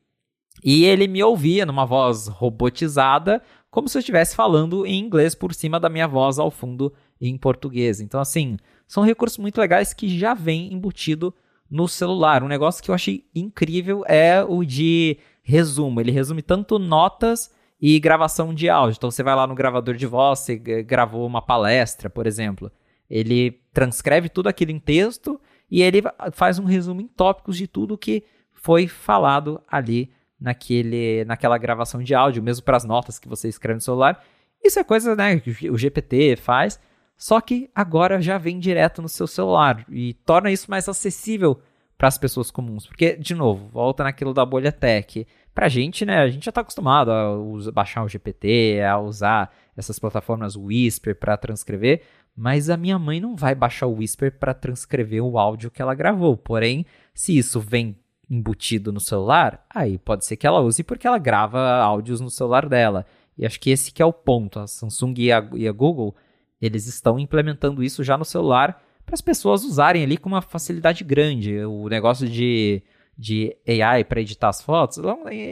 [0.63, 5.53] E ele me ouvia numa voz robotizada, como se eu estivesse falando em inglês por
[5.53, 8.01] cima da minha voz ao fundo em português.
[8.01, 8.57] Então, assim,
[8.87, 11.35] são recursos muito legais que já vem embutido
[11.71, 12.43] no celular.
[12.43, 16.01] Um negócio que eu achei incrível é o de resumo.
[16.01, 17.51] Ele resume tanto notas
[17.81, 18.97] e gravação de áudio.
[18.97, 22.71] Então, você vai lá no gravador de voz, você gravou uma palestra, por exemplo.
[23.11, 25.41] Ele transcreve tudo aquilo em texto
[25.71, 26.03] e ele
[26.33, 30.11] faz um resumo em tópicos de tudo que foi falado ali
[30.45, 34.23] naquele, naquela gravação de áudio, mesmo para as notas que você escreve no celular.
[34.63, 36.79] Isso é coisa né, que o GPT faz,
[37.17, 41.59] só que agora já vem direto no seu celular e torna isso mais acessível
[41.97, 42.87] para as pessoas comuns.
[42.87, 45.27] Porque, de novo, volta naquilo da bolha tech.
[45.55, 49.51] Pra gente, né, a gente já está acostumado a usar, baixar o GPT, a usar
[49.75, 52.03] essas plataformas Whisper para transcrever,
[52.37, 55.95] mas a minha mãe não vai baixar o Whisper para transcrever o áudio que ela
[55.95, 56.37] gravou.
[56.37, 56.85] Porém,
[57.15, 57.97] se isso vem
[58.31, 62.69] embutido no celular, aí pode ser que ela use porque ela grava áudios no celular
[62.69, 63.07] dela.
[63.37, 64.59] E acho que esse que é o ponto.
[64.59, 66.15] A Samsung e a, e a Google,
[66.61, 71.05] eles estão implementando isso já no celular para as pessoas usarem ali com uma facilidade
[71.05, 71.59] grande.
[71.65, 72.83] O negócio de,
[73.17, 74.99] de AI para editar as fotos,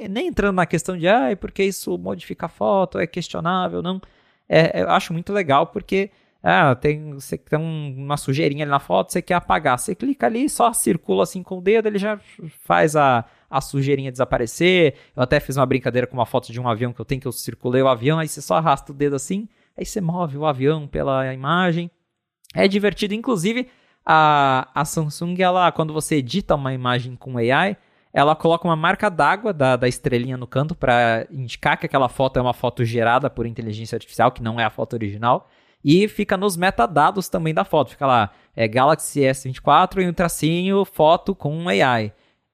[0.08, 4.00] nem entrando na questão de ah, porque isso modifica a foto, é questionável, não.
[4.48, 6.10] É, eu acho muito legal porque
[6.42, 9.78] ah, tem, você tem uma sujeirinha ali na foto, você quer apagar.
[9.78, 12.18] Você clica ali, só circula assim com o dedo, ele já
[12.64, 14.94] faz a, a sujeirinha desaparecer.
[15.14, 17.28] Eu até fiz uma brincadeira com uma foto de um avião que eu tenho, que
[17.28, 20.44] eu circulei o avião, aí você só arrasta o dedo assim, aí você move o
[20.44, 21.88] avião pela imagem.
[22.54, 23.68] É divertido, inclusive
[24.04, 27.76] a, a Samsung, ela, quando você edita uma imagem com AI,
[28.12, 32.38] ela coloca uma marca d'água da, da estrelinha no canto para indicar que aquela foto
[32.38, 35.48] é uma foto gerada por inteligência artificial, que não é a foto original.
[35.84, 37.90] E fica nos metadados também da foto.
[37.90, 42.12] Fica lá, é Galaxy S24 e um tracinho, foto com AI.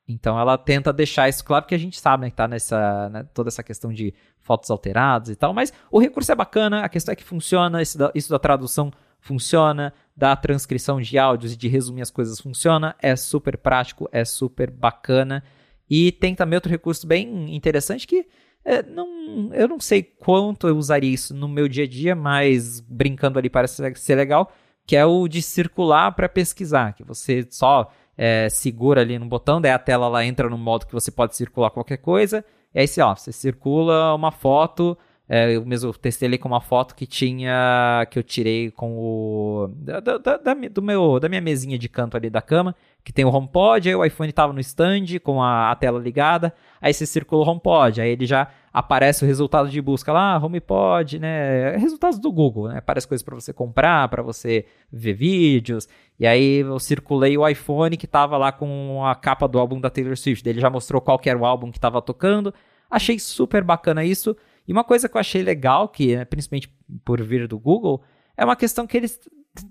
[0.09, 3.27] Então ela tenta deixar isso claro, porque a gente sabe né, que tá nessa, né,
[3.35, 7.13] toda essa questão de fotos alteradas e tal, mas o recurso é bacana, a questão
[7.13, 8.91] é que funciona, isso da, isso da tradução
[9.21, 14.25] funciona, da transcrição de áudios e de resumir as coisas funciona, é super prático, é
[14.25, 15.45] super bacana.
[15.91, 18.27] E tem também outro recurso bem interessante que
[18.69, 22.81] é, não, eu não sei quanto eu usaria isso no meu dia a dia, mas
[22.81, 24.53] brincando ali parece ser legal,
[24.87, 29.59] que é o de circular para pesquisar, que você só é, segura ali no botão,
[29.59, 32.87] daí a tela lá entra no modo que você pode circular qualquer coisa, e aí
[32.87, 34.99] você, ó, você circula uma foto
[35.29, 38.07] É, eu mesmo testei ele com uma foto que tinha.
[38.11, 39.69] que eu tirei com o.
[39.77, 42.75] Da, da, da, do meu, da minha mesinha de canto ali da cama,
[43.05, 46.55] que tem o HomePod, aí o iPhone tava no stand com a, a tela ligada,
[46.81, 51.19] aí você circula o HomePod, aí ele já aparece o resultado de busca lá, HomePod,
[51.19, 51.77] né?
[51.77, 52.79] Resultados do Google, né?
[52.79, 55.87] Aparece coisas para você comprar, para você ver vídeos.
[56.19, 59.91] E aí eu circulei o iPhone que tava lá com a capa do álbum da
[59.91, 60.49] Taylor Swift.
[60.49, 62.55] Ele já mostrou qual era o álbum que tava tocando.
[62.91, 64.35] Achei super bacana isso.
[64.69, 66.71] E uma coisa que eu achei legal, que é principalmente
[67.03, 68.03] por vir do Google,
[68.37, 69.19] é uma questão que eles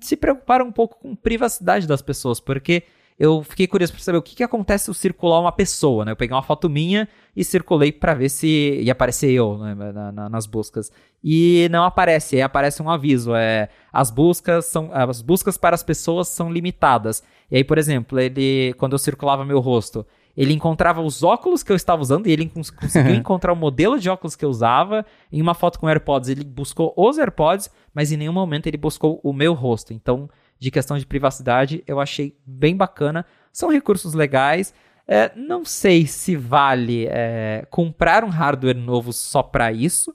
[0.02, 2.84] se preocuparam um pouco com privacidade das pessoas, porque
[3.20, 6.12] eu fiquei curioso para saber o que, que acontece se eu circular uma pessoa, né?
[6.12, 8.48] Eu peguei uma foto minha e circulei para ver se
[8.82, 9.76] ia aparecer eu né?
[9.76, 10.92] na, na, nas buscas.
[11.24, 15.84] E não aparece, aí aparece um aviso, é as buscas são as buscas para as
[15.84, 17.24] pessoas são limitadas.
[17.50, 20.06] E aí, por exemplo, ele quando eu circulava meu rosto,
[20.38, 24.00] ele encontrava os óculos que eu estava usando e ele cons conseguiu encontrar o modelo
[24.00, 25.04] de óculos que eu usava.
[25.32, 29.20] Em uma foto com AirPods, ele buscou os AirPods, mas em nenhum momento ele buscou
[29.24, 29.94] o meu rosto.
[29.94, 33.26] Então, de questão de privacidade, eu achei bem bacana.
[33.52, 34.76] São recursos legais.
[35.08, 40.14] É, não sei se vale é, comprar um hardware novo só para isso.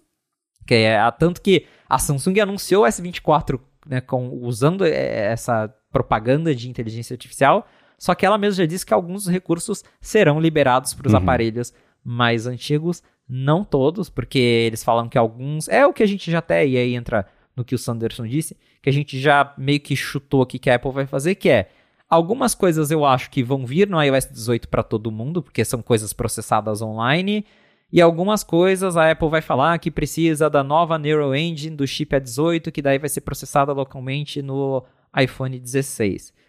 [0.65, 6.55] Que é, tanto que a Samsung anunciou o S24 né, com, usando é, essa propaganda
[6.55, 7.67] de inteligência artificial
[8.03, 11.21] só que ela mesma já disse que alguns recursos serão liberados para os uhum.
[11.21, 11.73] aparelhos
[12.03, 15.69] mais antigos, não todos, porque eles falam que alguns.
[15.69, 17.25] É o que a gente já até, e aí entra
[17.55, 20.75] no que o Sanderson disse, que a gente já meio que chutou aqui que a
[20.75, 21.71] Apple vai fazer, que é.
[22.11, 25.81] Algumas coisas eu acho que vão vir no iOS 18 para todo mundo, porque são
[25.81, 27.47] coisas processadas online.
[27.93, 32.17] E algumas coisas a Apple vai falar que precisa da nova Neural Engine do chip
[32.17, 34.83] A18, que daí vai ser processada localmente no
[35.17, 36.42] iPhone 16.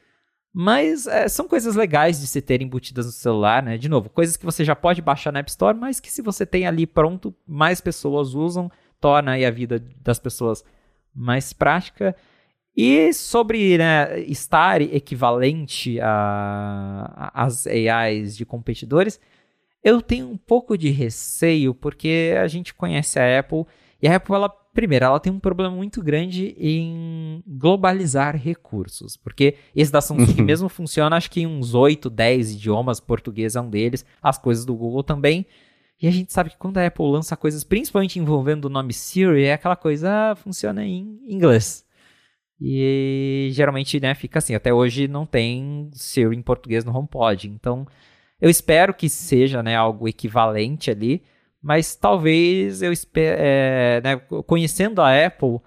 [0.53, 3.75] Mas é, são coisas legais de se ter embutidas no celular, né?
[3.75, 6.45] De novo, coisas que você já pode baixar na App Store, mas que se você
[6.45, 8.71] tem ali pronto, mais pessoas usam,
[9.01, 10.63] torna aí a vida das pessoas
[11.13, 12.15] mais prática.
[12.77, 19.19] E sobre né, estar equivalente às AIs de competidores,
[19.83, 23.65] eu tenho um pouco de receio, porque a gente conhece a Apple,
[24.01, 29.55] e a Apple ela Primeiro, ela tem um problema muito grande em globalizar recursos, porque
[29.75, 30.45] esse da Samsung uhum.
[30.45, 34.65] mesmo funciona, acho que em uns 8, 10 idiomas, português é um deles, as coisas
[34.65, 35.45] do Google também.
[36.01, 39.43] E a gente sabe que quando a Apple lança coisas, principalmente envolvendo o nome Siri,
[39.43, 41.85] é aquela coisa, ah, funciona em inglês.
[42.59, 44.55] E geralmente, né, fica assim.
[44.55, 47.47] Até hoje não tem Siri em português no HomePod.
[47.47, 47.85] Então,
[48.41, 51.21] eu espero que seja, né, algo equivalente ali
[51.63, 55.61] mas talvez eu é, né, conhecendo a Apple,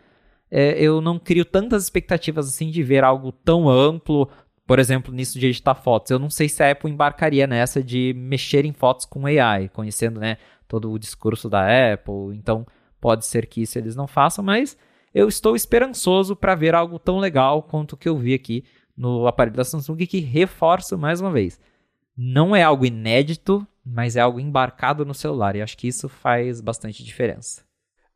[0.50, 4.28] é, eu não crio tantas expectativas assim de ver algo tão amplo,
[4.66, 6.10] por exemplo, nisso de editar fotos.
[6.10, 10.20] Eu não sei se a Apple embarcaria nessa de mexer em fotos com AI, conhecendo
[10.20, 10.36] né,
[10.68, 12.36] todo o discurso da Apple.
[12.36, 12.66] Então,
[13.00, 14.76] pode ser que isso eles não façam, mas
[15.14, 18.64] eu estou esperançoso para ver algo tão legal quanto o que eu vi aqui
[18.94, 21.58] no aparelho da Samsung, que reforço mais uma vez.
[22.14, 26.60] Não é algo inédito, mas é algo embarcado no celular, e acho que isso faz
[26.60, 27.62] bastante diferença.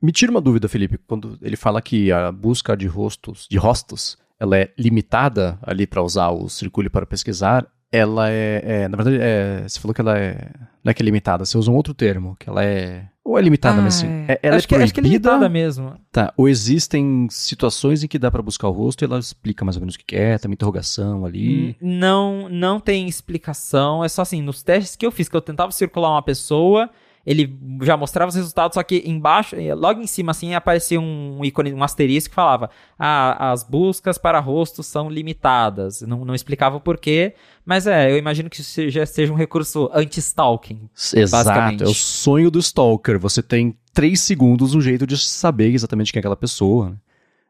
[0.02, 4.18] Me tira uma dúvida, Felipe, quando ele fala que a busca de rostos, de rostos,
[4.38, 9.18] ela é limitada ali para usar o Circule para pesquisar, ela é, é, na verdade,
[9.20, 10.50] é, você falou que ela é,
[10.82, 13.42] não é que é limitada, você usa um outro termo, que ela é ou é
[13.42, 14.08] limitada ah, mesmo?
[14.08, 14.24] Assim?
[14.28, 15.94] É, ela acho, é que, acho que é limitada mesmo.
[16.10, 16.32] Tá.
[16.36, 19.80] Ou existem situações em que dá para buscar o rosto e ela explica mais ou
[19.80, 21.76] menos o que é, tem uma interrogação ali.
[21.80, 24.04] Não, não tem explicação.
[24.04, 26.90] É só assim, nos testes que eu fiz, que eu tentava circular uma pessoa
[27.24, 31.44] ele já mostrava os resultados, só que embaixo, eh, logo em cima, assim, aparecia um
[31.44, 36.00] ícone, um asterisco que falava: ah, as buscas para rostos são limitadas.
[36.02, 37.34] Não, não explicava o porquê,
[37.64, 40.88] mas é, eu imagino que isso seja, seja um recurso anti-stalking.
[41.14, 43.18] Exato, é o sonho do stalker.
[43.18, 46.90] Você tem três segundos um jeito de saber exatamente quem é aquela pessoa.
[46.90, 46.96] Né?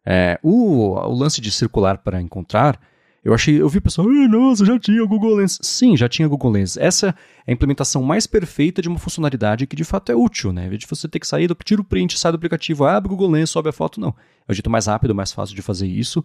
[0.04, 2.80] É, o, o lance de circular para encontrar
[3.22, 5.58] eu achei, eu vi o pessoal, nossa, já tinha Google Lens.
[5.60, 6.78] Sim, já tinha Google Lens.
[6.78, 7.14] Essa
[7.46, 10.66] é a implementação mais perfeita de uma funcionalidade que de fato é útil, né?
[10.66, 13.08] Em vez de você ter que sair, do, tira o print, sai do aplicativo, abre
[13.08, 14.14] o Google Lens, sobe a foto, não.
[14.48, 16.24] É o jeito mais rápido, mais fácil de fazer isso.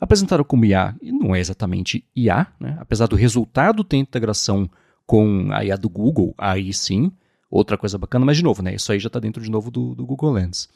[0.00, 2.76] Apresentaram como IA, e não é exatamente IA, né?
[2.78, 4.70] Apesar do resultado ter integração
[5.04, 7.10] com a IA do Google, aí sim,
[7.50, 8.74] outra coisa bacana, mas de novo, né?
[8.74, 10.68] Isso aí já está dentro de novo do, do Google Lens.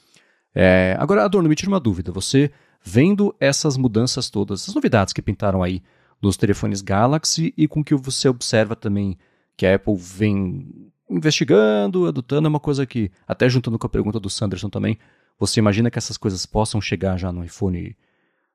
[0.52, 2.10] É, agora, Adorno, me tira uma dúvida.
[2.10, 2.50] Você
[2.82, 5.82] vendo essas mudanças todas, essas novidades que pintaram aí
[6.20, 9.16] nos telefones Galaxy e com que você observa também
[9.56, 14.20] que a Apple vem investigando, adotando, é uma coisa que, até juntando com a pergunta
[14.20, 14.98] do Sanderson também,
[15.38, 17.96] você imagina que essas coisas possam chegar já no iPhone,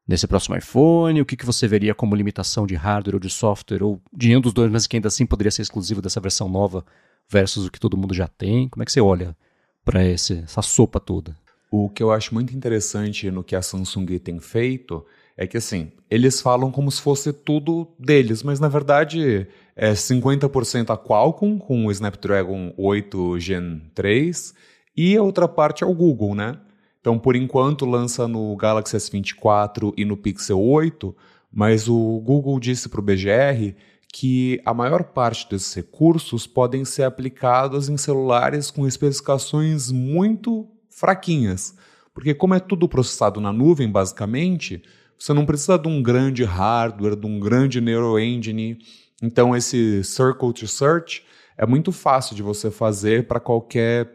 [0.07, 1.21] nesse próximo iPhone?
[1.21, 4.41] O que, que você veria como limitação de hardware ou de software, ou de nenhum
[4.41, 6.85] dos dois, mas que ainda assim poderia ser exclusivo dessa versão nova
[7.29, 8.69] versus o que todo mundo já tem?
[8.69, 9.35] Como é que você olha
[9.83, 11.35] para essa sopa toda?
[11.77, 15.91] O que eu acho muito interessante no que a Samsung tem feito é que, assim,
[16.09, 19.45] eles falam como se fosse tudo deles, mas na verdade
[19.75, 24.53] é 50% a Qualcomm com o Snapdragon 8 Gen 3
[24.95, 26.57] e a outra parte é o Google, né?
[27.01, 31.13] Então, por enquanto, lança no Galaxy S24 e no Pixel 8,
[31.51, 33.75] mas o Google disse para o BGR
[34.13, 41.75] que a maior parte desses recursos podem ser aplicados em celulares com especificações muito fraquinhas.
[42.13, 44.81] Porque, como é tudo processado na nuvem, basicamente,
[45.19, 48.79] você não precisa de um grande hardware, de um grande neuroengine.
[49.21, 51.23] Então, esse Circle to Search
[51.57, 54.09] é muito fácil de você fazer para qualquer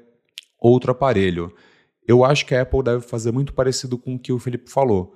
[0.58, 1.54] outro aparelho.
[2.06, 5.14] Eu acho que a Apple deve fazer muito parecido com o que o Felipe falou.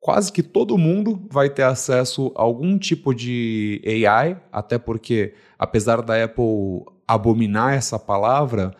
[0.00, 6.02] Quase que todo mundo vai ter acesso a algum tipo de AI, até porque, apesar
[6.02, 8.74] da Apple abominar essa palavra,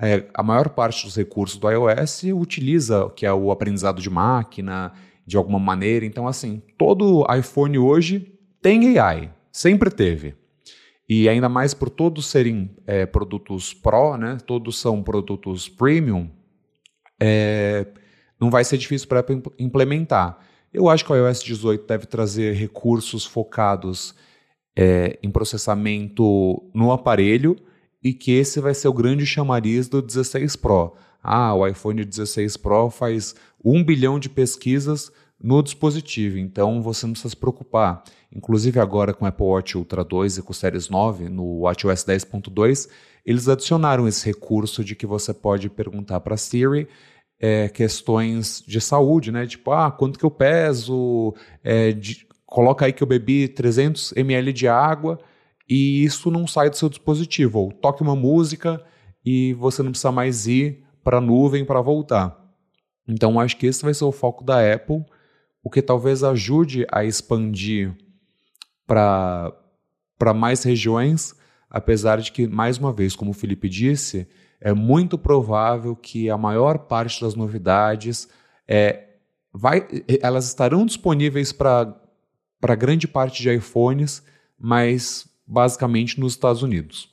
[0.00, 4.92] é, a maior parte dos recursos do iOS utiliza que é o aprendizado de máquina,
[5.26, 6.06] de alguma maneira.
[6.06, 10.34] Então, assim, todo iPhone hoje tem AI, sempre teve.
[11.08, 14.38] E ainda mais por todos serem é, produtos Pro, né?
[14.46, 16.30] Todos são produtos premium.
[17.20, 17.86] É,
[18.38, 19.24] não vai ser difícil para
[19.58, 20.38] implementar.
[20.72, 24.14] Eu acho que o iOS 18 deve trazer recursos focados
[24.76, 27.56] é, em processamento no aparelho
[28.02, 30.94] e que esse vai ser o grande chamariz do 16 Pro.
[31.22, 33.34] Ah, o iPhone 16 Pro faz
[33.64, 35.10] um bilhão de pesquisas
[35.40, 38.02] no dispositivo, então você não precisa se preocupar.
[38.34, 42.04] Inclusive agora com o Apple Watch Ultra 2 e com o Series 9, no WatchOS
[42.04, 42.88] 10.2,
[43.24, 46.88] eles adicionaram esse recurso de que você pode perguntar para Siri
[47.40, 49.46] é, questões de saúde, né?
[49.46, 51.34] Tipo, ah, quanto que eu peso?
[51.62, 55.20] É, de, coloca aí que eu bebi 300 ml de água
[55.68, 57.58] e isso não sai do seu dispositivo.
[57.58, 58.82] Ou toque uma música
[59.24, 62.38] e você não precisa mais ir para a nuvem para voltar.
[63.06, 65.04] Então, acho que esse vai ser o foco da Apple,
[65.62, 67.96] o que talvez ajude a expandir
[68.86, 69.52] para
[70.34, 71.34] mais regiões,
[71.68, 74.28] apesar de que, mais uma vez, como o Felipe disse,
[74.60, 78.28] é muito provável que a maior parte das novidades
[78.66, 79.08] é,
[79.52, 79.86] vai,
[80.20, 81.94] elas estarão disponíveis para
[82.78, 84.22] grande parte de iPhones,
[84.58, 87.08] mas basicamente nos Estados Unidos.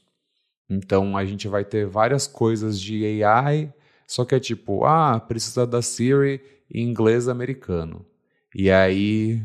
[0.69, 3.73] Então a gente vai ter várias coisas de AI,
[4.05, 8.05] só que é tipo, ah, precisa da Siri em inglês americano.
[8.53, 9.41] E aí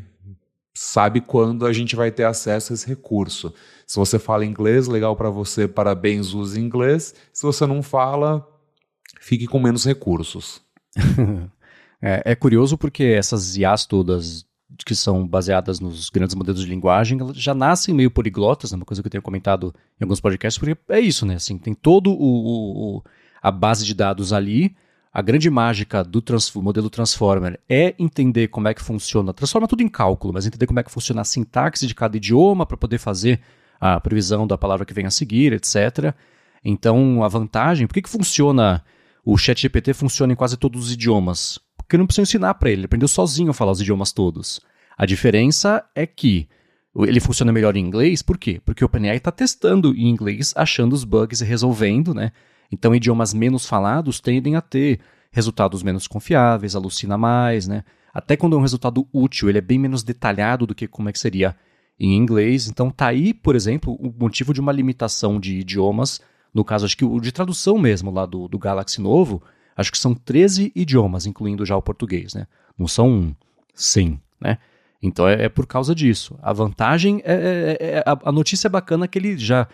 [0.74, 3.52] sabe quando a gente vai ter acesso a esse recurso.
[3.86, 7.14] Se você fala inglês, legal para você, parabéns, use inglês.
[7.32, 8.46] Se você não fala,
[9.20, 10.62] fique com menos recursos.
[12.00, 14.46] é, é, curioso porque essas IAs todas
[14.84, 19.02] que são baseadas nos grandes modelos de linguagem, já nascem meio poliglotas, é uma coisa
[19.02, 21.34] que eu tenho comentado em alguns podcasts, porque é isso, né?
[21.34, 23.02] Assim, tem todo o, o
[23.42, 24.74] a base de dados ali,
[25.12, 29.82] a grande mágica do trans, modelo Transformer é entender como é que funciona, transforma tudo
[29.82, 32.98] em cálculo, mas entender como é que funciona a sintaxe de cada idioma para poder
[32.98, 33.40] fazer
[33.80, 36.14] a previsão da palavra que vem a seguir, etc.
[36.64, 38.84] Então, a vantagem, por que, que funciona,
[39.24, 41.59] o ChatGPT funciona em quase todos os idiomas?
[41.90, 44.60] Porque não precisa ensinar para ele, ele aprendeu sozinho a falar os idiomas todos.
[44.96, 46.48] A diferença é que
[46.94, 48.62] ele funciona melhor em inglês, por quê?
[48.64, 52.30] Porque o OpenAI está testando em inglês, achando os bugs e resolvendo, né?
[52.70, 55.00] Então, idiomas menos falados tendem a ter
[55.32, 57.82] resultados menos confiáveis, alucina mais, né?
[58.14, 61.12] Até quando é um resultado útil, ele é bem menos detalhado do que como é
[61.12, 61.56] que seria
[61.98, 62.68] em inglês.
[62.68, 66.20] Então, tá aí, por exemplo, o motivo de uma limitação de idiomas.
[66.54, 69.42] No caso, acho que o de tradução mesmo lá do, do Galaxy novo,
[69.81, 72.47] acho que são 13 idiomas, incluindo já o português, né?
[72.78, 73.35] Não são
[73.74, 74.59] 100, né?
[75.02, 76.39] Então é, é por causa disso.
[76.43, 79.66] A vantagem é, é, é, é a, a, notícia é bacana que ele já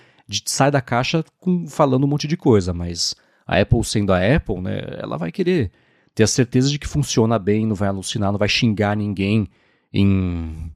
[0.44, 3.14] sai da caixa com, falando um monte de coisa, mas
[3.46, 5.72] a Apple sendo a Apple, né, ela vai querer
[6.14, 9.48] ter a certeza de que funciona bem, não vai alucinar, não vai xingar ninguém
[9.92, 10.72] em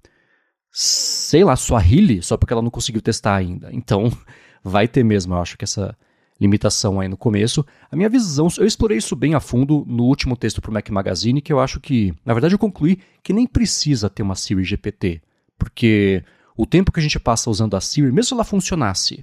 [0.73, 3.71] sei lá, Swahili, só porque ela não conseguiu testar ainda.
[3.73, 4.13] Então,
[4.63, 5.97] vai ter mesmo, eu acho que essa
[6.41, 7.65] limitação aí no começo.
[7.91, 10.89] A minha visão, eu explorei isso bem a fundo no último texto para o Mac
[10.89, 14.65] Magazine, que eu acho que, na verdade, eu concluí que nem precisa ter uma Siri
[14.65, 15.21] GPT,
[15.59, 16.25] porque
[16.57, 19.23] o tempo que a gente passa usando a Siri, mesmo se ela funcionasse,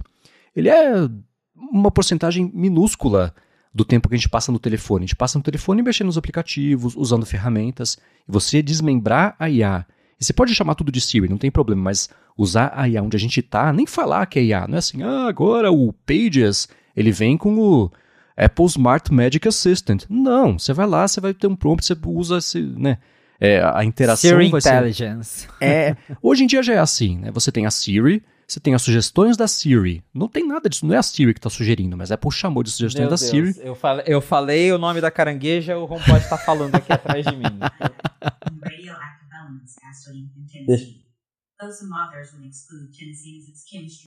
[0.54, 1.08] ele é
[1.54, 3.34] uma porcentagem minúscula
[3.74, 5.04] do tempo que a gente passa no telefone.
[5.04, 7.98] A gente passa no telefone mexendo nos aplicativos, usando ferramentas.
[8.26, 9.86] E você desmembrar a IA.
[10.20, 13.16] E você pode chamar tudo de Siri, não tem problema, mas usar a IA onde
[13.16, 14.66] a gente está, nem falar que é IA.
[14.66, 16.68] Não é assim, ah, agora o Pages,
[16.98, 17.90] ele vem com o
[18.36, 20.04] Apple Smart Magic Assistant.
[20.08, 22.98] Não, você vai lá, você vai ter um prompt, você usa esse, né?
[23.40, 25.42] É, a interação Siri vai Intelligence.
[25.42, 25.48] Ser...
[25.60, 27.30] É, hoje em dia já é assim, né?
[27.30, 30.02] Você tem a Siri, Você tem as sugestões da Siri.
[30.12, 32.62] Não tem nada disso, não é a Siri que está sugerindo, mas a Apple chamou
[32.62, 33.54] de sugestões Meu da Deus, Siri.
[33.62, 37.36] Eu falei, eu falei o nome da carangueja, o HomePod tá falando aqui atrás de
[37.36, 37.44] mim.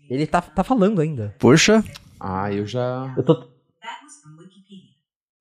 [0.09, 1.33] Ele tá, tá falando ainda.
[1.39, 1.83] Poxa,
[2.19, 3.13] Ah, eu já.
[3.17, 3.51] Eu tô,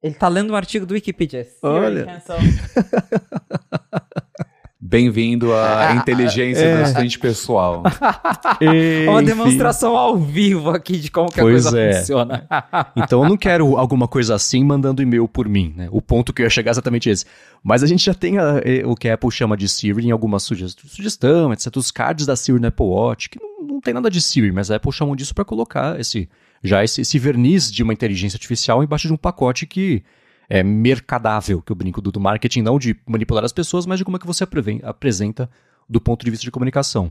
[0.03, 1.47] ele tá lendo um artigo do Wikipedia.
[1.63, 2.09] Olha.
[4.91, 7.85] Bem-vindo à inteligência do assistente pessoal.
[9.09, 9.25] Uma enfim.
[9.25, 11.93] demonstração ao vivo aqui de como que a Pois coisa é.
[12.01, 12.45] funciona.
[12.97, 15.89] Então eu não quero alguma coisa assim mandando e-mail por mim, né?
[15.93, 17.25] O ponto que eu ia chegar é exatamente esse.
[17.63, 20.11] Mas a gente já tem a- eh, o que a Apple chama de Siri em
[20.11, 21.77] algumas suge- sugestão, etc.
[21.77, 24.73] Os cards da Siri no Apple Watch, que não, não tem nada de Siri, mas
[24.73, 26.29] a Apple chamou disso para colocar esse
[26.65, 30.03] já esse, esse verniz de uma inteligência artificial embaixo de um pacote que
[30.51, 34.05] é mercadável, que eu brinco do, do marketing, não de manipular as pessoas, mas de
[34.05, 34.45] como é que você
[34.83, 35.49] apresenta
[35.89, 37.11] do ponto de vista de comunicação.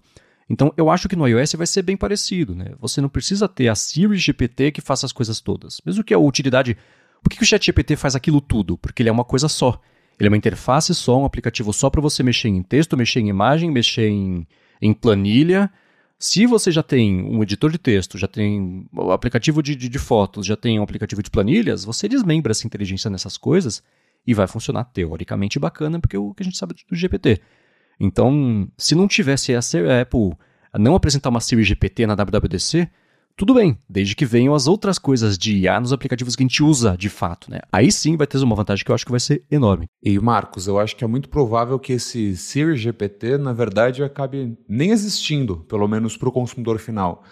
[0.49, 2.73] Então, eu acho que no iOS vai ser bem parecido, né?
[2.81, 5.79] Você não precisa ter a Siri GPT que faça as coisas todas.
[5.85, 6.75] Mesmo que a utilidade...
[7.23, 8.77] Por que, que o ChatGPT faz aquilo tudo?
[8.77, 9.79] Porque ele é uma coisa só.
[10.19, 13.29] Ele é uma interface só, um aplicativo só para você mexer em texto, mexer em
[13.29, 14.45] imagem, mexer em,
[14.81, 15.71] em planilha.
[16.21, 19.97] Se você já tem um editor de texto, já tem o aplicativo de, de, de
[19.97, 23.81] fotos, já tem um aplicativo de planilhas, você desmembra essa inteligência nessas coisas
[24.27, 27.39] e vai funcionar teoricamente bacana, porque é o que a gente sabe do GPT.
[27.97, 29.59] Então, se não tivesse a
[30.01, 30.33] Apple
[30.77, 32.89] não apresentar uma Siri GPT na WWDC,
[33.39, 36.61] tudo bem, desde que venham as outras coisas de IA nos aplicativos que a gente
[36.61, 37.61] usa de fato, né?
[37.71, 39.85] Aí sim vai ter uma vantagem que eu acho que vai ser enorme.
[40.03, 44.57] E Marcos, eu acho que é muito provável que esse Siri GPT, na verdade, acabe
[44.67, 47.23] nem existindo, pelo menos para o consumidor final.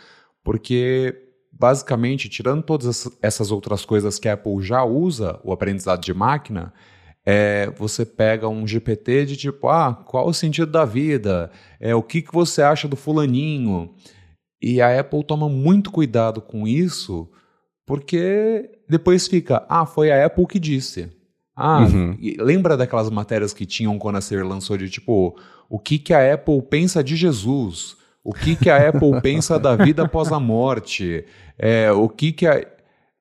[0.46, 1.14] Porque,
[1.52, 6.14] basicamente, tirando todas essa- essas outras coisas que a Apple já usa, o aprendizado de
[6.14, 6.74] máquina,
[7.26, 11.52] é, você pega um GPT de tipo, ah, qual o sentido da vida?
[11.82, 13.94] É, o que, que você acha do fulaninho?
[14.62, 17.30] E a Apple toma muito cuidado com isso,
[17.86, 21.10] porque depois fica, ah, foi a Apple que disse.
[21.56, 22.16] Ah, Uhum.
[22.40, 25.36] lembra daquelas matérias que tinham quando a Siri lançou de tipo,
[25.70, 27.96] o que, que a Apple pensa de Jesus?
[28.24, 31.26] O que, que a Apple pensa da vida após a morte?
[31.58, 32.64] É, o que que a...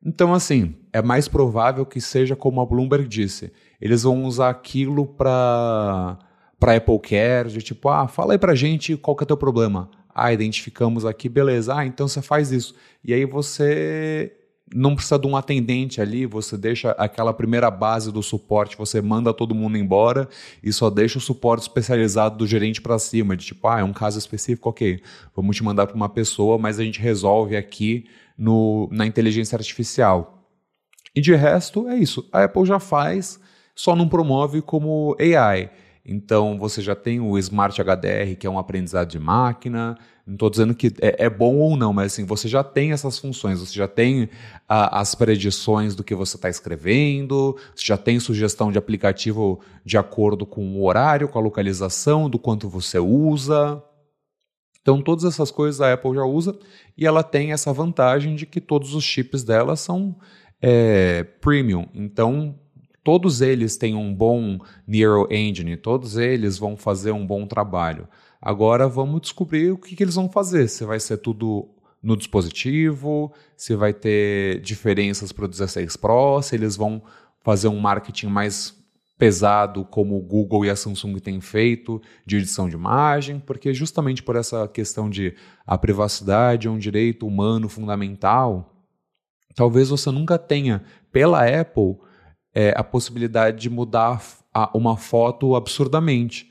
[0.04, 3.52] Então, assim, é mais provável que seja como a Bloomberg disse.
[3.80, 6.18] Eles vão usar aquilo para
[6.58, 9.90] para Apple Care, de tipo, ah, fala aí pra gente qual que é teu problema.
[10.18, 11.76] Ah, identificamos aqui, beleza.
[11.76, 12.74] Ah, então você faz isso.
[13.04, 14.32] E aí você
[14.74, 19.32] não precisa de um atendente ali, você deixa aquela primeira base do suporte, você manda
[19.34, 20.26] todo mundo embora
[20.62, 23.92] e só deixa o suporte especializado do gerente para cima, de tipo, ah, é um
[23.92, 25.02] caso específico, ok,
[25.36, 28.06] vamos te mandar para uma pessoa, mas a gente resolve aqui
[28.38, 30.50] no, na inteligência artificial.
[31.14, 32.26] E de resto, é isso.
[32.32, 33.38] A Apple já faz,
[33.74, 35.70] só não promove como AI.
[36.08, 39.98] Então, você já tem o Smart HDR, que é um aprendizado de máquina.
[40.24, 43.18] Não estou dizendo que é, é bom ou não, mas assim, você já tem essas
[43.18, 43.58] funções.
[43.58, 44.28] Você já tem
[44.68, 49.98] ah, as predições do que você está escrevendo, você já tem sugestão de aplicativo de
[49.98, 53.82] acordo com o horário, com a localização, do quanto você usa.
[54.80, 56.56] Então, todas essas coisas a Apple já usa
[56.96, 60.14] e ela tem essa vantagem de que todos os chips dela são
[60.62, 61.88] é, premium.
[61.92, 62.56] Então,
[63.06, 68.08] todos eles têm um bom Neural Engine, todos eles vão fazer um bom trabalho.
[68.42, 70.66] Agora vamos descobrir o que, que eles vão fazer.
[70.66, 71.68] Se vai ser tudo
[72.02, 77.00] no dispositivo, se vai ter diferenças para o 16 Pro, se eles vão
[77.44, 78.74] fazer um marketing mais
[79.16, 84.20] pesado como o Google e a Samsung têm feito de edição de imagem, porque justamente
[84.20, 85.32] por essa questão de
[85.64, 88.74] a privacidade é um direito humano fundamental,
[89.54, 91.98] talvez você nunca tenha pela Apple
[92.56, 96.50] é, a possibilidade de mudar a, uma foto absurdamente,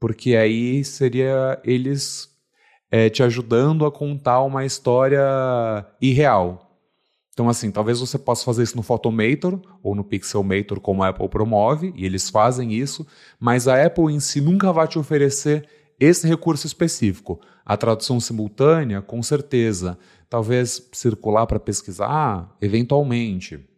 [0.00, 2.30] porque aí seria eles
[2.90, 5.20] é, te ajudando a contar uma história
[6.00, 6.80] irreal.
[7.34, 11.28] Então, assim, talvez você possa fazer isso no Photomator ou no Pixelmator, como a Apple
[11.28, 13.06] promove, e eles fazem isso,
[13.38, 15.68] mas a Apple em si nunca vai te oferecer
[16.00, 17.38] esse recurso específico.
[17.66, 19.98] A tradução simultânea, com certeza.
[20.30, 23.73] Talvez circular para pesquisar, eventualmente.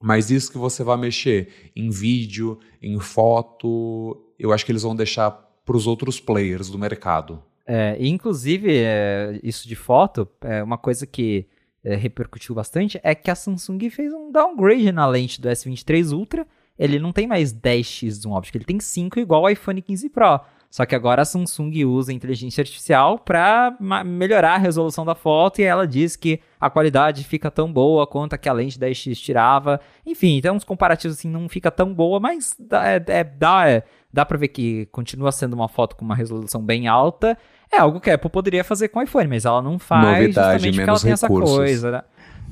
[0.00, 4.94] Mas isso que você vai mexer em vídeo, em foto, eu acho que eles vão
[4.94, 7.42] deixar para os outros players do mercado.
[7.66, 11.46] É, inclusive, é, isso de foto, é uma coisa que
[11.82, 16.46] é, repercutiu bastante é que a Samsung fez um downgrade na lente do S23 Ultra.
[16.78, 20.40] Ele não tem mais 10x zoom óptico, ele tem 5 igual ao iPhone 15 Pro.
[20.70, 25.64] Só que agora a Samsung usa inteligência artificial para melhorar a resolução da foto e
[25.64, 29.80] ela diz que a qualidade fica tão boa quanto a que a lente 10x tirava.
[30.04, 33.82] Enfim, então uns comparativos assim não fica tão boa, mas dá, é, é, dá, é,
[34.12, 37.38] dá para ver que continua sendo uma foto com uma resolução bem alta.
[37.72, 40.62] É algo que a Apple poderia fazer com o iPhone, mas ela não faz Novidade,
[40.64, 41.50] justamente porque ela tem recursos.
[41.50, 42.02] essa coisa, né?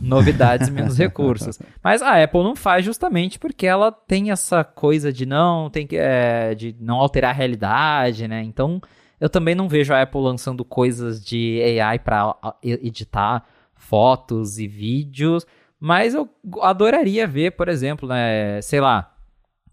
[0.01, 1.59] Novidades e menos recursos.
[1.83, 5.97] Mas a Apple não faz justamente porque ela tem essa coisa de não tem que
[5.97, 8.43] é, de não alterar a realidade, né?
[8.43, 8.81] Então
[9.21, 13.45] eu também não vejo a Apple lançando coisas de AI para editar
[13.75, 15.47] fotos e vídeos,
[15.79, 16.29] mas eu
[16.63, 19.14] adoraria ver, por exemplo, né, sei lá,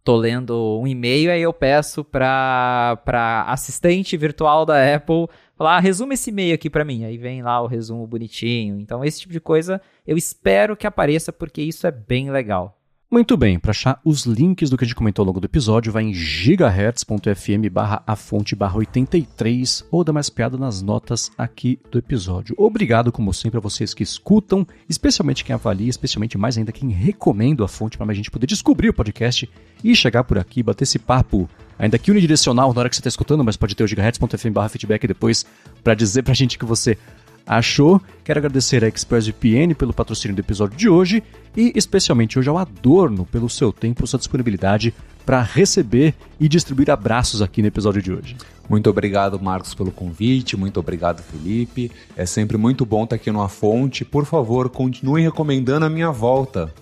[0.03, 5.79] tô lendo um e-mail aí eu peço para para assistente virtual da Apple falar, ah,
[5.79, 7.05] resuma esse e-mail aqui para mim.
[7.05, 8.79] Aí vem lá o resumo bonitinho.
[8.79, 12.80] Então, esse tipo de coisa eu espero que apareça porque isso é bem legal.
[13.13, 15.91] Muito bem, para achar os links do que a gente comentou ao longo do episódio,
[15.91, 21.77] vai em gigahertz.fm barra a fonte barra 83 ou dá mais piada nas notas aqui
[21.91, 22.55] do episódio.
[22.57, 27.65] Obrigado, como sempre, a vocês que escutam, especialmente quem avalia, especialmente mais ainda quem recomenda
[27.65, 29.49] a fonte para mais gente poder descobrir o podcast
[29.83, 33.09] e chegar por aqui, bater esse papo ainda que unidirecional na hora que você está
[33.09, 35.45] escutando, mas pode ter o gigahertz.fm barra feedback depois
[35.83, 36.97] para dizer para a gente que você
[37.45, 38.01] achou.
[38.23, 41.23] Quero agradecer a ExpressVPN pelo patrocínio do episódio de hoje
[41.55, 44.93] e especialmente hoje ao Adorno pelo seu tempo sua disponibilidade
[45.25, 48.35] para receber e distribuir abraços aqui no episódio de hoje.
[48.69, 50.57] Muito obrigado, Marcos, pelo convite.
[50.57, 51.91] Muito obrigado, Felipe.
[52.15, 54.05] É sempre muito bom estar aqui no A Fonte.
[54.05, 56.73] Por favor, continue recomendando a minha volta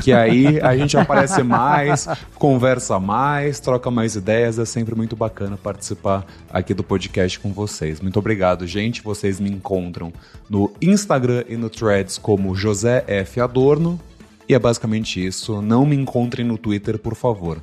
[0.00, 4.58] que aí a gente aparece mais, conversa mais, troca mais ideias.
[4.58, 8.00] É sempre muito bacana participar aqui do podcast com vocês.
[8.00, 9.02] Muito obrigado, gente.
[9.02, 10.12] Vocês me encontram
[10.48, 13.40] no Instagram e no Threads como José F.
[13.40, 14.00] Adorno.
[14.48, 15.60] E é basicamente isso.
[15.62, 17.58] Não me encontrem no Twitter, por favor.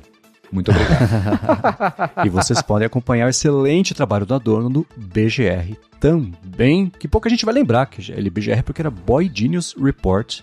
[0.52, 2.26] Muito obrigado.
[2.26, 7.44] e vocês podem acompanhar o excelente trabalho do Adorno no BGR também, que pouca gente
[7.44, 10.40] vai lembrar que ele BGR porque era Boy Genius Report,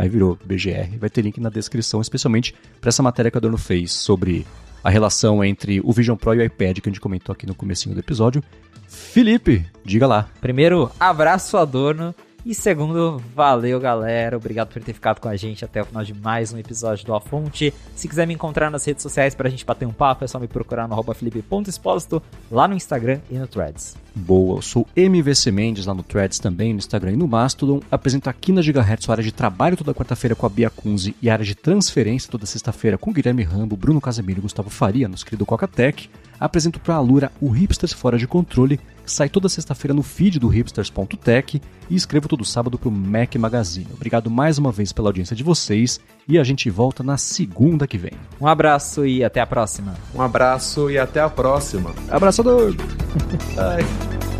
[0.00, 0.96] aí virou BGR.
[0.98, 4.46] Vai ter link na descrição, especialmente para essa matéria que a Adorno fez sobre
[4.82, 7.54] a relação entre o Vision Pro e o iPad que a gente comentou aqui no
[7.54, 8.42] comecinho do episódio.
[8.88, 10.26] Felipe, diga lá.
[10.40, 12.14] Primeiro, abraço Adorno.
[12.44, 16.14] E segundo, valeu galera, obrigado por ter ficado com a gente até o final de
[16.14, 17.72] mais um episódio do A Fonte.
[17.94, 20.48] Se quiser me encontrar nas redes sociais pra gente bater um papo, é só me
[20.48, 23.94] procurar no felipe.expósito, lá no Instagram e no Threads.
[24.14, 27.80] Boa, eu sou MVC Mendes lá no Threads também, no Instagram e no Mastodon.
[27.90, 31.28] Apresento aqui na Gigahertz a área de trabalho toda quarta-feira com a Bia Kunze e
[31.28, 35.26] a área de transferência toda sexta-feira com Guilherme Rambo, Bruno Casemiro e Gustavo Faria, nosso
[35.26, 36.08] querido Coca-Tech.
[36.38, 38.80] Apresento para a Alura o Hipsters Fora de Controle,
[39.10, 43.88] sai toda sexta-feira no feed do hipsters.tech e escrevo todo sábado para o Mac Magazine.
[43.92, 47.98] Obrigado mais uma vez pela audiência de vocês e a gente volta na segunda que
[47.98, 48.12] vem.
[48.40, 49.94] Um abraço e até a próxima.
[50.14, 51.92] Um abraço e até a próxima.
[52.08, 52.74] Abraçador!
[53.54, 54.39] Bye.